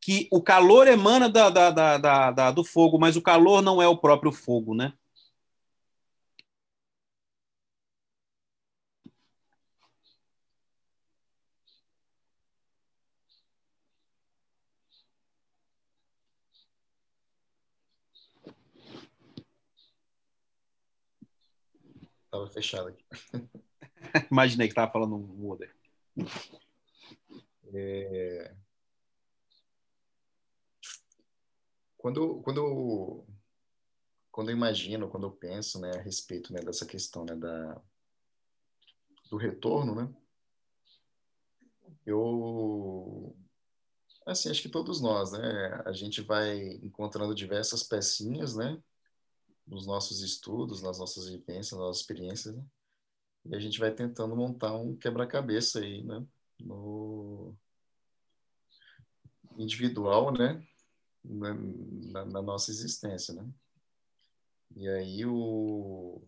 Que 0.00 0.28
o 0.30 0.40
calor 0.40 0.88
emana 0.88 1.28
da, 1.28 1.50
da, 1.50 1.70
da, 1.70 2.30
da, 2.30 2.50
do 2.50 2.64
fogo, 2.64 2.98
mas 2.98 3.16
o 3.16 3.22
calor 3.22 3.60
não 3.60 3.82
é 3.82 3.88
o 3.88 3.96
próprio 3.96 4.32
fogo, 4.32 4.74
né? 4.74 4.92
Estava 22.36 22.50
fechado 22.50 22.88
aqui. 22.88 23.04
Imaginei 24.30 24.66
que 24.66 24.72
estava 24.72 24.90
falando 24.90 25.16
um 25.16 25.18
mudo. 25.18 25.66
É... 27.72 28.54
Quando, 31.96 32.40
quando, 32.42 33.24
quando 34.30 34.50
eu 34.50 34.56
imagino, 34.56 35.08
quando 35.08 35.26
eu 35.26 35.32
penso 35.32 35.80
né, 35.80 35.90
a 35.96 36.02
respeito 36.02 36.52
né, 36.52 36.60
dessa 36.60 36.84
questão 36.84 37.24
né, 37.24 37.34
da, 37.34 37.82
do 39.30 39.36
retorno, 39.36 39.94
né, 39.94 40.14
eu 42.04 43.34
assim 44.24 44.50
acho 44.50 44.62
que 44.62 44.68
todos 44.68 45.00
nós 45.00 45.32
né 45.32 45.82
a 45.84 45.92
gente 45.92 46.20
vai 46.20 46.58
encontrando 46.82 47.34
diversas 47.34 47.82
pecinhas 47.82 48.56
né 48.56 48.80
nos 49.66 49.86
nossos 49.86 50.22
estudos, 50.22 50.82
nas 50.82 50.98
nossas 50.98 51.28
vivências, 51.28 51.72
nas 51.72 51.80
nossas 51.80 52.00
experiências, 52.02 52.54
né? 52.54 52.64
e 53.46 53.54
a 53.54 53.58
gente 53.58 53.78
vai 53.78 53.92
tentando 53.92 54.36
montar 54.36 54.74
um 54.76 54.96
quebra-cabeça 54.96 55.80
aí, 55.80 56.02
né? 56.02 56.24
No 56.60 57.54
individual, 59.58 60.32
né? 60.32 60.66
Na, 61.24 61.54
na, 61.54 62.24
na, 62.24 62.42
nossa 62.42 62.70
existência, 62.70 63.34
né? 63.34 63.48
E 64.74 64.88
aí 64.88 65.24
o 65.24 66.22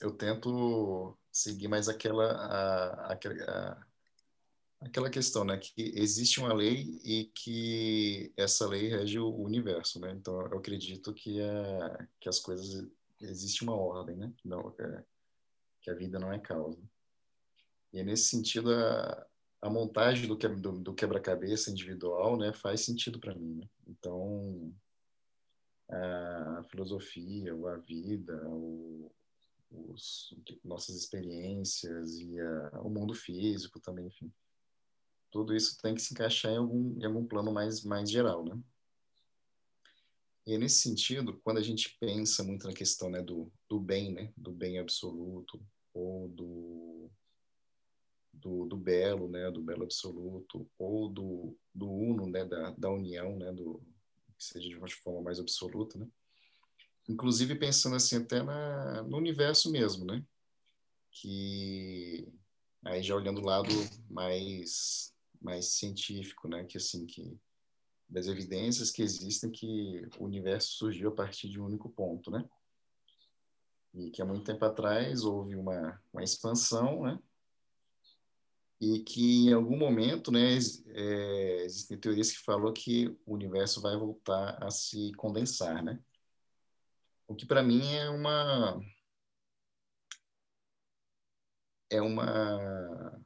eu 0.00 0.12
tento 0.12 1.16
seguir 1.30 1.68
mais 1.68 1.88
aquela 1.88 2.32
a, 2.32 3.12
a, 3.12 3.86
aquela 4.80 5.10
questão, 5.10 5.44
né, 5.44 5.56
que 5.58 5.92
existe 5.96 6.40
uma 6.40 6.52
lei 6.52 7.00
e 7.04 7.24
que 7.34 8.32
essa 8.36 8.66
lei 8.68 8.88
rege 8.88 9.18
o 9.18 9.34
universo, 9.34 9.98
né? 10.00 10.12
Então 10.12 10.40
eu 10.40 10.58
acredito 10.58 11.12
que 11.12 11.40
é 11.40 12.08
que 12.20 12.28
as 12.28 12.38
coisas 12.38 12.86
existe 13.20 13.62
uma 13.62 13.74
ordem, 13.74 14.16
né? 14.16 14.32
Não 14.44 14.74
é, 14.78 15.04
que 15.80 15.90
a 15.90 15.94
vida 15.94 16.18
não 16.18 16.32
é 16.32 16.38
causa. 16.38 16.80
E 17.92 17.98
é 17.98 18.04
nesse 18.04 18.24
sentido 18.24 18.72
a, 18.72 19.26
a 19.62 19.70
montagem 19.70 20.28
do, 20.28 20.36
do, 20.36 20.78
do 20.80 20.94
quebra-cabeça 20.94 21.70
individual, 21.70 22.36
né, 22.36 22.52
faz 22.52 22.82
sentido 22.82 23.18
para 23.18 23.34
mim. 23.34 23.54
Né? 23.56 23.68
Então 23.86 24.74
a 25.90 26.64
filosofia, 26.70 27.52
a 27.52 27.76
vida, 27.76 28.34
o, 28.48 29.10
os, 29.70 30.34
nossas 30.64 30.96
experiências 30.96 32.18
e 32.18 32.40
a, 32.40 32.80
o 32.80 32.90
mundo 32.90 33.14
físico 33.14 33.78
também, 33.80 34.06
enfim 34.06 34.32
tudo 35.34 35.52
isso 35.52 35.76
tem 35.82 35.96
que 35.96 36.00
se 36.00 36.14
encaixar 36.14 36.52
em 36.52 36.58
algum, 36.58 36.96
em 36.96 37.04
algum 37.04 37.26
plano 37.26 37.52
mais, 37.52 37.82
mais 37.82 38.08
geral, 38.08 38.44
né? 38.44 38.56
E 40.46 40.56
nesse 40.56 40.78
sentido, 40.78 41.40
quando 41.42 41.58
a 41.58 41.62
gente 41.62 41.96
pensa 41.98 42.44
muito 42.44 42.68
na 42.68 42.72
questão 42.72 43.10
né, 43.10 43.20
do, 43.20 43.50
do 43.68 43.80
bem, 43.80 44.12
né, 44.12 44.32
do 44.36 44.52
bem 44.52 44.78
absoluto, 44.78 45.60
ou 45.92 46.28
do, 46.28 47.10
do, 48.32 48.66
do 48.66 48.76
belo, 48.76 49.28
né, 49.28 49.50
do 49.50 49.60
belo 49.60 49.82
absoluto, 49.82 50.70
ou 50.78 51.08
do, 51.08 51.58
do 51.74 51.90
uno, 51.90 52.28
né, 52.28 52.44
da, 52.44 52.70
da 52.70 52.88
união, 52.88 53.36
né, 53.36 53.50
do, 53.52 53.82
que 54.38 54.44
seja 54.44 54.68
de 54.68 54.76
uma 54.76 54.88
forma 54.88 55.20
mais 55.20 55.40
absoluta, 55.40 55.98
né? 55.98 56.06
Inclusive 57.08 57.56
pensando 57.56 57.96
assim 57.96 58.18
até 58.18 58.40
na, 58.40 59.02
no 59.02 59.16
universo 59.16 59.68
mesmo, 59.68 60.04
né? 60.04 60.24
Que 61.10 62.32
aí 62.84 63.02
já 63.02 63.16
olhando 63.16 63.40
o 63.40 63.44
lado 63.44 63.68
mais 64.08 65.13
mais 65.44 65.66
científico, 65.74 66.48
né? 66.48 66.64
Que 66.64 66.78
assim 66.78 67.06
que 67.06 67.38
das 68.08 68.26
evidências 68.26 68.90
que 68.90 69.02
existem 69.02 69.50
que 69.50 70.06
o 70.18 70.24
universo 70.24 70.72
surgiu 70.72 71.10
a 71.10 71.14
partir 71.14 71.48
de 71.48 71.60
um 71.60 71.66
único 71.66 71.88
ponto, 71.90 72.30
né? 72.30 72.48
E 73.92 74.10
que 74.10 74.20
há 74.20 74.24
muito 74.24 74.44
tempo 74.44 74.64
atrás 74.64 75.24
houve 75.24 75.54
uma, 75.54 76.02
uma 76.12 76.22
expansão, 76.22 77.02
né? 77.02 77.18
E 78.80 79.00
que 79.00 79.48
em 79.48 79.52
algum 79.52 79.78
momento, 79.78 80.30
né, 80.30 80.58
é, 80.88 81.64
existem 81.64 81.98
teorias 81.98 82.30
que 82.30 82.38
falam 82.38 82.72
que 82.72 83.16
o 83.24 83.34
universo 83.34 83.80
vai 83.80 83.96
voltar 83.96 84.62
a 84.62 84.70
se 84.70 85.12
condensar, 85.14 85.82
né? 85.82 85.98
O 87.26 87.34
que 87.34 87.46
para 87.46 87.62
mim 87.62 87.94
é 87.94 88.10
uma 88.10 88.80
é 91.90 92.02
uma 92.02 93.24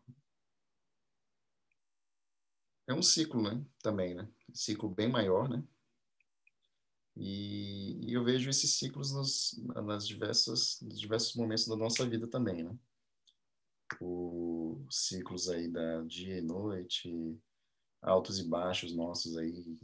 é 2.88 2.94
um 2.94 3.02
ciclo, 3.02 3.42
né? 3.42 3.64
Também, 3.82 4.14
né? 4.14 4.28
Ciclo 4.52 4.88
bem 4.88 5.08
maior, 5.08 5.48
né? 5.48 5.62
E, 7.14 7.98
e 8.08 8.14
eu 8.14 8.24
vejo 8.24 8.48
esses 8.48 8.78
ciclos 8.78 9.12
nos, 9.12 9.60
nas 9.84 10.06
diversas, 10.06 10.80
nos 10.80 10.98
diversos 10.98 11.34
momentos 11.34 11.66
da 11.66 11.76
nossa 11.76 12.08
vida 12.08 12.26
também, 12.26 12.62
né? 12.62 12.76
Os 14.00 15.08
ciclos 15.08 15.48
aí 15.48 15.68
da 15.68 16.02
dia 16.02 16.38
e 16.38 16.42
noite, 16.42 17.38
altos 18.00 18.38
e 18.38 18.48
baixos 18.48 18.94
nossos 18.94 19.36
aí, 19.36 19.78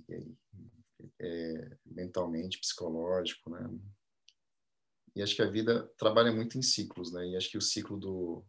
é, 1.20 1.76
mentalmente, 1.84 2.58
psicológico, 2.58 3.50
né? 3.50 3.68
E 5.14 5.22
acho 5.22 5.36
que 5.36 5.42
a 5.42 5.50
vida 5.50 5.88
trabalha 5.98 6.32
muito 6.32 6.56
em 6.56 6.62
ciclos, 6.62 7.12
né? 7.12 7.28
E 7.28 7.36
acho 7.36 7.50
que 7.50 7.58
o 7.58 7.62
ciclo 7.62 7.98
do, 7.98 8.44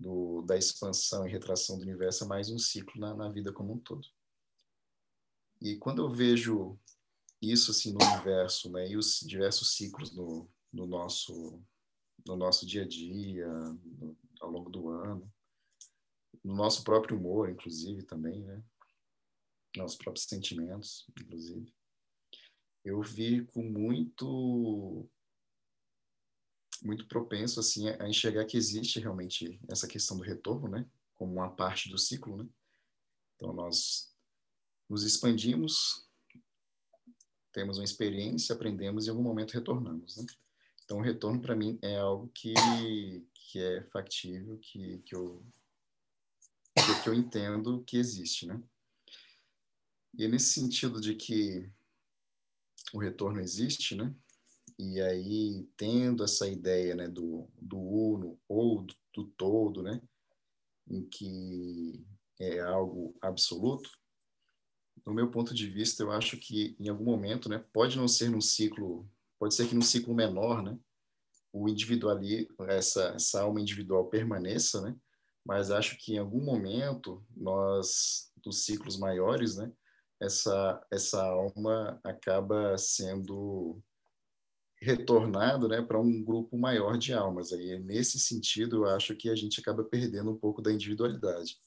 do, 0.00 0.42
da 0.42 0.56
expansão 0.56 1.26
e 1.26 1.30
retração 1.30 1.76
do 1.76 1.82
universo 1.82 2.24
é 2.24 2.26
mais 2.26 2.50
um 2.50 2.58
ciclo 2.58 2.98
na, 2.98 3.14
na 3.14 3.28
vida 3.28 3.52
como 3.52 3.74
um 3.74 3.78
todo. 3.78 4.08
E 5.60 5.76
quando 5.76 6.02
eu 6.02 6.10
vejo 6.10 6.78
isso 7.40 7.70
assim 7.70 7.92
no 7.92 8.02
universo, 8.02 8.72
né? 8.72 8.88
E 8.88 8.96
os 8.96 9.20
diversos 9.20 9.76
ciclos 9.76 10.12
no, 10.12 10.50
no 10.72 10.86
nosso 10.86 11.62
no 12.26 12.36
nosso 12.36 12.66
dia 12.66 12.82
a 12.82 12.88
dia, 12.88 13.48
no, 13.48 14.16
ao 14.40 14.50
longo 14.50 14.70
do 14.70 14.90
ano, 14.90 15.32
no 16.44 16.54
nosso 16.54 16.84
próprio 16.84 17.16
humor, 17.16 17.50
inclusive 17.50 18.02
também, 18.02 18.42
né? 18.42 18.62
Nossos 19.76 19.96
próprios 19.96 20.26
sentimentos, 20.26 21.06
inclusive. 21.18 21.72
Eu 22.84 23.00
vi 23.02 23.44
com 23.46 23.62
muito 23.62 25.08
muito 26.82 27.06
propenso 27.06 27.60
assim 27.60 27.88
a 27.88 28.08
enxergar 28.08 28.44
que 28.44 28.56
existe 28.56 28.98
realmente 28.98 29.60
essa 29.68 29.86
questão 29.86 30.16
do 30.16 30.22
retorno, 30.22 30.68
né? 30.68 30.86
Como 31.14 31.32
uma 31.32 31.50
parte 31.50 31.90
do 31.90 31.98
ciclo, 31.98 32.36
né? 32.36 32.48
Então 33.36 33.52
nós 33.52 34.14
nos 34.88 35.04
expandimos, 35.04 36.08
temos 37.52 37.78
uma 37.78 37.84
experiência, 37.84 38.54
aprendemos 38.54 39.04
e 39.04 39.08
em 39.08 39.10
algum 39.10 39.22
momento 39.22 39.52
retornamos, 39.52 40.16
né? 40.16 40.26
Então 40.84 40.98
o 40.98 41.02
retorno 41.02 41.40
para 41.40 41.54
mim 41.54 41.78
é 41.82 41.98
algo 41.98 42.28
que 42.34 42.54
que 43.34 43.58
é 43.58 43.82
factível, 43.84 44.58
que 44.58 44.98
que 45.00 45.14
eu 45.14 45.44
que, 46.74 47.02
que 47.02 47.08
eu 47.08 47.14
entendo 47.14 47.82
que 47.84 47.96
existe, 47.96 48.46
né? 48.46 48.62
E 50.14 50.24
é 50.24 50.28
nesse 50.28 50.52
sentido 50.52 51.00
de 51.00 51.14
que 51.14 51.70
o 52.92 52.98
retorno 52.98 53.40
existe, 53.40 53.94
né? 53.94 54.14
E 54.82 54.98
aí, 54.98 55.68
tendo 55.76 56.24
essa 56.24 56.48
ideia 56.48 56.94
né, 56.94 57.06
do, 57.06 57.46
do 57.60 57.78
uno 57.78 58.40
ou 58.48 58.80
do, 58.80 58.94
do 59.12 59.24
todo, 59.36 59.82
né, 59.82 60.00
em 60.88 61.04
que 61.04 62.02
é 62.40 62.60
algo 62.60 63.14
absoluto, 63.20 63.90
no 65.04 65.12
meu 65.12 65.30
ponto 65.30 65.52
de 65.52 65.68
vista, 65.68 66.02
eu 66.02 66.10
acho 66.10 66.38
que 66.38 66.74
em 66.80 66.88
algum 66.88 67.04
momento, 67.04 67.46
né, 67.46 67.62
pode 67.74 67.98
não 67.98 68.08
ser 68.08 68.30
num 68.30 68.40
ciclo, 68.40 69.06
pode 69.38 69.54
ser 69.54 69.68
que 69.68 69.74
num 69.74 69.82
ciclo 69.82 70.14
menor, 70.14 70.62
né, 70.62 70.78
o 71.52 71.68
individual 71.68 72.18
essa, 72.66 73.08
essa 73.14 73.42
alma 73.42 73.60
individual 73.60 74.08
permaneça, 74.08 74.80
né, 74.80 74.96
mas 75.44 75.70
acho 75.70 75.98
que 75.98 76.14
em 76.14 76.18
algum 76.18 76.42
momento 76.42 77.22
nós, 77.36 78.32
dos 78.42 78.64
ciclos 78.64 78.96
maiores, 78.96 79.56
né, 79.56 79.70
essa, 80.18 80.82
essa 80.90 81.22
alma 81.22 82.00
acaba 82.02 82.78
sendo 82.78 83.82
retornado 84.80 85.68
né, 85.68 85.82
para 85.82 86.00
um 86.00 86.22
grupo 86.22 86.56
maior 86.56 86.96
de 86.96 87.12
almas. 87.12 87.52
Aí, 87.52 87.78
nesse 87.78 88.18
sentido, 88.18 88.76
eu 88.76 88.86
acho 88.86 89.14
que 89.14 89.28
a 89.28 89.36
gente 89.36 89.60
acaba 89.60 89.84
perdendo 89.84 90.30
um 90.30 90.36
pouco 90.36 90.62
da 90.62 90.72
individualidade. 90.72 91.58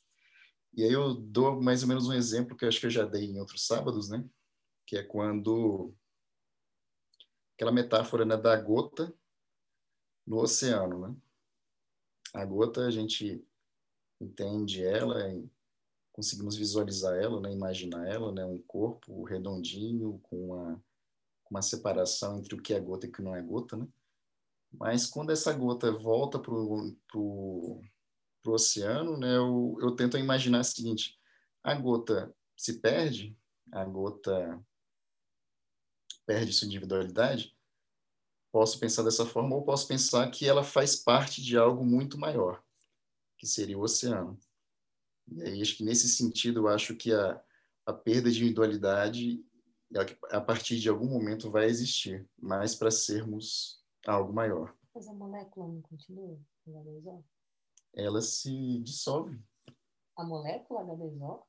E 0.75 0.83
aí 0.83 0.91
eu 0.91 1.13
dou 1.13 1.61
mais 1.61 1.83
ou 1.83 1.89
menos 1.89 2.07
um 2.07 2.13
exemplo 2.13 2.57
que 2.57 2.65
eu 2.65 2.69
acho 2.69 2.79
que 2.79 2.87
eu 2.87 2.91
já 2.91 3.05
dei 3.05 3.25
em 3.25 3.39
outros 3.39 3.67
sábados, 3.67 4.09
né? 4.09 4.27
Que 4.87 4.97
é 4.97 5.03
quando 5.03 5.93
aquela 7.55 7.71
metáfora 7.71 8.25
né, 8.25 8.35
da 8.35 8.59
gota 8.59 9.13
no 10.25 10.39
oceano, 10.39 11.07
né? 11.07 11.15
A 12.33 12.43
gota 12.43 12.87
a 12.87 12.91
gente 12.91 13.45
entende 14.19 14.83
ela 14.83 15.29
conseguimos 16.13 16.55
visualizar 16.55 17.15
ela, 17.15 17.41
né? 17.41 17.51
Imaginar 17.51 18.07
ela, 18.07 18.31
né? 18.31 18.45
Um 18.45 18.61
corpo 18.61 19.23
redondinho 19.23 20.19
com 20.23 20.51
uma 20.51 20.81
uma 21.53 21.61
separação 21.61 22.39
entre 22.39 22.55
o 22.55 22.61
que 22.61 22.73
é 22.73 22.79
gota 22.79 23.05
e 23.05 23.09
o 23.09 23.11
que 23.11 23.21
não 23.21 23.35
é 23.35 23.41
gota, 23.41 23.77
né? 23.77 23.87
Mas 24.71 25.05
quando 25.05 25.31
essa 25.31 25.53
gota 25.53 25.91
volta 25.91 26.39
para 26.39 26.51
o 26.51 27.79
oceano, 28.47 29.15
né, 29.17 29.37
eu, 29.37 29.77
eu 29.79 29.95
tento 29.95 30.17
imaginar 30.17 30.61
o 30.61 30.63
seguinte: 30.63 31.15
a 31.63 31.75
gota 31.75 32.35
se 32.57 32.79
perde, 32.79 33.37
a 33.71 33.85
gota 33.85 34.59
perde 36.25 36.51
sua 36.51 36.65
individualidade. 36.65 37.55
Posso 38.51 38.79
pensar 38.79 39.03
dessa 39.03 39.25
forma, 39.25 39.55
ou 39.55 39.63
posso 39.63 39.87
pensar 39.87 40.29
que 40.31 40.47
ela 40.47 40.63
faz 40.63 40.95
parte 40.95 41.39
de 41.41 41.55
algo 41.55 41.85
muito 41.85 42.17
maior, 42.17 42.63
que 43.37 43.45
seria 43.45 43.77
o 43.77 43.81
oceano. 43.81 44.39
E 45.31 45.41
aí, 45.43 45.61
acho 45.61 45.77
que 45.77 45.83
nesse 45.83 46.09
sentido, 46.09 46.61
eu 46.61 46.67
acho 46.67 46.95
que 46.95 47.13
a, 47.13 47.39
a 47.85 47.93
perda 47.93 48.31
de 48.31 48.39
individualidade 48.39 49.43
a 50.31 50.41
partir 50.41 50.79
de 50.79 50.89
algum 50.89 51.07
momento 51.07 51.51
vai 51.51 51.65
existir, 51.65 52.27
mas 52.37 52.75
para 52.75 52.89
sermos 52.89 53.83
algo 54.05 54.33
maior. 54.33 54.75
Mas 54.93 55.07
a 55.07 55.13
molécula 55.13 55.67
não 55.67 55.81
continua 55.81 56.39
H2O? 56.67 57.23
Ela 57.93 58.21
se 58.21 58.79
dissolve. 58.79 59.39
A 60.15 60.23
molécula 60.23 60.83
H2O? 60.83 61.43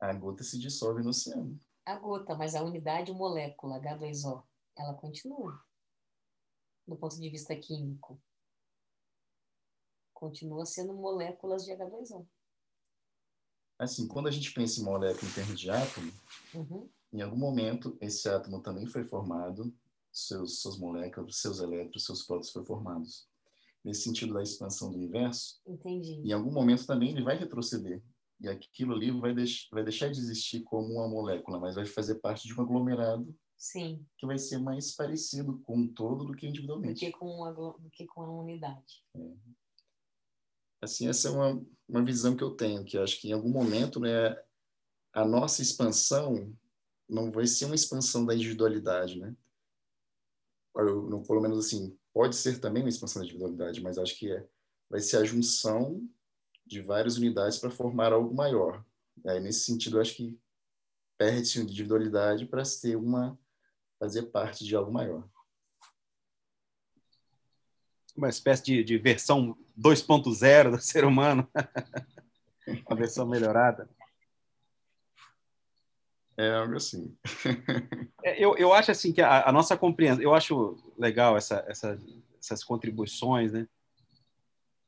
A 0.00 0.12
gota 0.12 0.42
se 0.42 0.58
dissolve 0.58 1.02
no 1.02 1.10
oceano. 1.10 1.58
A 1.84 1.96
gota, 1.98 2.34
mas 2.34 2.54
a 2.54 2.62
unidade 2.62 3.12
molécula 3.12 3.80
H2O, 3.80 4.44
ela 4.76 4.94
continua. 4.94 5.60
Do 6.86 6.96
ponto 6.96 7.18
de 7.18 7.30
vista 7.30 7.56
químico. 7.56 8.20
Continua 10.12 10.64
sendo 10.66 10.94
moléculas 10.94 11.64
de 11.64 11.72
H2O 11.72 12.26
assim, 13.78 14.06
quando 14.06 14.28
a 14.28 14.30
gente 14.30 14.52
pensa 14.52 14.80
em 14.80 14.84
molécula 14.84 15.30
em 15.30 15.34
termos 15.34 15.58
de 15.58 15.70
átomo, 15.70 16.12
uhum. 16.54 16.88
em 17.12 17.22
algum 17.22 17.36
momento 17.36 17.96
esse 18.00 18.28
átomo 18.28 18.60
também 18.60 18.86
foi 18.86 19.04
formado, 19.04 19.74
seus, 20.12 20.60
suas 20.60 20.78
moléculas, 20.78 21.36
seus 21.36 21.58
elétrons, 21.60 22.04
seus 22.04 22.22
prótons 22.22 22.50
foram 22.50 22.66
formados. 22.66 23.26
Nesse 23.84 24.02
sentido 24.02 24.32
da 24.32 24.42
expansão 24.42 24.90
do 24.90 24.96
universo, 24.96 25.60
Entendi. 25.66 26.22
em 26.24 26.32
algum 26.32 26.50
momento 26.50 26.86
também 26.86 27.10
ele 27.10 27.22
vai 27.22 27.36
retroceder. 27.36 28.02
E 28.40 28.48
aquilo 28.48 28.94
ali 28.94 29.10
vai, 29.10 29.34
deix 29.34 29.68
vai 29.70 29.82
deixar 29.82 30.10
de 30.10 30.18
existir 30.18 30.62
como 30.62 30.94
uma 30.94 31.08
molécula, 31.08 31.58
mas 31.58 31.74
vai 31.74 31.84
fazer 31.84 32.16
parte 32.16 32.46
de 32.46 32.54
um 32.54 32.62
aglomerado 32.62 33.34
Sim. 33.56 34.04
que 34.18 34.26
vai 34.26 34.38
ser 34.38 34.58
mais 34.58 34.94
parecido 34.94 35.58
com 35.60 35.78
um 35.78 35.88
todo 35.88 36.24
do 36.24 36.34
que 36.34 36.46
individualmente. 36.46 36.94
Do 36.94 37.12
que 37.12 37.18
com 37.18 37.26
uma, 37.26 37.52
do 37.52 37.90
que 37.92 38.06
com 38.06 38.22
uma 38.22 38.42
unidade. 38.42 39.04
É. 39.14 39.34
Assim, 40.84 41.08
essa 41.08 41.28
é 41.28 41.30
uma, 41.30 41.66
uma 41.88 42.04
visão 42.04 42.36
que 42.36 42.44
eu 42.44 42.50
tenho, 42.50 42.84
que 42.84 42.98
acho 42.98 43.20
que 43.20 43.28
em 43.28 43.32
algum 43.32 43.48
momento, 43.48 43.98
né, 43.98 44.36
a 45.12 45.24
nossa 45.24 45.62
expansão 45.62 46.54
não 47.08 47.30
vai 47.30 47.46
ser 47.46 47.66
uma 47.66 47.74
expansão 47.74 48.24
da 48.24 48.34
individualidade, 48.34 49.18
né? 49.18 49.34
Eu, 50.76 51.22
pelo 51.22 51.40
menos 51.40 51.58
assim, 51.58 51.96
pode 52.12 52.34
ser 52.34 52.60
também 52.60 52.82
uma 52.82 52.88
expansão 52.88 53.20
da 53.20 53.26
individualidade, 53.26 53.80
mas 53.80 53.96
acho 53.96 54.18
que 54.18 54.30
é, 54.30 54.46
vai 54.90 55.00
ser 55.00 55.18
a 55.18 55.24
junção 55.24 56.06
de 56.66 56.80
várias 56.80 57.16
unidades 57.16 57.58
para 57.58 57.70
formar 57.70 58.12
algo 58.12 58.34
maior. 58.34 58.84
Aí, 59.26 59.38
nesse 59.38 59.60
sentido, 59.60 60.00
acho 60.00 60.16
que 60.16 60.38
perde-se 61.16 61.60
individualidade 61.60 62.46
para 62.46 62.62
ter 62.80 62.96
uma 62.96 63.38
fazer 63.98 64.24
parte 64.24 64.64
de 64.64 64.74
algo 64.74 64.92
maior 64.92 65.28
uma 68.16 68.28
espécie 68.28 68.62
de, 68.62 68.84
de 68.84 68.98
versão 68.98 69.56
2.0 69.78 70.70
do 70.70 70.80
ser 70.80 71.04
humano, 71.04 71.48
uma 72.86 72.96
versão 72.96 73.26
melhorada. 73.26 73.88
É 76.36 76.50
algo 76.54 76.76
assim. 76.76 77.16
É, 78.26 78.42
eu, 78.42 78.56
eu 78.56 78.72
acho 78.72 78.90
assim 78.90 79.12
que 79.12 79.20
a, 79.20 79.46
a 79.46 79.52
nossa 79.52 79.76
compreensão, 79.76 80.22
eu 80.22 80.34
acho 80.34 80.78
legal 80.96 81.36
essa, 81.36 81.62
essa, 81.68 81.98
essas 82.40 82.64
contribuições, 82.64 83.52
né? 83.52 83.68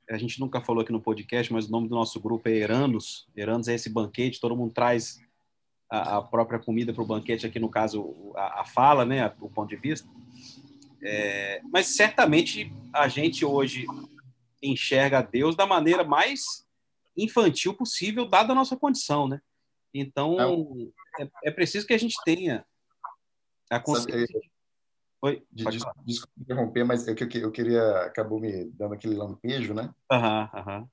A 0.08 0.16
gente 0.16 0.40
nunca 0.40 0.58
falou 0.58 0.82
aqui 0.82 0.90
no 0.90 1.02
podcast, 1.02 1.52
mas 1.52 1.66
o 1.66 1.70
nome 1.70 1.86
do 1.86 1.94
nosso 1.94 2.18
grupo 2.18 2.48
é 2.48 2.52
Eranos. 2.52 3.28
Eranos 3.36 3.68
é 3.68 3.74
esse 3.74 3.90
banquete, 3.90 4.40
todo 4.40 4.56
mundo 4.56 4.72
traz 4.72 5.20
a, 5.90 6.16
a 6.16 6.22
própria 6.22 6.58
comida 6.58 6.94
para 6.94 7.02
o 7.02 7.06
banquete, 7.06 7.46
aqui 7.46 7.58
no 7.58 7.68
caso 7.68 8.32
a, 8.34 8.62
a 8.62 8.64
fala, 8.64 9.04
né? 9.04 9.30
O 9.38 9.50
ponto 9.50 9.68
de 9.68 9.76
vista. 9.76 10.08
É, 11.08 11.60
mas 11.70 11.94
certamente 11.94 12.72
a 12.92 13.06
gente 13.06 13.44
hoje 13.44 13.86
enxerga 14.60 15.22
Deus 15.22 15.54
da 15.54 15.64
maneira 15.64 16.02
mais 16.02 16.66
infantil 17.16 17.74
possível, 17.74 18.26
dada 18.26 18.52
a 18.52 18.56
nossa 18.56 18.76
condição, 18.76 19.28
né? 19.28 19.40
Então, 19.94 20.36
é, 21.20 21.28
é 21.44 21.50
preciso 21.52 21.86
que 21.86 21.94
a 21.94 21.98
gente 21.98 22.16
tenha 22.24 22.66
a 23.70 23.78
consciência. 23.78 24.40
Oi, 25.22 25.46
desculpa, 25.50 25.94
desculpa 26.04 26.34
interromper, 26.40 26.84
mas 26.84 27.06
eu, 27.06 27.14
eu, 27.14 27.28
eu 27.40 27.52
queria, 27.52 28.00
acabou 28.02 28.40
me 28.40 28.64
dando 28.72 28.94
aquele 28.94 29.14
lampejo, 29.14 29.72
né? 29.72 29.94
Aham, 30.10 30.50
aham. 30.52 30.88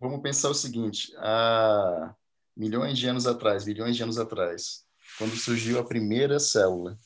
Vamos 0.00 0.22
pensar 0.22 0.48
o 0.48 0.54
seguinte, 0.54 1.14
há 1.18 2.14
milhões 2.56 2.98
de 2.98 3.06
anos 3.06 3.26
atrás, 3.26 3.64
bilhões 3.64 3.96
de 3.96 4.02
anos 4.02 4.18
atrás, 4.18 4.86
quando 5.18 5.36
surgiu 5.36 5.78
a 5.78 5.84
primeira 5.84 6.40
célula, 6.40 6.98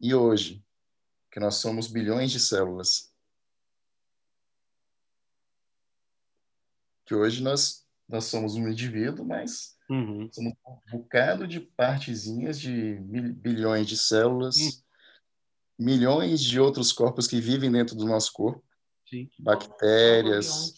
e 0.00 0.14
hoje, 0.14 0.64
que 1.30 1.40
nós 1.40 1.56
somos 1.56 1.88
bilhões 1.88 2.30
de 2.30 2.40
células, 2.40 3.12
que 7.04 7.14
hoje 7.14 7.42
nós, 7.42 7.86
nós 8.08 8.24
somos 8.24 8.54
um 8.54 8.68
indivíduo, 8.68 9.24
mas 9.24 9.76
uhum. 9.88 10.28
somos 10.32 10.52
um 10.66 10.98
bocado 10.98 11.46
de 11.46 11.60
partezinhas 11.60 12.60
de 12.60 12.96
bilhões 12.96 13.86
de 13.86 13.96
células, 13.96 14.56
uhum. 14.56 14.70
milhões 15.78 16.40
de 16.40 16.60
outros 16.60 16.92
corpos 16.92 17.26
que 17.26 17.40
vivem 17.40 17.72
dentro 17.72 17.96
do 17.96 18.04
nosso 18.04 18.32
corpo, 18.32 18.62
Sim. 19.08 19.28
bactérias, 19.38 20.74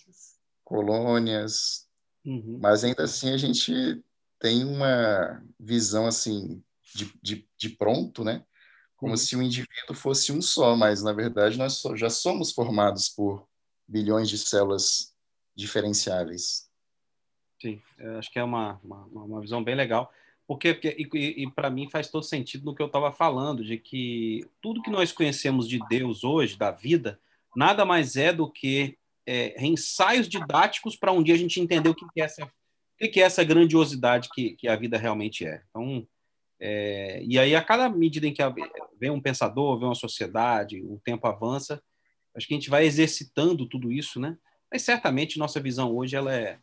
colônias, 0.63 1.89
uhum. 2.25 2.59
mas 2.61 2.85
ainda 2.85 3.03
assim 3.03 3.31
a 3.33 3.37
gente 3.37 3.73
tem 4.39 4.65
uma 4.65 5.45
visão 5.59 6.07
assim 6.07 6.63
de, 6.95 7.13
de, 7.21 7.49
de 7.57 7.69
pronto, 7.71 8.25
né? 8.25 8.45
Como 9.01 9.13
uhum. 9.13 9.17
se 9.17 9.35
o 9.35 9.43
indivíduo 9.43 9.95
fosse 9.95 10.31
um 10.31 10.43
só, 10.43 10.77
mas 10.77 11.03
na 11.03 11.15
verdade 11.15 11.57
nós 11.57 11.83
já 11.95 12.11
somos 12.11 12.53
formados 12.53 13.09
por 13.09 13.49
bilhões 13.89 14.29
de 14.29 14.37
células 14.37 15.15
diferenciáveis. 15.57 16.69
Sim, 17.61 17.81
acho 18.19 18.31
que 18.31 18.39
é 18.39 18.45
uma, 18.45 18.79
uma, 18.85 19.05
uma 19.05 19.41
visão 19.41 19.65
bem 19.65 19.75
legal. 19.75 20.13
Porque, 20.47 20.75
porque 20.75 20.97
e, 21.15 21.45
e 21.45 21.51
para 21.51 21.71
mim 21.71 21.89
faz 21.89 22.11
todo 22.11 22.25
sentido 22.25 22.67
no 22.67 22.75
que 22.75 22.83
eu 22.83 22.89
estava 22.89 23.11
falando, 23.11 23.65
de 23.65 23.79
que 23.79 24.47
tudo 24.61 24.83
que 24.83 24.91
nós 24.91 25.13
conhecemos 25.13 25.67
de 25.67 25.79
Deus 25.89 26.23
hoje, 26.23 26.59
da 26.59 26.71
vida, 26.71 27.19
nada 27.57 27.87
mais 27.87 28.17
é 28.17 28.35
do 28.35 28.51
que 28.51 28.99
é, 29.27 29.65
ensaios 29.65 30.29
didáticos 30.29 30.95
para 30.95 31.11
um 31.11 31.23
dia 31.23 31.35
a 31.35 31.39
gente 31.39 31.59
entender 31.59 31.89
o 31.89 31.95
que, 31.95 32.05
que 32.13 32.21
é 32.21 32.25
essa, 32.25 32.45
o 32.45 33.11
que, 33.11 33.21
é 33.21 33.25
essa 33.25 33.43
grandiosidade 33.43 34.29
que, 34.35 34.57
que 34.57 34.69
a 34.69 34.77
vida 34.77 34.99
realmente 34.99 35.47
é. 35.47 35.63
Então, 35.71 36.07
é, 36.61 37.23
e 37.25 37.39
aí, 37.39 37.57
a 37.57 37.65
cada 37.65 37.89
medida 37.89 38.27
em 38.27 38.35
que 38.35 38.43
vem 38.99 39.11
um 39.11 39.21
pensador, 39.21 39.79
vem 39.79 39.89
uma 39.89 39.95
sociedade, 39.95 40.83
o 40.83 41.01
tempo 41.03 41.27
avança, 41.27 41.83
acho 42.37 42.47
que 42.47 42.53
a 42.53 42.59
gente 42.59 42.69
vai 42.69 42.85
exercitando 42.85 43.67
tudo 43.67 43.91
isso, 43.91 44.21
né? 44.21 44.37
Mas 44.71 44.83
certamente 44.83 45.39
nossa 45.39 45.59
visão 45.59 45.97
hoje 45.97 46.15
ela 46.15 46.35
é, 46.35 46.61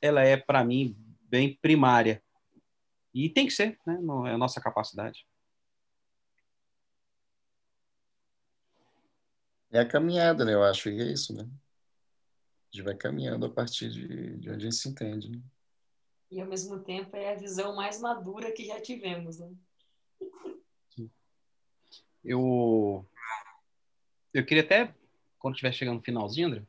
ela 0.00 0.22
é 0.22 0.36
para 0.36 0.64
mim 0.64 0.96
bem 1.22 1.56
primária 1.60 2.22
e 3.12 3.28
tem 3.28 3.46
que 3.46 3.52
ser, 3.52 3.78
né? 3.86 3.98
É 4.26 4.32
a 4.32 4.38
nossa 4.38 4.60
capacidade. 4.60 5.26
É 9.70 9.80
a 9.80 9.86
caminhada, 9.86 10.44
né? 10.44 10.54
Eu 10.54 10.64
acho 10.64 10.84
que 10.84 11.00
é 11.00 11.12
isso, 11.12 11.34
né? 11.34 11.42
A 11.42 12.76
gente 12.76 12.84
vai 12.84 12.96
caminhando 12.96 13.46
a 13.46 13.50
partir 13.50 13.90
de, 13.90 14.36
de 14.38 14.50
onde 14.50 14.66
a 14.66 14.70
gente 14.70 14.74
se 14.74 14.88
entende. 14.88 15.30
Né? 15.30 15.40
E 16.30 16.40
ao 16.40 16.46
mesmo 16.46 16.80
tempo 16.80 17.16
é 17.16 17.32
a 17.32 17.36
visão 17.36 17.76
mais 17.76 18.00
madura 18.00 18.52
que 18.52 18.64
já 18.64 18.80
tivemos, 18.80 19.38
né? 19.38 19.50
Eu 22.24 23.06
eu 24.32 24.44
queria 24.44 24.62
até 24.62 24.94
quando 25.38 25.54
estiver 25.54 25.72
chegando 25.72 25.96
no 25.96 26.02
finalzinho, 26.02 26.48
André, 26.48 26.62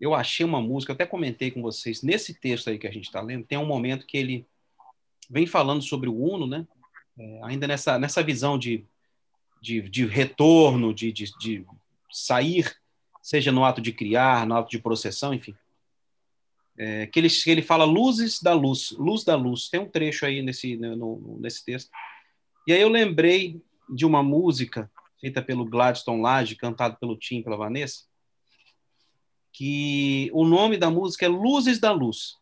eu 0.00 0.14
achei 0.14 0.46
uma 0.46 0.60
música, 0.60 0.92
eu 0.92 0.94
até 0.94 1.04
comentei 1.04 1.50
com 1.50 1.60
vocês 1.60 2.02
nesse 2.02 2.32
texto 2.32 2.70
aí 2.70 2.78
que 2.78 2.86
a 2.86 2.92
gente 2.92 3.06
está 3.06 3.20
lendo, 3.20 3.44
tem 3.44 3.58
um 3.58 3.66
momento 3.66 4.06
que 4.06 4.16
ele 4.16 4.46
vem 5.28 5.46
falando 5.46 5.82
sobre 5.82 6.08
o 6.08 6.16
Uno, 6.16 6.46
né? 6.46 6.66
É, 7.18 7.40
ainda 7.42 7.66
nessa, 7.66 7.98
nessa 7.98 8.22
visão 8.22 8.58
de, 8.58 8.84
de, 9.60 9.80
de 9.88 10.06
retorno, 10.06 10.94
de, 10.94 11.12
de, 11.12 11.36
de, 11.38 11.66
sair, 12.10 12.76
seja 13.22 13.50
no 13.50 13.64
ato 13.64 13.80
de 13.80 13.92
criar, 13.92 14.46
no 14.46 14.56
ato 14.56 14.70
de 14.70 14.78
processão, 14.78 15.32
enfim. 15.32 15.56
É, 16.78 17.06
que, 17.06 17.20
ele, 17.20 17.28
que 17.28 17.50
ele 17.50 17.62
fala 17.62 17.84
luzes 17.84 18.40
da 18.40 18.54
luz, 18.54 18.92
luz 18.92 19.24
da 19.24 19.36
luz. 19.36 19.68
Tem 19.68 19.80
um 19.80 19.88
trecho 19.88 20.24
aí 20.24 20.42
nesse, 20.42 20.76
né, 20.76 20.94
no, 20.94 21.38
nesse 21.40 21.64
texto. 21.64 21.90
E 22.66 22.72
aí 22.72 22.80
eu 22.80 22.88
lembrei 22.88 23.60
de 23.88 24.06
uma 24.06 24.22
música 24.22 24.90
feita 25.20 25.40
pelo 25.40 25.64
Gladstone 25.64 26.20
Lage, 26.20 26.56
cantado 26.56 26.96
pelo 26.98 27.16
Tim, 27.16 27.42
pela 27.42 27.56
Vanessa, 27.56 28.04
que 29.52 30.30
o 30.32 30.44
nome 30.44 30.76
da 30.76 30.90
música 30.90 31.26
é 31.26 31.28
Luzes 31.28 31.78
da 31.78 31.92
Luz. 31.92 32.36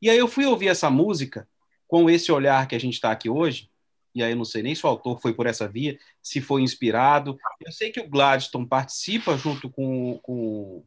E 0.00 0.08
aí 0.08 0.18
eu 0.18 0.28
fui 0.28 0.46
ouvir 0.46 0.68
essa 0.68 0.88
música 0.88 1.48
com 1.88 2.08
esse 2.08 2.30
olhar 2.30 2.68
que 2.68 2.74
a 2.76 2.78
gente 2.78 2.94
está 2.94 3.10
aqui 3.10 3.28
hoje, 3.28 3.68
e 4.14 4.22
aí 4.22 4.32
eu 4.32 4.36
não 4.36 4.44
sei 4.44 4.62
nem 4.62 4.74
se 4.74 4.84
o 4.84 4.88
autor 4.88 5.20
foi 5.20 5.34
por 5.34 5.46
essa 5.46 5.68
via, 5.68 5.98
se 6.22 6.40
foi 6.40 6.62
inspirado. 6.62 7.36
Eu 7.60 7.72
sei 7.72 7.90
que 7.90 8.00
o 8.00 8.08
Gladstone 8.08 8.66
participa 8.66 9.36
junto 9.36 9.68
com, 9.70 10.18
com, 10.22 10.84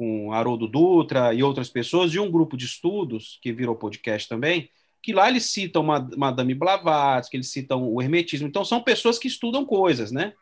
com 0.00 0.32
Haroldo 0.32 0.66
Dutra 0.66 1.34
e 1.34 1.42
outras 1.42 1.68
pessoas 1.68 2.10
de 2.10 2.18
um 2.18 2.30
grupo 2.30 2.56
de 2.56 2.64
estudos, 2.64 3.38
que 3.42 3.52
virou 3.52 3.76
podcast 3.76 4.26
também, 4.26 4.70
que 5.02 5.12
lá 5.12 5.28
eles 5.28 5.44
citam 5.44 5.82
Madame 6.16 6.54
Blavatsky, 6.54 7.36
eles 7.36 7.52
citam 7.52 7.86
o 7.86 8.00
hermetismo. 8.00 8.48
Então, 8.48 8.64
são 8.64 8.82
pessoas 8.82 9.18
que 9.18 9.28
estudam 9.28 9.62
coisas, 9.62 10.10
né? 10.10 10.32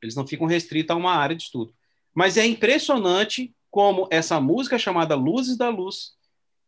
Eles 0.00 0.14
não 0.14 0.24
ficam 0.24 0.46
restritos 0.46 0.94
a 0.94 0.96
uma 0.96 1.16
área 1.16 1.34
de 1.34 1.42
estudo. 1.42 1.74
Mas 2.14 2.36
é 2.36 2.46
impressionante 2.46 3.52
como 3.72 4.06
essa 4.08 4.40
música 4.40 4.78
chamada 4.78 5.16
Luzes 5.16 5.56
da 5.56 5.68
Luz 5.68 6.12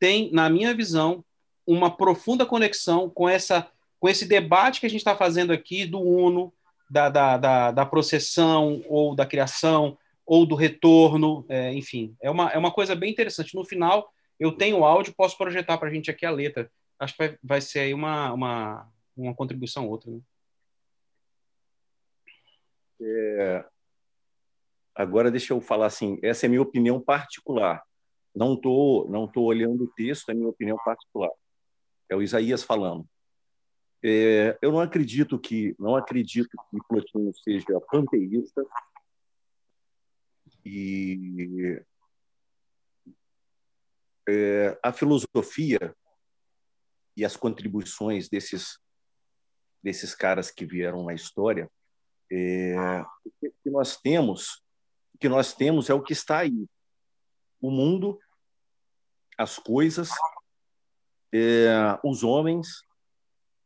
tem, 0.00 0.28
na 0.32 0.50
minha 0.50 0.74
visão, 0.74 1.24
uma 1.64 1.88
profunda 1.88 2.44
conexão 2.44 3.08
com 3.08 3.28
essa 3.28 3.70
com 4.00 4.08
esse 4.08 4.26
debate 4.26 4.80
que 4.80 4.86
a 4.86 4.90
gente 4.90 5.00
está 5.00 5.14
fazendo 5.16 5.52
aqui 5.52 5.86
do 5.86 6.00
uno, 6.00 6.52
da, 6.90 7.08
da, 7.08 7.36
da, 7.38 7.70
da, 7.70 7.86
processão 7.86 8.84
ou 8.88 9.14
da 9.14 9.24
criação 9.24 9.96
ou 10.26 10.46
do 10.46 10.54
retorno, 10.54 11.44
é, 11.48 11.72
enfim, 11.74 12.16
é 12.22 12.30
uma, 12.30 12.50
é 12.50 12.58
uma 12.58 12.72
coisa 12.72 12.94
bem 12.94 13.10
interessante. 13.10 13.54
No 13.54 13.64
final, 13.64 14.10
eu 14.38 14.52
tenho 14.52 14.78
o 14.78 14.84
áudio, 14.84 15.14
posso 15.14 15.36
projetar 15.36 15.78
para 15.78 15.88
a 15.88 15.92
gente 15.92 16.10
aqui 16.10 16.24
a 16.24 16.30
letra. 16.30 16.70
Acho 16.98 17.14
que 17.14 17.18
vai, 17.18 17.38
vai 17.42 17.60
ser 17.60 17.80
aí 17.80 17.94
uma, 17.94 18.32
uma, 18.32 18.92
uma 19.16 19.34
contribuição 19.34 19.88
outra. 19.88 20.10
Né? 20.10 20.20
É, 23.00 23.64
agora, 24.94 25.30
deixa 25.30 25.52
eu 25.52 25.60
falar 25.60 25.86
assim, 25.86 26.18
essa 26.22 26.46
é 26.46 26.48
minha 26.48 26.62
opinião 26.62 27.00
particular. 27.00 27.82
Não 28.34 28.54
estou 28.54 29.08
não 29.08 29.28
tô 29.28 29.42
olhando 29.42 29.84
o 29.84 29.92
texto, 29.94 30.30
é 30.30 30.34
minha 30.34 30.48
opinião 30.48 30.78
particular. 30.84 31.30
É 32.08 32.16
o 32.16 32.22
Isaías 32.22 32.62
falando. 32.62 33.06
É, 34.02 34.58
eu 34.60 34.70
não 34.72 34.80
acredito 34.80 35.38
que 35.38 35.74
não 35.78 35.96
acredito 35.96 36.50
que 36.70 36.78
Plotino 36.88 37.32
seja 37.34 37.80
panteísta 37.90 38.62
e 40.64 41.82
é, 44.28 44.78
a 44.82 44.92
filosofia 44.92 45.94
e 47.16 47.24
as 47.24 47.36
contribuições 47.36 48.28
desses 48.28 48.78
desses 49.82 50.14
caras 50.14 50.50
que 50.50 50.64
vieram 50.64 51.04
na 51.04 51.12
história 51.12 51.70
é, 52.32 52.74
o 53.24 53.52
que 53.62 53.70
nós 53.70 53.96
temos 53.96 54.62
o 55.14 55.18
que 55.18 55.28
nós 55.28 55.52
temos 55.52 55.90
é 55.90 55.94
o 55.94 56.02
que 56.02 56.12
está 56.12 56.38
aí 56.38 56.66
o 57.60 57.70
mundo 57.70 58.18
as 59.36 59.58
coisas 59.58 60.08
é, 61.32 61.98
os 62.04 62.22
homens 62.22 62.84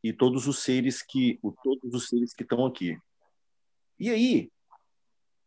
e 0.03 0.13
todos 0.13 0.47
os 0.47 0.61
seres 0.63 1.03
que 1.03 1.39
todos 1.63 1.93
os 1.93 2.09
seres 2.09 2.33
que 2.33 2.43
estão 2.43 2.65
aqui. 2.65 2.99
E 3.99 4.11
aí, 4.11 4.51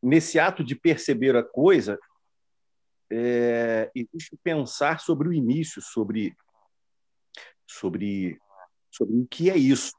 nesse 0.02 0.40
ato 0.40 0.64
de 0.64 0.76
perceber 0.76 1.36
a 1.36 1.44
coisa, 1.44 2.00
é, 3.12 3.92
existe 3.94 4.38
pensar 4.42 5.00
sobre 5.00 5.28
o 5.28 5.34
início, 5.34 5.82
sobre 5.82 6.36
sobre 7.68 8.40
sobre 8.90 9.16
o 9.16 9.28
que 9.28 9.50
é 9.50 9.58
isso 9.58 9.94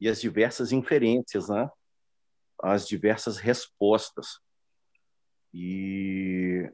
e 0.00 0.08
as 0.08 0.20
diversas 0.20 0.72
inferências, 0.72 1.48
né? 1.48 1.68
As 2.62 2.86
diversas 2.86 3.38
respostas. 3.38 4.38
E 5.52 6.70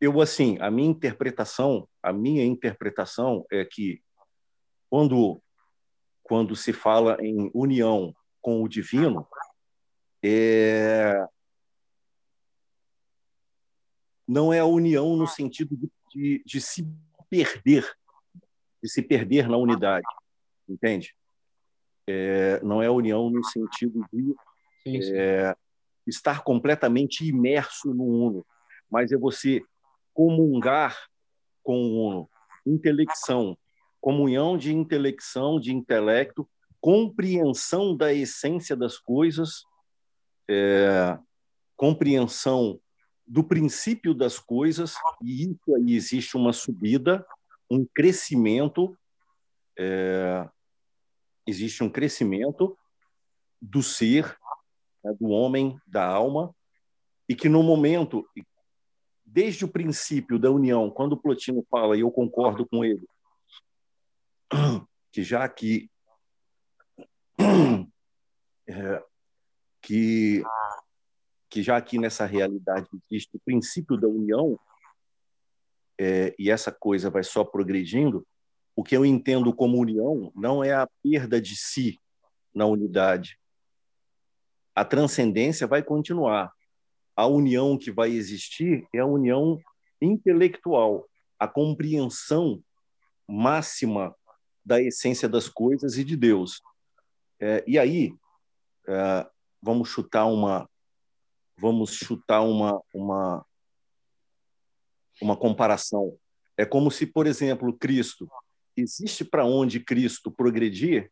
eu 0.00 0.20
assim, 0.20 0.58
a 0.60 0.70
minha 0.70 0.90
interpretação, 0.90 1.88
a 2.02 2.12
minha 2.12 2.44
interpretação 2.44 3.44
é 3.50 3.64
que 3.64 4.02
quando 4.90 5.40
quando 6.22 6.56
se 6.56 6.72
fala 6.72 7.16
em 7.20 7.50
união 7.54 8.12
com 8.46 8.62
o 8.62 8.68
divino, 8.68 9.26
é... 10.22 11.26
não 14.24 14.52
é 14.52 14.60
a 14.60 14.64
união 14.64 15.16
no 15.16 15.26
sentido 15.26 15.76
de, 16.14 16.44
de, 16.46 16.60
se 16.60 16.86
perder, 17.28 17.92
de 18.80 18.88
se 18.88 19.02
perder 19.02 19.48
na 19.48 19.56
unidade, 19.56 20.06
entende? 20.68 21.12
É... 22.06 22.62
não 22.62 22.80
é 22.80 22.86
a 22.86 22.92
união 22.92 23.28
no 23.30 23.42
sentido 23.42 24.06
de 24.12 24.22
sim, 24.84 25.02
sim. 25.02 25.12
É... 25.16 25.52
estar 26.06 26.44
completamente 26.44 27.26
imerso 27.26 27.92
no 27.92 28.04
uno, 28.04 28.46
mas 28.88 29.10
é 29.10 29.16
você 29.16 29.60
comungar 30.14 30.96
com 31.64 31.74
o 31.74 32.08
uno, 32.08 32.30
intelecção, 32.64 33.58
comunhão 34.00 34.56
de 34.56 34.72
intelecção, 34.72 35.58
de 35.58 35.74
intelecto, 35.74 36.48
compreensão 36.86 37.96
da 37.96 38.14
essência 38.14 38.76
das 38.76 38.96
coisas, 38.96 39.64
é, 40.48 41.18
compreensão 41.74 42.80
do 43.26 43.42
princípio 43.42 44.14
das 44.14 44.38
coisas, 44.38 44.94
e 45.20 45.50
isso 45.50 45.74
aí 45.74 45.96
existe 45.96 46.36
uma 46.36 46.52
subida, 46.52 47.26
um 47.68 47.84
crescimento, 47.92 48.96
é, 49.76 50.48
existe 51.44 51.82
um 51.82 51.90
crescimento 51.90 52.78
do 53.60 53.82
ser, 53.82 54.38
né, 55.02 55.12
do 55.18 55.30
homem, 55.30 55.76
da 55.88 56.06
alma, 56.06 56.54
e 57.28 57.34
que 57.34 57.48
no 57.48 57.64
momento, 57.64 58.24
desde 59.24 59.64
o 59.64 59.68
princípio 59.68 60.38
da 60.38 60.52
união, 60.52 60.88
quando 60.88 61.16
Plotino 61.16 61.66
fala, 61.68 61.96
e 61.96 62.02
eu 62.02 62.12
concordo 62.12 62.64
com 62.64 62.84
ele, 62.84 63.04
que 65.10 65.24
já 65.24 65.48
que 65.48 65.90
é, 68.68 69.02
que 69.82 70.42
que 71.48 71.62
já 71.62 71.76
aqui 71.76 71.98
nessa 71.98 72.26
realidade 72.26 72.86
existe 73.10 73.36
o 73.36 73.40
princípio 73.40 73.96
da 73.96 74.08
união, 74.08 74.58
é, 75.98 76.34
e 76.38 76.50
essa 76.50 76.70
coisa 76.70 77.08
vai 77.08 77.22
só 77.22 77.44
progredindo, 77.44 78.26
o 78.74 78.84
que 78.84 78.96
eu 78.96 79.06
entendo 79.06 79.54
como 79.54 79.78
união 79.78 80.30
não 80.34 80.62
é 80.62 80.74
a 80.74 80.88
perda 81.02 81.40
de 81.40 81.56
si 81.56 81.98
na 82.54 82.66
unidade. 82.66 83.38
A 84.74 84.84
transcendência 84.84 85.66
vai 85.66 85.82
continuar. 85.82 86.52
A 87.16 87.26
união 87.26 87.78
que 87.78 87.90
vai 87.90 88.10
existir 88.10 88.86
é 88.94 88.98
a 88.98 89.06
união 89.06 89.58
intelectual, 89.98 91.08
a 91.38 91.48
compreensão 91.48 92.62
máxima 93.26 94.14
da 94.62 94.82
essência 94.82 95.26
das 95.26 95.48
coisas 95.48 95.96
e 95.96 96.04
de 96.04 96.16
Deus. 96.16 96.60
É, 97.40 97.64
e 97.66 97.78
aí, 97.78 98.14
é, 98.88 99.30
vamos 99.60 99.88
chutar 99.88 100.26
uma, 100.26 100.68
vamos 101.56 101.92
chutar 101.94 102.42
uma, 102.42 102.80
uma, 102.92 103.46
uma 105.20 105.36
comparação. 105.36 106.16
É 106.56 106.64
como 106.64 106.90
se, 106.90 107.06
por 107.06 107.26
exemplo, 107.26 107.76
Cristo 107.76 108.28
existe 108.76 109.24
para 109.24 109.44
onde 109.44 109.80
Cristo 109.80 110.30
progredir, 110.30 111.10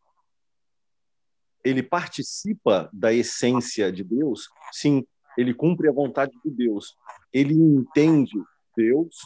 ele 1.64 1.82
participa 1.82 2.90
da 2.92 3.12
essência 3.12 3.90
de 3.90 4.04
Deus, 4.04 4.48
sim, 4.70 5.06
ele 5.36 5.54
cumpre 5.54 5.88
a 5.88 5.92
vontade 5.92 6.32
de 6.44 6.50
Deus, 6.50 6.94
ele 7.32 7.54
entende 7.54 8.36
Deus, 8.76 9.16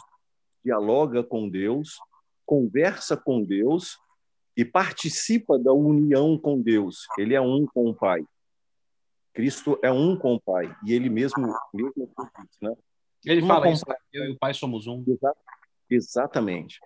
dialoga 0.63 1.21
com 1.21 1.49
Deus, 1.49 1.99
conversa 2.45 3.17
com 3.17 3.43
Deus 3.43 3.97
e 4.59 4.65
participa 4.65 5.57
da 5.57 5.71
união 5.71 6.37
com 6.37 6.61
Deus. 6.61 7.07
Ele 7.17 7.33
é 7.33 7.39
um 7.39 7.65
com 7.65 7.89
o 7.89 7.95
Pai. 7.95 8.25
Cristo 9.33 9.79
é 9.81 9.89
um 9.89 10.17
com 10.17 10.33
o 10.33 10.41
Pai 10.41 10.75
e 10.85 10.93
ele 10.93 11.09
mesmo 11.09 11.47
mesmo 11.73 12.11
né? 12.61 12.75
Ele 13.25 13.41
fala 13.47 13.69
isso, 13.69 13.85
eu 14.11 14.25
e 14.25 14.31
o 14.31 14.37
Pai 14.37 14.53
somos 14.53 14.85
um. 14.85 15.01
Exatamente. 15.89 16.77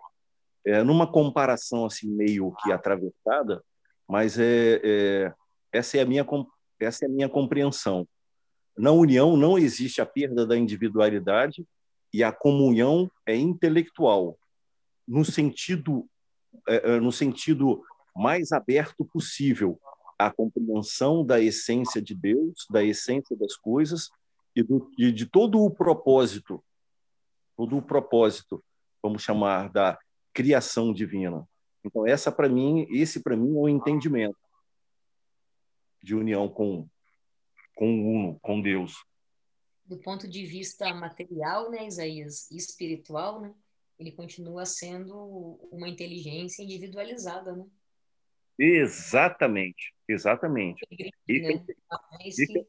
É, 0.63 0.83
numa 0.83 1.11
comparação 1.11 1.83
assim 1.83 2.07
meio 2.07 2.53
que 2.61 2.71
atravessada, 2.71 3.63
mas 4.07 4.37
é, 4.37 4.79
é, 4.83 5.33
essa 5.71 5.97
é 5.97 6.01
a 6.01 6.05
minha 6.05 6.23
essa 6.79 7.05
é 7.05 7.07
a 7.07 7.11
minha 7.11 7.27
compreensão. 7.27 8.07
Na 8.77 8.91
união 8.91 9.35
não 9.35 9.57
existe 9.57 9.99
a 9.99 10.05
perda 10.05 10.45
da 10.45 10.55
individualidade 10.55 11.65
e 12.13 12.23
a 12.23 12.31
comunhão 12.31 13.09
é 13.25 13.35
intelectual, 13.35 14.37
no 15.07 15.25
sentido 15.25 16.07
é, 16.67 16.95
é 16.95 16.99
no 16.99 17.11
sentido 17.11 17.83
mais 18.15 18.51
aberto 18.51 19.05
possível 19.05 19.79
à 20.17 20.31
compreensão 20.31 21.25
da 21.25 21.39
essência 21.39 22.01
de 22.01 22.13
Deus, 22.13 22.65
da 22.69 22.83
essência 22.83 23.35
das 23.35 23.55
coisas 23.55 24.09
e, 24.55 24.61
do, 24.61 24.91
e 24.97 25.11
de 25.11 25.25
todo 25.25 25.63
o 25.63 25.71
propósito, 25.71 26.63
todo 27.57 27.77
o 27.77 27.81
propósito, 27.81 28.63
vamos 29.01 29.23
chamar 29.23 29.69
da 29.69 29.97
criação 30.33 30.93
divina. 30.93 31.47
Então 31.83 32.07
essa 32.07 32.31
para 32.31 32.47
mim, 32.47 32.87
esse 32.89 33.21
para 33.21 33.35
mim 33.35 33.49
é 33.49 33.59
o 33.59 33.63
um 33.63 33.69
entendimento 33.69 34.37
de 36.01 36.15
união 36.15 36.47
com 36.47 36.87
com 37.75 37.87
o 37.87 38.07
uno, 38.07 38.39
com 38.39 38.61
Deus. 38.61 39.03
Do 39.85 39.97
ponto 39.97 40.27
de 40.27 40.45
vista 40.45 40.93
material, 40.93 41.69
né, 41.69 41.87
Isaías, 41.87 42.49
espiritual, 42.51 43.41
né, 43.41 43.53
ele 44.03 44.11
continua 44.11 44.65
sendo 44.65 45.15
uma 45.71 45.87
inteligência 45.87 46.61
individualizada, 46.61 47.55
né? 47.55 47.65
Exatamente, 48.59 49.95
exatamente. 50.07 50.85
E, 51.27 51.39
né? 51.39 51.65
e, 52.19 52.47
que... 52.47 52.67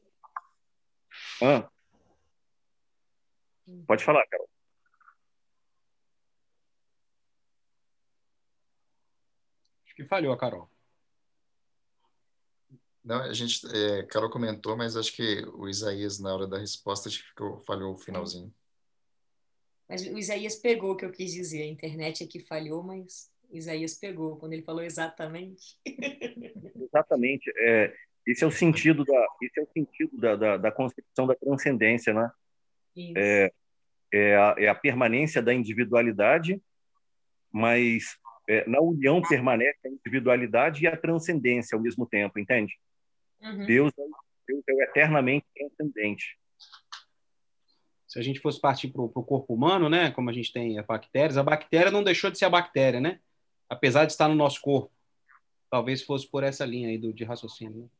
ah. 1.43 1.69
Pode 3.85 4.03
falar, 4.03 4.25
Carol. 4.27 4.49
Acho 9.85 9.95
que 9.95 10.05
falhou 10.05 10.33
a 10.33 10.37
Carol. 10.37 10.69
Não, 13.03 13.21
a 13.21 13.33
gente, 13.33 13.61
é, 13.67 14.03
Carol 14.03 14.31
comentou, 14.31 14.75
mas 14.75 14.97
acho 14.97 15.13
que 15.13 15.43
o 15.53 15.69
Isaías, 15.69 16.19
na 16.19 16.33
hora 16.33 16.47
da 16.47 16.57
resposta, 16.57 17.07
acho 17.07 17.21
que 17.21 17.29
ficou, 17.29 17.59
falhou 17.61 17.93
o 17.93 17.97
finalzinho. 17.97 18.51
Mas 19.87 20.05
o 20.07 20.17
Isaías 20.17 20.55
pegou 20.55 20.93
o 20.93 20.95
que 20.95 21.05
eu 21.05 21.11
quis 21.11 21.31
dizer. 21.31 21.63
A 21.63 21.67
internet 21.67 22.23
é 22.23 22.27
que 22.27 22.39
falhou, 22.39 22.83
mas 22.83 23.31
Isaías 23.51 23.93
pegou 23.95 24.37
quando 24.37 24.53
ele 24.53 24.63
falou 24.63 24.83
exatamente. 24.83 25.77
exatamente. 26.75 27.51
É, 27.57 27.93
esse 28.25 28.43
é 28.43 28.47
o 28.47 28.51
sentido 28.51 29.05
da, 29.05 29.27
esse 29.41 29.59
é 29.59 29.63
o 29.63 29.67
sentido 29.71 30.17
da, 30.17 30.35
da, 30.35 30.57
da 30.57 30.71
concepção 30.71 31.27
da 31.27 31.35
transcendência, 31.35 32.13
né? 32.13 32.31
É, 33.15 33.51
é, 34.11 34.35
a, 34.35 34.55
é 34.57 34.67
a 34.67 34.75
permanência 34.75 35.41
da 35.41 35.53
individualidade, 35.53 36.61
mas 37.51 38.17
é, 38.47 38.67
na 38.67 38.79
união 38.79 39.21
permanece 39.21 39.79
a 39.85 39.89
individualidade 39.89 40.83
e 40.83 40.87
a 40.87 40.97
transcendência 40.97 41.75
ao 41.75 41.81
mesmo 41.81 42.05
tempo, 42.05 42.39
entende? 42.39 42.73
Uhum. 43.41 43.65
Deus, 43.65 43.93
é, 43.97 44.03
Deus 44.47 44.63
é 44.67 44.83
eternamente 44.83 45.45
transcendente. 45.55 46.37
Se 48.15 48.19
a 48.19 48.23
gente 48.23 48.39
fosse 48.39 48.61
partir 48.61 48.87
para 48.87 49.01
o 49.01 49.09
corpo 49.09 49.53
humano, 49.53 49.89
né, 49.89 50.09
como 50.09 50.29
a 50.29 50.33
gente 50.33 50.53
tem 50.53 50.79
as 50.79 50.85
bactérias, 50.85 51.35
a 51.37 51.43
bactéria 51.43 51.91
não 51.91 52.01
deixou 52.01 52.31
de 52.31 52.37
ser 52.37 52.45
a 52.45 52.49
bactéria, 52.49 53.01
né? 53.01 53.19
Apesar 53.67 54.05
de 54.05 54.13
estar 54.13 54.29
no 54.29 54.35
nosso 54.35 54.61
corpo. 54.61 54.89
Talvez 55.69 56.01
fosse 56.01 56.25
por 56.25 56.41
essa 56.41 56.65
linha 56.65 56.87
aí 56.87 56.97
do, 56.97 57.11
de 57.11 57.25
raciocínio. 57.25 57.91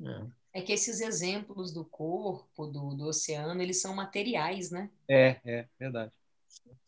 Né? 0.00 0.28
É. 0.52 0.58
é 0.58 0.62
que 0.62 0.72
esses 0.72 1.00
exemplos 1.00 1.72
do 1.72 1.84
corpo, 1.84 2.66
do, 2.66 2.96
do 2.96 3.04
oceano, 3.04 3.62
eles 3.62 3.80
são 3.80 3.94
materiais, 3.94 4.72
né? 4.72 4.90
É, 5.08 5.40
é, 5.44 5.68
verdade. 5.78 6.10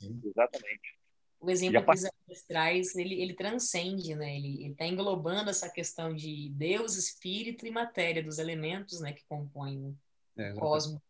Exatamente. 0.01 0.99
O 1.39 1.49
exemplo 1.49 1.85
que 1.85 1.93
Isaías 1.93 2.43
traz, 2.49 2.97
ele, 2.97 3.23
ele 3.23 3.35
transcende, 3.35 4.17
né? 4.17 4.37
Ele 4.37 4.73
está 4.73 4.85
englobando 4.85 5.51
essa 5.51 5.71
questão 5.71 6.13
de 6.13 6.49
Deus, 6.49 6.97
Espírito 6.97 7.65
e 7.65 7.71
matéria, 7.71 8.25
dos 8.25 8.41
elementos 8.41 9.01
né, 9.01 9.13
que 9.13 9.25
compõem 9.29 9.79
o 9.79 9.97
é, 10.37 10.53
cosmos. 10.55 11.01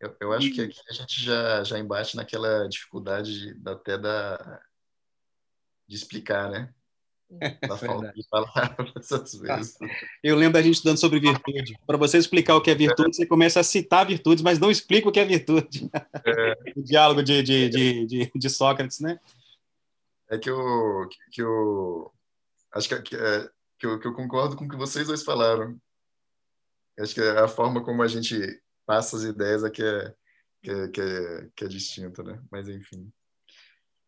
Eu, 0.00 0.16
eu 0.20 0.32
acho 0.32 0.50
que 0.52 0.60
aqui 0.60 0.80
a 0.90 0.92
gente 0.92 1.22
já, 1.22 1.64
já 1.64 1.78
embate 1.78 2.16
naquela 2.16 2.68
dificuldade 2.68 3.54
de, 3.54 3.68
até 3.68 3.96
da, 3.96 4.60
de 5.86 5.96
explicar, 5.96 6.50
né? 6.50 6.74
Da 7.68 7.76
falta 7.76 8.12
de 8.12 8.22
palavras, 8.28 9.12
às 9.12 9.34
vezes. 9.40 9.76
Eu 10.22 10.36
lembro 10.36 10.54
da 10.54 10.62
gente 10.62 10.74
estudando 10.74 10.98
sobre 10.98 11.18
virtude. 11.18 11.78
Para 11.86 11.96
você 11.96 12.18
explicar 12.18 12.54
o 12.54 12.60
que 12.60 12.70
é 12.70 12.74
virtude, 12.74 13.16
você 13.16 13.26
começa 13.26 13.60
a 13.60 13.64
citar 13.64 14.06
virtudes, 14.06 14.42
mas 14.42 14.58
não 14.58 14.70
explica 14.70 15.08
o 15.08 15.12
que 15.12 15.20
é 15.20 15.24
virtude. 15.24 15.90
É. 15.92 16.54
o 16.76 16.82
diálogo 16.82 17.22
de, 17.22 17.42
de, 17.42 17.68
de, 17.68 18.06
de, 18.06 18.32
de 18.34 18.50
Sócrates, 18.50 19.00
né? 19.00 19.18
É 20.28 20.38
que 20.38 20.50
eu, 20.50 21.08
que 21.32 21.42
eu 21.42 22.12
acho 22.72 22.88
que, 22.88 23.02
que, 23.02 23.16
é, 23.16 23.50
que, 23.78 23.86
eu, 23.86 23.98
que 23.98 24.06
eu 24.06 24.14
concordo 24.14 24.54
com 24.54 24.66
o 24.66 24.68
que 24.68 24.76
vocês 24.76 25.06
dois 25.06 25.22
falaram. 25.22 25.80
Acho 26.98 27.14
que 27.14 27.20
a 27.20 27.48
forma 27.48 27.82
como 27.84 28.02
a 28.02 28.08
gente 28.08 28.36
passa 28.86 29.16
as 29.16 29.22
ideias 29.24 29.64
é 29.64 29.70
que 29.70 29.82
é, 29.82 30.14
que 30.62 30.70
é, 30.70 30.88
que 30.88 31.00
é, 31.00 31.48
que 31.56 31.64
é 31.64 31.68
distinta, 31.68 32.22
né? 32.22 32.40
Mas, 32.50 32.68
enfim. 32.68 33.12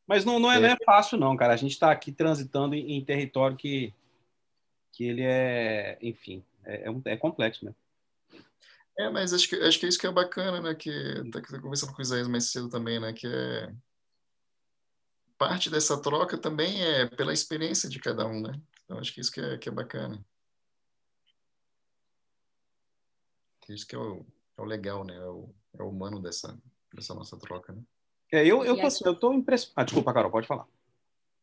Mas 0.06 0.24
não, 0.24 0.38
não, 0.38 0.50
é, 0.50 0.56
é. 0.56 0.60
não 0.60 0.68
é 0.68 0.76
fácil, 0.84 1.18
não, 1.18 1.36
cara. 1.36 1.54
A 1.54 1.56
gente 1.56 1.72
está 1.72 1.90
aqui 1.90 2.12
transitando 2.12 2.74
em, 2.74 2.92
em, 2.92 3.04
território 3.04 3.56
que, 3.56 3.92
que 4.92 5.04
ele 5.04 5.22
é, 5.22 5.98
enfim, 6.00 6.44
é, 6.64 6.88
é, 6.88 7.12
é 7.12 7.16
complexo 7.16 7.64
mesmo. 7.64 7.78
É, 8.98 9.10
mas 9.10 9.34
acho 9.34 9.48
que, 9.48 9.56
acho 9.56 9.78
que 9.78 9.86
é 9.86 9.88
isso 9.88 9.98
que 9.98 10.06
é 10.06 10.12
bacana, 10.12 10.60
né? 10.60 10.74
Que 10.74 10.90
tá, 11.30 11.40
tá 11.42 11.60
conversando 11.60 11.92
com 11.92 11.98
o 11.98 12.02
Isaías 12.02 12.28
mais 12.28 12.50
cedo 12.50 12.68
também, 12.68 12.98
né? 13.00 13.12
Que 13.12 13.26
é 13.26 13.74
parte 15.36 15.68
dessa 15.68 16.00
troca 16.00 16.38
também 16.38 16.82
é 16.82 17.06
pela 17.06 17.32
experiência 17.32 17.88
de 17.88 17.98
cada 17.98 18.26
um, 18.26 18.40
né? 18.40 18.58
Então 18.84 18.98
acho 18.98 19.12
que 19.12 19.20
isso 19.20 19.32
que 19.32 19.40
é, 19.40 19.58
que 19.58 19.68
é 19.68 19.72
bacana. 19.72 20.24
Isso 23.68 23.86
que 23.86 23.94
é 23.94 23.98
o, 23.98 24.24
é 24.56 24.62
o 24.62 24.64
legal, 24.64 25.04
né? 25.04 25.14
É 25.16 25.26
o, 25.26 25.54
é 25.78 25.82
o 25.82 25.88
humano 25.88 26.20
dessa, 26.20 26.58
dessa 26.92 27.14
nossa 27.14 27.36
troca, 27.38 27.72
né? 27.72 27.82
É, 28.32 28.44
eu, 28.44 28.64
eu, 28.64 28.76
tô, 28.76 28.86
assim, 28.86 29.04
eu 29.04 29.14
tô 29.14 29.32
impressionado. 29.32 29.74
Ah, 29.76 29.84
desculpa, 29.84 30.12
Carol, 30.12 30.30
pode 30.30 30.46
falar. 30.46 30.66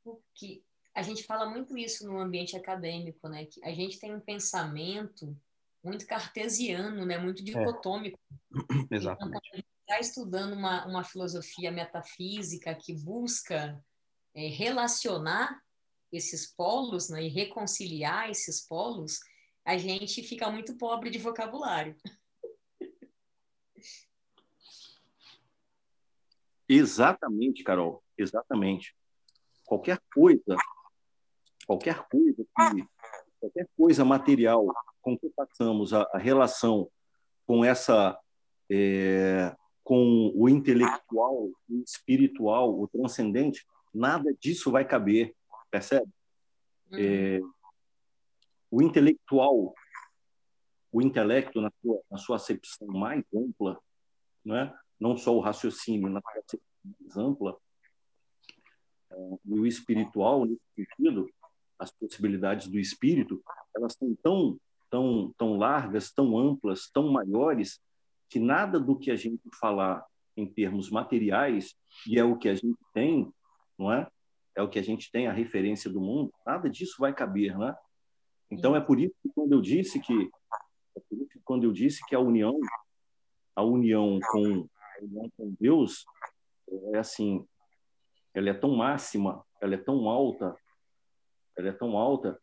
Porque 0.03 0.61
a 0.93 1.01
gente 1.01 1.23
fala 1.23 1.49
muito 1.49 1.77
isso 1.77 2.05
no 2.05 2.19
ambiente 2.19 2.55
acadêmico, 2.55 3.27
né? 3.27 3.45
Que 3.45 3.63
a 3.63 3.73
gente 3.73 3.99
tem 3.99 4.13
um 4.13 4.19
pensamento 4.19 5.35
muito 5.83 6.05
cartesiano, 6.05 7.05
né? 7.05 7.17
Muito 7.17 7.41
é. 7.41 7.45
dicotômico. 7.45 8.19
É. 8.91 8.95
Exatamente. 8.95 9.37
Então, 9.37 9.51
a 9.53 9.55
gente 9.55 9.67
está 9.81 9.99
estudando 9.99 10.53
uma, 10.53 10.85
uma 10.85 11.03
filosofia 11.03 11.71
metafísica 11.71 12.75
que 12.75 12.93
busca 12.93 13.81
é, 14.35 14.47
relacionar 14.47 15.61
esses 16.11 16.45
polos 16.45 17.09
né? 17.09 17.23
e 17.23 17.27
reconciliar 17.29 18.29
esses 18.29 18.61
polos, 18.61 19.19
a 19.65 19.77
gente 19.77 20.21
fica 20.23 20.49
muito 20.49 20.75
pobre 20.75 21.09
de 21.09 21.17
vocabulário. 21.17 21.95
Exatamente, 26.67 27.63
Carol, 27.63 28.03
exatamente. 28.17 28.95
Qualquer 29.65 30.01
coisa, 30.13 30.55
qualquer 31.65 32.03
coisa 32.07 32.43
que, 32.43 32.87
qualquer 33.39 33.69
coisa 33.77 34.05
material 34.05 34.65
com 35.01 35.17
que 35.17 35.29
passamos 35.29 35.93
a, 35.93 36.07
a 36.13 36.17
relação 36.17 36.89
com 37.45 37.63
essa 37.63 38.17
é, 38.71 39.55
com 39.83 40.31
o 40.33 40.47
intelectual, 40.47 41.49
o 41.69 41.83
espiritual, 41.85 42.79
o 42.79 42.87
transcendente, 42.87 43.65
nada 43.93 44.33
disso 44.39 44.71
vai 44.71 44.85
caber, 44.85 45.35
percebe? 45.69 46.09
Uhum. 46.91 46.99
É, 46.99 47.41
o 48.73 48.81
intelectual, 48.81 49.75
o 50.91 50.99
intelecto 50.99 51.61
na 51.61 51.71
sua, 51.79 52.01
na 52.09 52.17
sua 52.17 52.35
acepção 52.37 52.87
mais 52.87 53.23
ampla, 53.31 53.79
né? 54.43 54.75
não 54.99 55.15
só 55.15 55.35
o 55.35 55.39
raciocínio, 55.39 56.09
na 56.09 56.19
sua 56.19 56.31
acepção 56.31 56.91
mais 56.99 57.17
ampla, 57.17 57.57
é, 59.11 59.15
e 59.45 59.59
o 59.59 59.67
espiritual, 59.67 60.45
nesse 60.45 60.63
sentido, 60.75 61.29
as 61.77 61.91
possibilidades 61.91 62.67
do 62.67 62.79
espírito, 62.79 63.43
elas 63.75 63.93
são 63.93 64.15
tão, 64.23 64.59
tão, 64.89 65.31
tão 65.37 65.55
largas, 65.55 66.11
tão 66.11 66.35
amplas, 66.35 66.89
tão 66.91 67.11
maiores, 67.11 67.79
que 68.27 68.39
nada 68.39 68.79
do 68.79 68.97
que 68.97 69.11
a 69.11 69.15
gente 69.15 69.43
falar 69.59 70.03
em 70.35 70.47
termos 70.47 70.89
materiais, 70.89 71.75
e 72.07 72.17
é 72.17 72.23
o 72.23 72.39
que 72.39 72.49
a 72.49 72.55
gente 72.55 72.79
tem, 72.91 73.31
não 73.77 73.93
é? 73.93 74.07
É 74.55 74.63
o 74.63 74.69
que 74.69 74.79
a 74.79 74.83
gente 74.83 75.11
tem, 75.11 75.27
a 75.27 75.31
referência 75.31 75.91
do 75.91 76.01
mundo, 76.01 76.33
nada 76.43 76.67
disso 76.67 76.95
vai 76.97 77.13
caber, 77.13 77.55
né? 77.55 77.75
Então 78.53 78.75
é 78.75 78.81
por 78.81 78.99
isso 78.99 79.15
que 79.21 79.29
quando 79.33 79.53
eu 79.53 79.61
disse 79.61 79.99
que 79.99 80.29
é 80.95 81.01
que 81.01 81.39
quando 81.43 81.63
eu 81.63 81.73
disse 81.73 82.05
que 82.05 82.15
a 82.15 82.19
união 82.19 82.59
a 83.55 83.63
união 83.63 84.19
com 84.31 84.67
a 84.99 85.03
união 85.03 85.29
com 85.35 85.55
Deus 85.59 86.05
é 86.93 86.97
assim, 86.97 87.45
ela 88.33 88.49
é 88.49 88.53
tão 88.53 88.75
máxima, 88.75 89.43
ela 89.61 89.75
é 89.75 89.77
tão 89.77 90.07
alta, 90.09 90.55
ela 91.57 91.69
é 91.69 91.71
tão 91.71 91.97
alta 91.97 92.39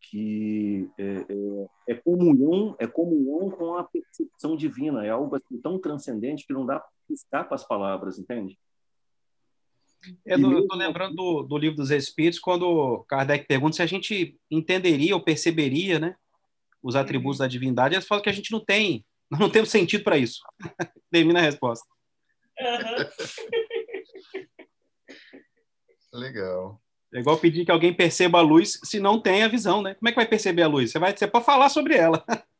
que 0.00 0.90
é, 0.98 1.04
é, 1.04 1.66
é, 1.90 1.94
comunhão, 1.94 2.74
é 2.78 2.86
comunhão 2.86 3.50
com 3.50 3.76
a 3.76 3.84
percepção 3.84 4.56
divina, 4.56 5.06
é 5.06 5.10
algo 5.10 5.36
assim, 5.36 5.60
tão 5.60 5.78
transcendente 5.78 6.46
que 6.46 6.52
não 6.52 6.66
dá 6.66 6.84
para 7.30 7.44
com 7.44 7.54
as 7.54 7.66
palavras, 7.66 8.18
entende? 8.18 8.58
Eu 10.24 10.60
estou 10.60 10.76
lembrando 10.76 11.14
do, 11.14 11.42
do, 11.42 11.58
livro 11.58 11.76
dos 11.76 11.90
Espíritos, 11.90 12.40
quando 12.40 13.04
Kardec 13.08 13.46
pergunta 13.46 13.76
se 13.76 13.82
a 13.82 13.86
gente 13.86 14.36
entenderia 14.50 15.14
ou 15.14 15.22
perceberia 15.22 15.98
né, 15.98 16.16
os 16.82 16.96
atributos 16.96 17.38
da 17.38 17.46
divindade, 17.46 17.94
eles 17.94 18.06
falam 18.06 18.22
que 18.22 18.30
a 18.30 18.32
gente 18.32 18.50
não 18.50 18.60
tem, 18.64 19.04
não 19.30 19.48
temos 19.48 19.70
sentido 19.70 20.02
para 20.02 20.18
isso. 20.18 20.40
Termina 21.10 21.38
a 21.38 21.42
resposta. 21.42 21.86
Uhum. 22.60 23.06
Legal. 26.12 26.80
É 27.14 27.20
igual 27.20 27.38
pedir 27.38 27.64
que 27.64 27.70
alguém 27.70 27.94
perceba 27.94 28.38
a 28.38 28.42
luz 28.42 28.80
se 28.84 28.98
não 28.98 29.20
tem 29.20 29.42
a 29.42 29.48
visão, 29.48 29.82
né? 29.82 29.94
Como 29.94 30.08
é 30.08 30.12
que 30.12 30.16
vai 30.16 30.26
perceber 30.26 30.62
a 30.62 30.68
luz? 30.68 30.90
Você 30.90 30.98
vai 30.98 31.16
ser 31.16 31.28
para 31.28 31.40
falar 31.40 31.68
sobre 31.68 31.94
ela. 31.96 32.24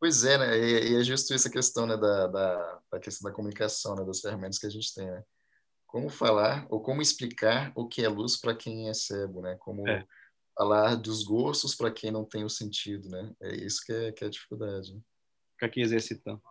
Pois 0.00 0.22
é, 0.22 0.36
né? 0.36 0.58
E, 0.58 0.92
e 0.92 1.00
é 1.00 1.02
justo 1.02 1.32
essa 1.32 1.48
questão, 1.48 1.86
né, 1.86 1.96
da, 1.96 2.26
da, 2.26 2.80
da, 2.92 3.00
questão 3.00 3.30
da 3.30 3.34
comunicação, 3.34 3.94
né, 3.94 4.04
das 4.04 4.20
ferramentas 4.20 4.58
que 4.58 4.66
a 4.66 4.70
gente 4.70 4.92
tem, 4.92 5.06
né? 5.06 5.24
Como 5.94 6.10
falar 6.10 6.66
ou 6.68 6.82
como 6.82 7.00
explicar 7.00 7.70
o 7.76 7.86
que 7.86 8.04
é 8.04 8.08
luz 8.08 8.36
para 8.36 8.52
quem 8.52 8.88
é 8.88 8.94
cego, 8.94 9.40
né? 9.40 9.54
Como 9.60 9.88
é. 9.88 10.04
falar 10.52 10.96
dos 10.96 11.22
gostos 11.22 11.76
para 11.76 11.88
quem 11.88 12.10
não 12.10 12.24
tem 12.24 12.42
o 12.42 12.50
sentido, 12.50 13.08
né? 13.08 13.32
É 13.40 13.54
isso 13.54 13.80
que 13.86 13.92
é, 13.92 14.10
que 14.10 14.24
é 14.24 14.26
a 14.26 14.30
dificuldade. 14.30 14.92
Né? 14.92 15.00
Fica 15.52 15.66
aqui 15.66 15.80
exercitando. 15.80 16.42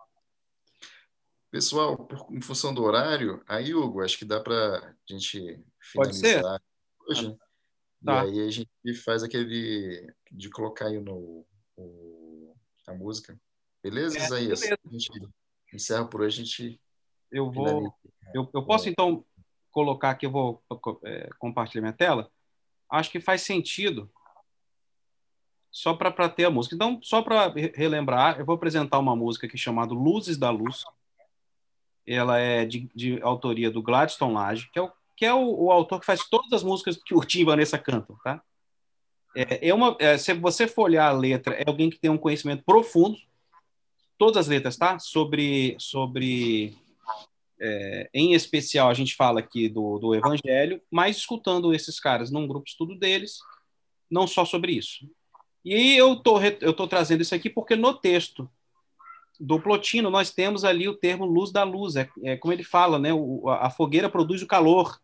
Pessoal, 1.50 2.06
por, 2.06 2.26
em 2.34 2.40
função 2.40 2.72
do 2.72 2.82
horário, 2.84 3.44
aí, 3.46 3.74
Hugo, 3.74 4.00
acho 4.00 4.16
que 4.16 4.24
dá 4.24 4.40
para 4.40 4.78
a 4.78 4.94
gente 5.06 5.62
finalizar 5.78 6.62
hoje. 7.06 7.36
Tá. 8.02 8.24
E 8.24 8.40
aí 8.40 8.48
a 8.48 8.50
gente 8.50 8.94
faz 9.04 9.22
aquele 9.22 10.10
de 10.32 10.48
colocar 10.48 10.86
aí 10.86 10.98
no, 10.98 11.46
o, 11.76 12.56
a 12.88 12.94
música. 12.94 13.38
Beleza, 13.82 14.16
é, 14.16 14.24
Isaías? 14.24 14.60
Beleza. 14.60 14.80
A 14.86 14.90
gente 14.90 15.28
encerra 15.70 16.08
por 16.08 16.22
hoje, 16.22 16.40
a 16.40 16.44
gente. 16.46 16.80
Eu 17.30 17.52
vou. 17.52 17.94
Eu, 18.32 18.48
eu 18.54 18.64
posso 18.64 18.88
então 18.88 19.22
colocar 19.74 20.10
aqui, 20.10 20.24
eu 20.24 20.30
vou 20.30 20.62
é, 21.04 21.28
compartilhar 21.38 21.82
minha 21.82 21.92
tela. 21.92 22.30
Acho 22.88 23.10
que 23.10 23.20
faz 23.20 23.42
sentido 23.42 24.08
só 25.70 25.92
para 25.92 26.28
ter 26.28 26.44
a 26.44 26.50
música. 26.50 26.76
Então, 26.76 27.00
só 27.02 27.20
para 27.20 27.52
relembrar, 27.74 28.38
eu 28.38 28.46
vou 28.46 28.54
apresentar 28.54 29.00
uma 29.00 29.16
música 29.16 29.48
aqui 29.48 29.58
chamada 29.58 29.92
Luzes 29.92 30.38
da 30.38 30.48
Luz. 30.48 30.84
Ela 32.06 32.38
é 32.38 32.64
de, 32.64 32.88
de 32.94 33.20
autoria 33.20 33.70
do 33.70 33.82
Gladstone 33.82 34.34
Lage, 34.34 34.70
que 34.72 34.78
é 34.78 34.82
o 34.82 34.92
que 35.16 35.24
é 35.24 35.32
o, 35.32 35.66
o, 35.66 35.70
autor 35.70 36.00
que 36.00 36.06
faz 36.06 36.28
todas 36.28 36.52
as 36.52 36.64
músicas 36.64 36.96
que 36.96 37.14
o 37.14 37.20
Tim 37.20 37.42
e 37.42 37.44
Vanessa 37.44 37.78
cantam, 37.78 38.16
tá? 38.24 38.42
É, 39.34 39.68
é 39.68 39.72
uma, 39.72 39.96
é, 40.00 40.18
se 40.18 40.32
você 40.34 40.66
for 40.66 40.84
olhar 40.84 41.06
a 41.06 41.12
letra, 41.12 41.54
é 41.54 41.62
alguém 41.64 41.88
que 41.88 42.00
tem 42.00 42.10
um 42.10 42.18
conhecimento 42.18 42.64
profundo, 42.64 43.16
todas 44.18 44.38
as 44.38 44.48
letras, 44.48 44.76
tá? 44.76 44.98
Sobre, 44.98 45.76
sobre 45.78 46.76
é, 47.60 48.10
em 48.12 48.34
especial, 48.34 48.88
a 48.88 48.94
gente 48.94 49.14
fala 49.14 49.40
aqui 49.40 49.68
do, 49.68 49.98
do 49.98 50.14
Evangelho, 50.14 50.80
mas 50.90 51.16
escutando 51.16 51.72
esses 51.74 52.00
caras 52.00 52.30
num 52.30 52.46
grupo 52.46 52.64
de 52.64 52.72
estudo 52.72 52.96
deles, 52.96 53.38
não 54.10 54.26
só 54.26 54.44
sobre 54.44 54.72
isso. 54.72 55.08
E 55.64 55.96
eu 55.96 56.16
tô, 56.16 56.40
eu 56.60 56.72
tô 56.72 56.86
trazendo 56.86 57.22
isso 57.22 57.34
aqui 57.34 57.48
porque 57.48 57.74
no 57.74 57.94
texto 57.94 58.48
do 59.40 59.60
Plotino 59.60 60.10
nós 60.10 60.30
temos 60.30 60.64
ali 60.64 60.88
o 60.88 60.96
termo 60.96 61.24
luz 61.24 61.50
da 61.50 61.64
luz, 61.64 61.96
é, 61.96 62.08
é 62.22 62.36
como 62.36 62.52
ele 62.52 62.62
fala, 62.62 62.98
né? 62.98 63.12
O, 63.12 63.48
a 63.48 63.70
fogueira 63.70 64.08
produz 64.08 64.42
o 64.42 64.46
calor, 64.46 65.00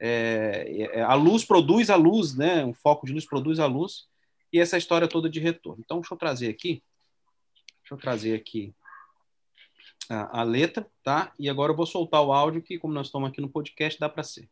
é, 0.00 0.88
é, 0.94 1.02
a 1.02 1.14
luz 1.14 1.44
produz 1.44 1.90
a 1.90 1.96
luz, 1.96 2.34
né? 2.34 2.64
Um 2.64 2.74
foco 2.74 3.06
de 3.06 3.12
luz 3.12 3.24
produz 3.24 3.60
a 3.60 3.66
luz 3.66 4.06
e 4.52 4.58
essa 4.58 4.76
história 4.76 5.06
toda 5.06 5.28
de 5.28 5.40
retorno. 5.40 5.82
Então, 5.84 6.00
deixa 6.00 6.14
eu 6.14 6.18
trazer 6.18 6.48
aqui, 6.48 6.82
deixa 7.82 7.94
eu 7.94 7.98
trazer 7.98 8.34
aqui 8.34 8.74
a, 10.08 10.42
letra, 10.42 10.86
tá? 11.02 11.32
E 11.38 11.48
agora 11.48 11.72
eu 11.72 11.76
vou 11.76 11.86
soltar 11.86 12.22
o 12.22 12.32
áudio 12.32 12.62
que, 12.62 12.78
como 12.78 12.94
nós 12.94 13.06
estamos 13.06 13.28
aqui 13.28 13.40
no 13.40 13.48
podcast, 13.48 13.98
dá 13.98 14.08
para 14.08 14.22
ser. 14.22 14.48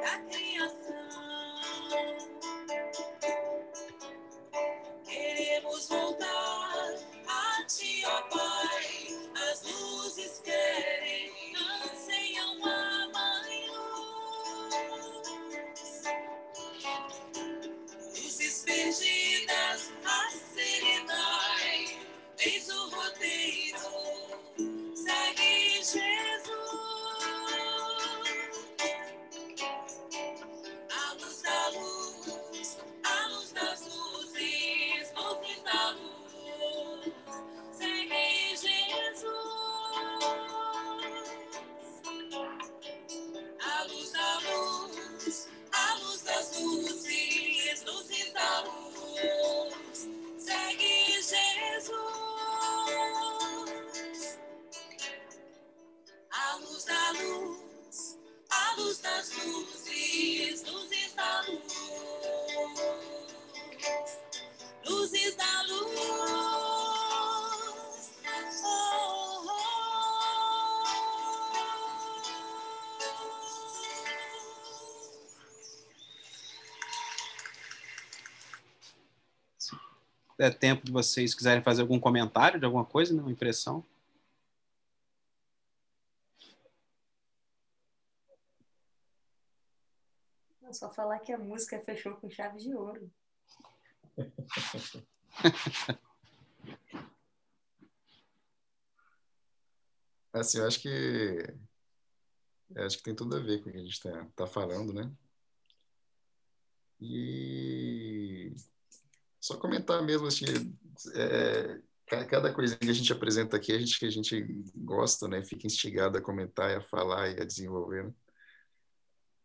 Da 0.00 0.18
criação. 0.30 2.33
É 80.44 80.50
tempo 80.50 80.84
de 80.84 80.92
vocês 80.92 81.34
quiserem 81.34 81.62
fazer 81.62 81.80
algum 81.80 81.98
comentário 81.98 82.60
de 82.60 82.66
alguma 82.66 82.84
coisa, 82.84 83.14
né? 83.14 83.22
uma 83.22 83.32
impressão. 83.32 83.82
É 90.64 90.72
só 90.74 90.92
falar 90.92 91.20
que 91.20 91.32
a 91.32 91.38
música 91.38 91.80
fechou 91.80 92.14
com 92.16 92.28
chave 92.28 92.58
de 92.58 92.74
ouro. 92.74 93.10
Assim, 100.30 100.58
eu 100.58 100.66
acho 100.66 100.82
que 100.82 100.88
eu 102.74 102.84
acho 102.84 102.98
que 102.98 103.02
tem 103.04 103.14
tudo 103.14 103.34
a 103.36 103.40
ver 103.40 103.62
com 103.62 103.70
o 103.70 103.72
que 103.72 103.78
a 103.78 103.82
gente 103.82 103.92
está 103.92 104.26
tá 104.36 104.46
falando, 104.46 104.92
né? 104.92 105.10
E 107.00 108.54
só 109.44 109.58
comentar 109.58 110.02
mesmo 110.02 110.26
assim, 110.26 110.46
é, 111.14 111.78
ca- 112.06 112.24
cada 112.24 112.50
coisinha 112.50 112.78
que 112.78 112.88
a 112.88 112.94
gente 112.94 113.12
apresenta 113.12 113.58
aqui, 113.58 113.72
a 113.72 113.78
gente 113.78 113.98
que 113.98 114.06
a 114.06 114.10
gente 114.10 114.40
gosta, 114.74 115.28
né? 115.28 115.44
Fica 115.44 115.66
instigado 115.66 116.16
a 116.16 116.22
comentar, 116.22 116.70
e 116.70 116.76
a 116.76 116.80
falar 116.80 117.28
e 117.28 117.38
a 117.42 117.44
desenvolver, 117.44 118.04
né? 118.04 118.14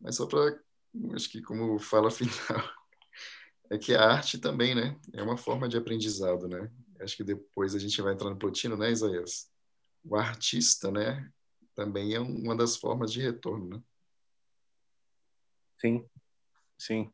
Mas 0.00 0.16
só 0.16 0.26
para, 0.26 0.58
acho 1.14 1.28
que 1.28 1.42
como 1.42 1.78
fala 1.78 2.08
final, 2.10 2.70
é 3.68 3.76
que 3.76 3.94
a 3.94 4.02
arte 4.10 4.38
também, 4.38 4.74
né? 4.74 4.98
É 5.12 5.22
uma 5.22 5.36
forma 5.36 5.68
de 5.68 5.76
aprendizado, 5.76 6.48
né? 6.48 6.70
Acho 6.98 7.18
que 7.18 7.22
depois 7.22 7.74
a 7.74 7.78
gente 7.78 8.00
vai 8.00 8.14
entrar 8.14 8.30
no 8.30 8.38
Plotino, 8.38 8.78
né, 8.78 8.90
Isaías? 8.90 9.50
O 10.02 10.16
artista, 10.16 10.90
né? 10.90 11.30
Também 11.74 12.14
é 12.14 12.20
uma 12.20 12.56
das 12.56 12.74
formas 12.74 13.12
de 13.12 13.20
retorno, 13.20 13.68
né? 13.68 13.82
Sim, 15.78 16.08
sim. 16.78 17.12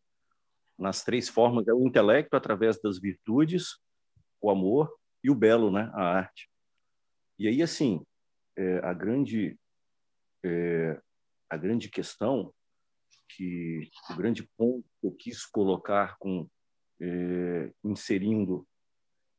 Nas 0.78 1.02
três 1.02 1.28
formas, 1.28 1.66
é 1.68 1.72
o 1.72 1.86
intelecto 1.86 2.36
através 2.36 2.80
das 2.80 2.98
virtudes, 2.98 3.78
o 4.40 4.50
amor 4.50 4.94
e 5.24 5.30
o 5.30 5.34
belo, 5.34 5.70
né? 5.70 5.90
A 5.94 6.02
arte. 6.02 6.50
E 7.38 7.48
aí, 7.48 7.62
assim, 7.62 8.04
é, 8.56 8.78
a 8.78 8.92
grande 8.92 9.58
é, 10.44 11.00
a 11.50 11.56
grande 11.56 11.88
questão 11.88 12.52
que 13.28 13.88
o 14.10 14.16
grande 14.16 14.48
ponto 14.56 14.84
que 15.00 15.06
eu 15.06 15.12
quis 15.12 15.44
colocar 15.44 16.16
com 16.18 16.48
é, 17.00 17.72
inserindo 17.84 18.66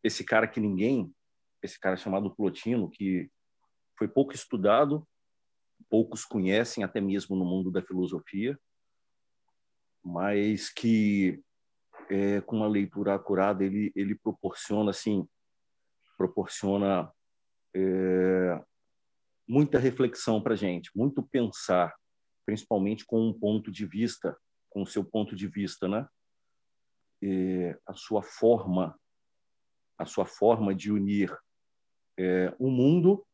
esse 0.03 0.23
cara 0.23 0.47
que 0.47 0.59
ninguém, 0.59 1.11
esse 1.61 1.79
cara 1.79 1.97
chamado 1.97 2.33
Plotino, 2.35 2.89
que 2.89 3.29
foi 3.97 4.07
pouco 4.07 4.33
estudado, 4.33 5.07
poucos 5.89 6.23
conhecem 6.23 6.83
até 6.83 7.01
mesmo 7.01 7.35
no 7.35 7.45
mundo 7.45 7.71
da 7.71 7.81
filosofia, 7.81 8.57
mas 10.07 10.69
que 10.69 11.43
é, 12.09 12.39
com 12.41 12.57
uma 12.57 12.67
leitura 12.67 13.13
acurada 13.13 13.63
ele 13.65 13.91
ele 13.93 14.15
proporciona 14.15 14.91
assim 14.91 15.27
proporciona 16.17 17.11
é, 17.75 18.63
muita 19.47 19.77
reflexão 19.77 20.41
para 20.41 20.55
gente, 20.55 20.89
muito 20.95 21.21
pensar, 21.21 21.95
principalmente 22.45 23.05
com 23.05 23.29
um 23.29 23.37
ponto 23.37 23.71
de 23.71 23.85
vista, 23.85 24.37
com 24.69 24.81
o 24.81 24.87
seu 24.87 25.03
ponto 25.05 25.35
de 25.35 25.47
vista, 25.47 25.87
né? 25.87 26.07
É, 27.21 27.79
a 27.85 27.93
sua 27.93 28.23
forma, 28.23 28.99
a 29.97 30.05
sua 30.05 30.25
forma 30.25 30.73
de 30.73 30.91
unir 30.91 31.35
é, 32.17 32.53
o 32.59 32.69
mundo, 32.69 33.25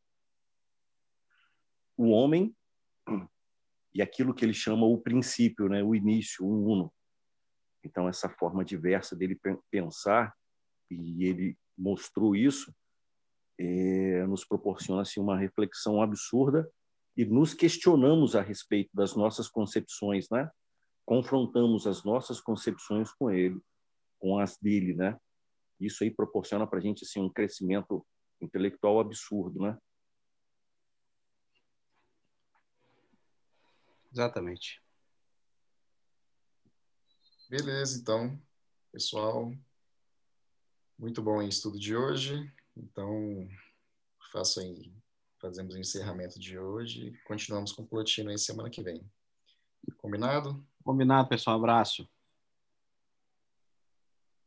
o 1.98 2.10
homem 2.10 2.56
e 3.94 4.02
aquilo 4.02 4.34
que 4.34 4.44
ele 4.44 4.54
chama 4.54 4.86
o 4.86 4.98
princípio, 4.98 5.70
né? 5.70 5.84
O 5.84 5.94
início, 5.94 6.46
o 6.46 6.72
uno. 6.72 6.94
Então 7.84 8.08
essa 8.08 8.30
forma 8.30 8.64
diversa 8.64 9.16
dele 9.16 9.40
pensar 9.70 10.34
e 10.90 11.26
ele 11.26 11.58
mostrou 11.78 12.36
isso 12.36 12.74
é, 13.60 14.26
nos 14.26 14.46
proporciona 14.46 15.02
assim, 15.02 15.20
uma 15.20 15.38
reflexão 15.38 16.02
absurda 16.02 16.70
e 17.16 17.26
nos 17.26 17.54
questionamos 17.54 18.36
a 18.36 18.42
respeito 18.42 18.90
das 18.94 19.16
nossas 19.16 19.48
concepções, 19.48 20.28
né? 20.32 20.50
Confrontamos 21.06 21.86
as 21.86 22.04
nossas 22.04 22.42
concepções 22.42 23.12
com 23.12 23.30
ele, 23.30 23.60
com 24.20 24.40
as 24.40 24.58
dele, 24.58 24.94
né? 24.94 25.18
Isso 25.80 26.04
aí 26.04 26.10
proporciona 26.10 26.66
para 26.66 26.80
a 26.80 26.82
gente 26.82 27.04
assim 27.04 27.22
um 27.22 27.30
crescimento 27.30 28.06
intelectual 28.42 29.00
absurdo, 29.00 29.60
né? 29.60 29.78
Exatamente. 34.14 34.80
Beleza, 37.50 38.00
então, 38.00 38.40
pessoal. 38.92 39.52
Muito 41.00 41.22
bom 41.22 41.38
o 41.38 41.42
estudo 41.42 41.80
de 41.80 41.96
hoje. 41.96 42.54
Então, 42.78 43.48
faço 44.32 44.60
aí, 44.60 44.94
fazemos 45.42 45.74
o 45.74 45.80
encerramento 45.80 46.40
de 46.40 46.60
hoje 46.60 47.08
e 47.08 47.18
continuamos 47.24 47.72
com 47.72 47.82
o 47.82 47.88
Plotino 47.88 48.30
aí 48.30 48.38
semana 48.38 48.70
que 48.70 48.84
vem. 48.84 49.04
Combinado? 49.98 50.64
Combinado, 50.84 51.28
pessoal. 51.28 51.58
Abraço. 51.58 52.08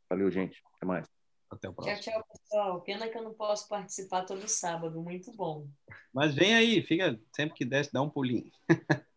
Valeu, 0.09 0.31
gente. 0.31 0.63
Até 0.77 0.87
mais. 0.87 1.09
Até 1.51 1.69
o 1.69 1.73
Tchau, 1.73 1.85
próximo. 1.85 2.03
tchau, 2.03 2.25
pessoal. 2.33 2.81
Pena 2.83 3.09
que 3.09 3.19
eu 3.19 3.23
não 3.25 3.35
posso 3.35 3.69
participar 3.69 4.25
todo 4.25 4.47
sábado. 4.49 5.03
Muito 5.03 5.33
bom. 5.33 5.69
Mas 6.13 6.35
vem 6.35 6.55
aí, 6.55 6.83
fica 6.83 7.21
sempre 7.35 7.57
que 7.57 7.65
desce, 7.65 7.93
dá 7.93 8.01
um 8.01 8.11
pulinho. 8.11 8.51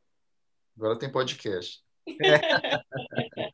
Agora 0.80 0.98
tem 0.98 1.12
podcast. 1.12 1.82